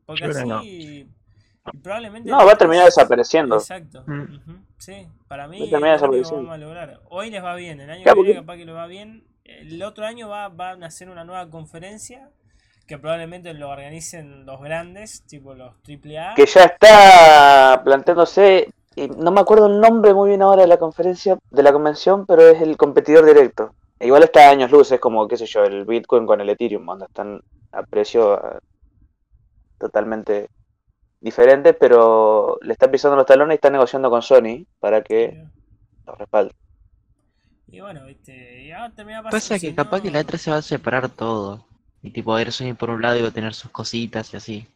[0.05, 1.07] Porque así
[1.81, 3.55] probablemente No, va a terminar desapareciendo.
[3.55, 4.03] Exacto.
[4.05, 4.65] Mm.
[4.77, 6.99] Sí, para mí Va a vamos a lograr.
[7.09, 9.25] Hoy les va bien, el año que viene capaz que les va bien.
[9.45, 12.29] El otro año va, van a hacer una nueva conferencia
[12.87, 16.35] que probablemente lo organicen los grandes, tipo los AAA.
[16.35, 20.77] Que ya está planteándose, y no me acuerdo el nombre muy bien ahora de la
[20.77, 23.73] conferencia, de la convención, pero es el competidor directo.
[23.99, 26.49] E igual está a años luz, es como, qué sé yo, el Bitcoin con el
[26.49, 27.41] Ethereum, donde están
[27.71, 28.59] a precio eh,
[29.79, 30.49] totalmente
[31.21, 35.45] diferentes, pero le están pisando los talones y están negociando con Sony para que
[36.05, 36.53] los respalde.
[37.67, 41.09] Y bueno, viste, ya termina Pasa que capaz que la E3 se va a separar
[41.09, 41.65] todo.
[42.03, 44.37] Y tipo, a ver Sony por un lado y va a tener sus cositas y
[44.37, 44.67] así.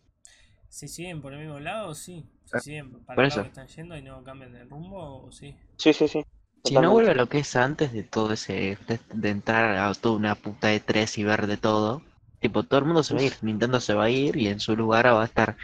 [0.69, 2.25] Si siguen por el mismo lado, sí.
[2.45, 3.41] Si siguen para por el lado eso.
[3.41, 5.55] que están yendo y no cambian de rumbo, sí.
[5.77, 6.23] Sí, sí, sí.
[6.63, 9.93] Si no vuelve a lo que es antes de todo ese, de, de entrar a
[9.93, 12.01] toda una puta de 3 y ver de todo,
[12.39, 14.59] tipo, todo el mundo se va a ir, Nintendo se va a ir y en
[14.59, 15.55] su lugar va a estar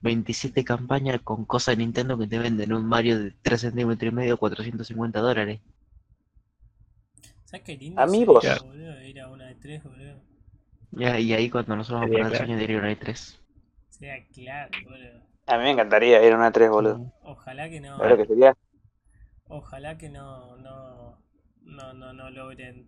[0.00, 4.14] 27 campañas con cosas de Nintendo que te venden un Mario de 3 centímetros y
[4.14, 5.60] medio, 450 dólares.
[7.44, 8.44] ¿Sabes qué lindo Amigos.
[8.44, 10.22] sería, boludo, ir a una de tres, boludo?
[10.92, 13.37] Y, y ahí cuando nosotros vamos Sería para el sueño de ir a una E3.
[13.98, 15.20] Sería claro, boludo.
[15.46, 17.00] A mí me encantaría ir a una 3, boludo.
[17.22, 17.96] Ojalá que no.
[17.96, 18.54] ¿Sabes lo que sería?
[19.48, 21.16] Ojalá que no, no,
[21.62, 22.86] no, no, no logren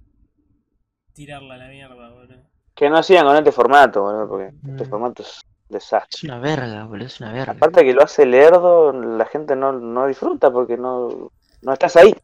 [1.15, 2.37] tirarla a la mierda, boludo.
[2.75, 4.91] Que no sigan con este formato, boludo, porque este Mm.
[4.91, 6.19] formato es un desastre.
[6.19, 7.53] Es una verga, boludo, es una verga.
[7.53, 11.31] Aparte que lo hace lerdo, la gente no, no disfruta porque no,
[11.63, 12.15] no estás ahí.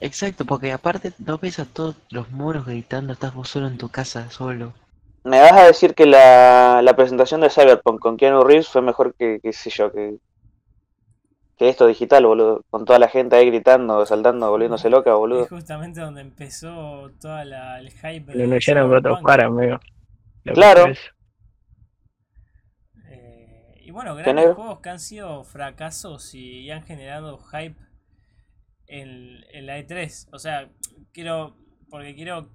[0.00, 3.88] Exacto, porque aparte no ves a todos los moros gritando, estás vos solo en tu
[3.88, 4.72] casa, solo.
[5.24, 9.14] Me vas a decir que la, la presentación de Cyberpunk con Keanu Reeves fue mejor
[9.14, 10.16] que, qué sé yo, que,
[11.56, 12.64] que esto digital, boludo.
[12.70, 15.44] Con toda la gente ahí gritando, saltando, volviéndose loca, boludo.
[15.44, 18.34] Es justamente donde empezó toda la, el hype.
[18.34, 19.78] Lo anunciaron con otros caras, amigo.
[20.42, 20.92] Lo Claro.
[23.08, 27.76] Eh, y bueno, grandes juegos que han sido fracasos y, y han generado hype
[28.88, 30.30] en, en la E3.
[30.32, 30.68] O sea,
[31.12, 31.54] quiero.
[31.88, 32.48] Porque quiero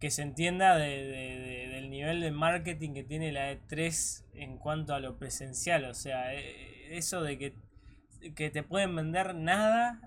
[0.00, 4.58] que se entienda de- de- de- del nivel de marketing que tiene la E3 en
[4.58, 5.84] cuanto a lo presencial.
[5.86, 7.54] O sea, eh, eso de que,
[8.34, 10.00] que te pueden vender nada.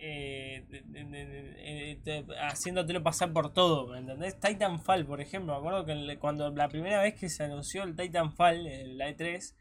[0.00, 0.64] eh,
[0.94, 4.38] eh, te- haciéndotelo pasar por todo, ¿me entendés?
[4.38, 8.96] Titanfall, por ejemplo, me acuerdo que cuando la primera vez que se anunció el Titanfall,
[8.96, 9.56] la E3,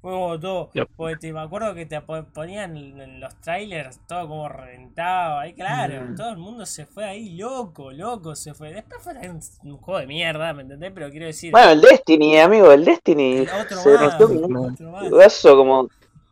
[0.00, 0.88] fue como todo, Yep.
[0.96, 5.54] porque te- me acuerdo que te po- ponían en los trailers todo como reventado, ahí
[5.54, 6.14] claro, Mm.
[6.14, 8.72] todo el mundo se fue ahí loco, loco se fue.
[8.72, 10.92] Después fue un, un juego de mierda, ¿me entendés?
[10.94, 15.08] Pero quiero decir, Bueno, el Destiny, amigo, el Destiny el otro se más, otro más.
[15.08, 15.88] juegazo como...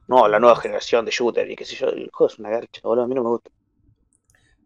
[0.09, 2.81] No, la nueva generación de shooter y qué sé yo, el juego es una garcha,
[2.85, 3.51] boludo, a mí no me gusta.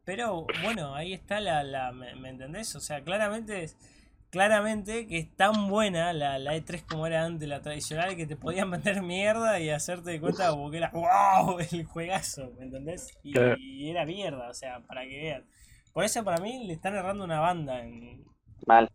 [0.05, 2.74] Pero bueno, ahí está la, la ¿me, me entendés?
[2.77, 3.77] O sea, claramente es-
[4.31, 8.36] claramente que es tan buena la, la E3 como era antes, la tradicional, que te
[8.36, 13.19] podían vender mierda y hacerte de cuenta como que era wow, el juegazo, ¿me entendés?
[13.23, 15.44] Y, era mierda, o sea, para que vean.
[15.93, 18.24] Por eso para mí le están errando una banda en...
[18.66, 18.89] Mal.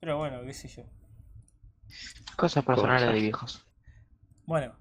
[0.00, 0.82] Pero bueno, qué sé yo.
[2.36, 3.14] Cosas personales Cosas.
[3.14, 3.66] de viejos.
[4.44, 4.74] Bueno,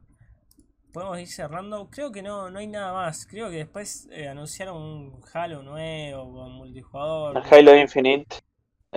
[0.93, 1.89] podemos ir cerrando.
[1.91, 3.25] Creo que no, no hay nada más.
[3.27, 7.37] Creo que después eh, anunciaron un Halo nuevo con multijugador.
[7.37, 8.37] El Halo Infinite,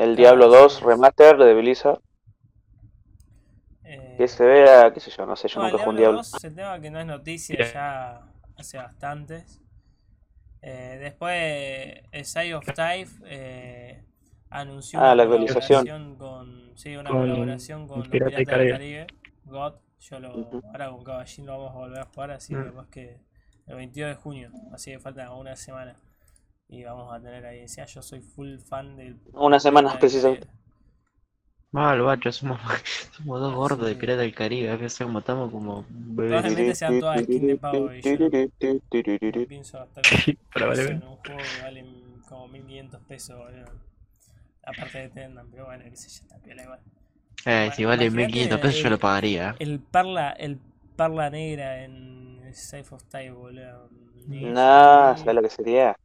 [0.03, 0.85] el Diablo sí, 2 sí.
[0.85, 2.01] Remaster de Blizzard,
[3.85, 5.97] eh, que se vea, qué sé yo, no sé, yo No, nunca jugué un Diablo
[5.97, 6.17] Diablo.
[6.19, 7.71] 2 es el tema que no es noticia Bien.
[7.73, 8.21] ya
[8.57, 9.61] hace bastantes.
[10.63, 14.05] Eh, después, eh, Side of Type eh,
[14.51, 15.85] anunció Ah, una la actualización.
[15.87, 18.71] colaboración con, sí, una Con colaboración con los Piratas del Caribe.
[18.73, 19.07] Caribe,
[19.45, 19.75] God.
[20.01, 20.63] Yo lo, Ujú.
[20.67, 22.65] ahora con Caballín lo vamos a volver a jugar, así Mm.
[22.65, 23.21] que más que
[23.67, 25.95] el 22 de junio, así que falta una semana.
[26.73, 29.17] Y vamos a tener ahí, decía, yo soy full fan del...
[29.33, 30.47] Unas semanas precisamente.
[31.73, 32.61] Mal, bacho, somos,
[33.17, 35.85] somos dos gordos de Pirata del Caribe, a veces como estamos como...
[36.15, 41.07] Probablemente sean todas skin de pago y yo no pienso gastar en probablemente.
[41.07, 41.85] un juego que vale
[42.29, 43.73] como 1500 pesos, boludo.
[44.65, 46.81] Aparte de Tendan, pero bueno, qué sé yo, está piola igual.
[47.47, 49.57] Eh, si vale Imagínate 1500 pesos yo lo pagaría.
[49.59, 50.59] El Parla, el
[50.97, 53.89] Parla negra en Safe of Time, boludo.
[54.27, 55.97] Nah, ¿sabes lo que sería?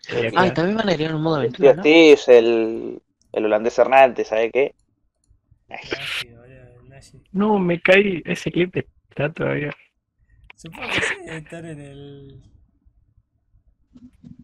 [0.00, 1.82] Sería Ah, y también van a agregar un modo aventura, ¿no?
[1.82, 3.02] El,
[3.32, 4.74] el holandés Hernández, ¿sabe qué?
[7.32, 8.22] No, me caí.
[8.24, 8.76] Ese clip
[9.10, 9.70] está todavía.
[10.56, 12.42] Supongo que sí debe estar en el.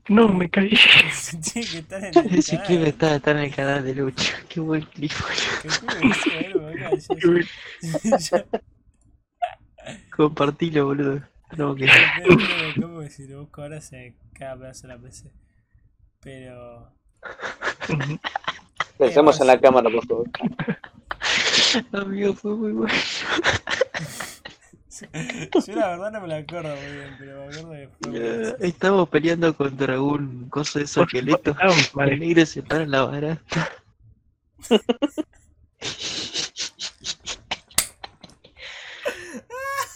[0.09, 0.71] No, me caí.
[1.53, 2.35] Tiene que estar en el.
[2.39, 2.89] Ese clip canal.
[2.89, 4.35] está, está en el canal de Lucho.
[4.49, 5.63] Qué buen clip, boludo.
[5.63, 8.45] Calculo que sí, boludo, acá, yo- yo-
[10.15, 11.23] Compartilo, boludo.
[11.57, 11.87] No, que...
[11.87, 15.31] yo como que si lo busco ahora se cae a pedazo la PC.
[16.25, 16.91] Pero.
[18.99, 20.29] Pensemos en la cámara, por favor.
[21.93, 22.93] Amigo, fue muy bueno.
[25.67, 28.55] Yo la verdad no me la acuerdo muy bien, pero me acuerdo que fue muy.
[28.61, 31.57] Estamos peleando contra un coso de esos esqueletos.
[31.99, 33.71] El negro se para en la barata.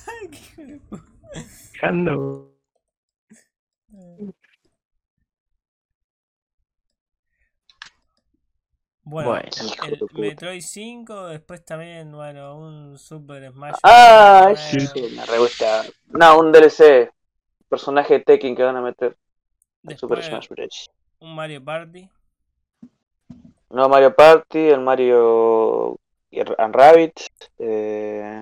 [0.06, 0.80] Ay, qué.
[1.72, 2.57] Dejando.
[9.10, 9.48] Bueno, Bueno.
[9.86, 10.20] El.
[10.20, 15.09] Metroid 5, después también, bueno, un Super Smash Ah, nuevo.
[15.16, 15.85] me re gusta.
[16.09, 17.10] No, un DLC.
[17.70, 19.16] Personaje de Tekken que van a meter
[19.85, 20.90] en Super Después Smash Bros.
[21.20, 22.09] un Mario Party.
[23.70, 25.98] No Mario Party, el Mario
[26.59, 27.20] and Rabbit.
[27.59, 28.40] Eh...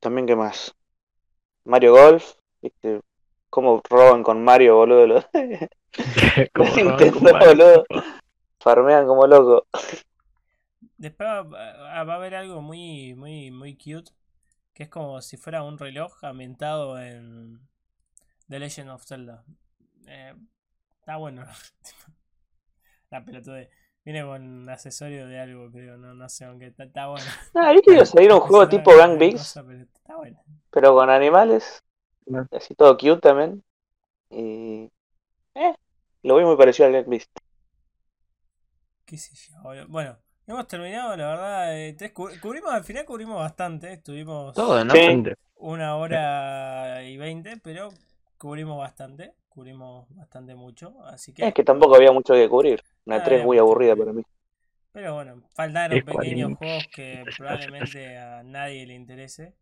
[0.00, 0.74] También, ¿qué más?
[1.64, 2.34] Mario Golf.
[2.62, 3.00] ¿Viste?
[3.50, 5.04] ¿Cómo roban con Mario, boludo?
[5.14, 5.24] Los...
[6.52, 7.84] Como Nintendo, boludo.
[8.60, 9.66] Farmean como loco.
[10.96, 14.12] Después va, va- a haber algo muy, muy, muy cute.
[14.74, 17.60] Que es como si fuera un reloj ambientado en
[18.48, 19.44] The Legend of Zelda.
[20.06, 20.34] Eh,
[21.00, 21.46] está bueno.
[23.10, 23.70] La pelotude.
[24.04, 25.96] Viene con accesorio de algo, creo.
[25.98, 27.26] No, no sé, aunque está, está bueno.
[27.54, 29.60] Ah, ¿viste que iba a salir un juego tipo Gang Beasts?
[29.66, 30.42] pero Está bueno.
[30.70, 31.82] pero con animales.
[32.52, 33.62] Así todo cute también.
[34.30, 34.90] Y.
[35.54, 35.74] Eh,
[36.22, 37.30] lo vi muy parecido al Gang Beast.
[39.08, 39.60] Qué sé yo.
[39.62, 39.86] boludo.
[39.88, 41.78] Bueno, hemos terminado, la verdad.
[41.78, 43.94] eh, tres cu- cubrimos, al final cubrimos bastante.
[43.94, 44.94] Estuvimos Todo, ¿no?
[45.56, 47.88] Una hora y veinte, pero
[48.36, 49.32] cubrimos bastante.
[49.48, 50.94] Cubrimos bastante mucho.
[51.04, 51.48] Así que.
[51.48, 52.82] Es que tampoco había mucho que cubrir.
[53.06, 54.22] Una Ah, 3 muy aburrida para mí.
[54.92, 56.58] Pero bueno, faltaron pequeños 40.
[56.58, 59.54] juegos que probablemente a nadie le interese.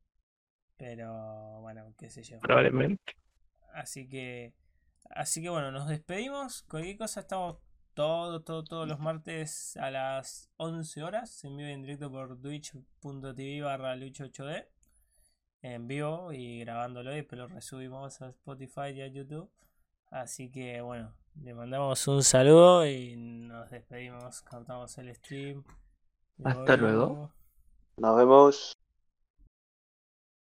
[0.77, 2.39] Pero bueno, qué sé yo.
[2.41, 3.15] Probablemente.
[3.73, 4.53] Así que,
[5.11, 6.63] así que bueno, nos despedimos.
[6.69, 7.57] Cualquier cosa, estamos
[7.97, 12.39] todos, todos, todos los martes a las 11 horas en vivo y en directo por
[12.39, 14.67] twitch.tv barra lucho8d.
[15.63, 19.51] En vivo y grabándolo y después lo resubimos a Spotify y a YouTube.
[20.11, 24.43] Así que bueno, le mandamos un saludo y nos despedimos.
[24.43, 25.65] Cortamos el stream.
[26.45, 27.33] Hasta luego.
[27.97, 28.77] Nos vemos.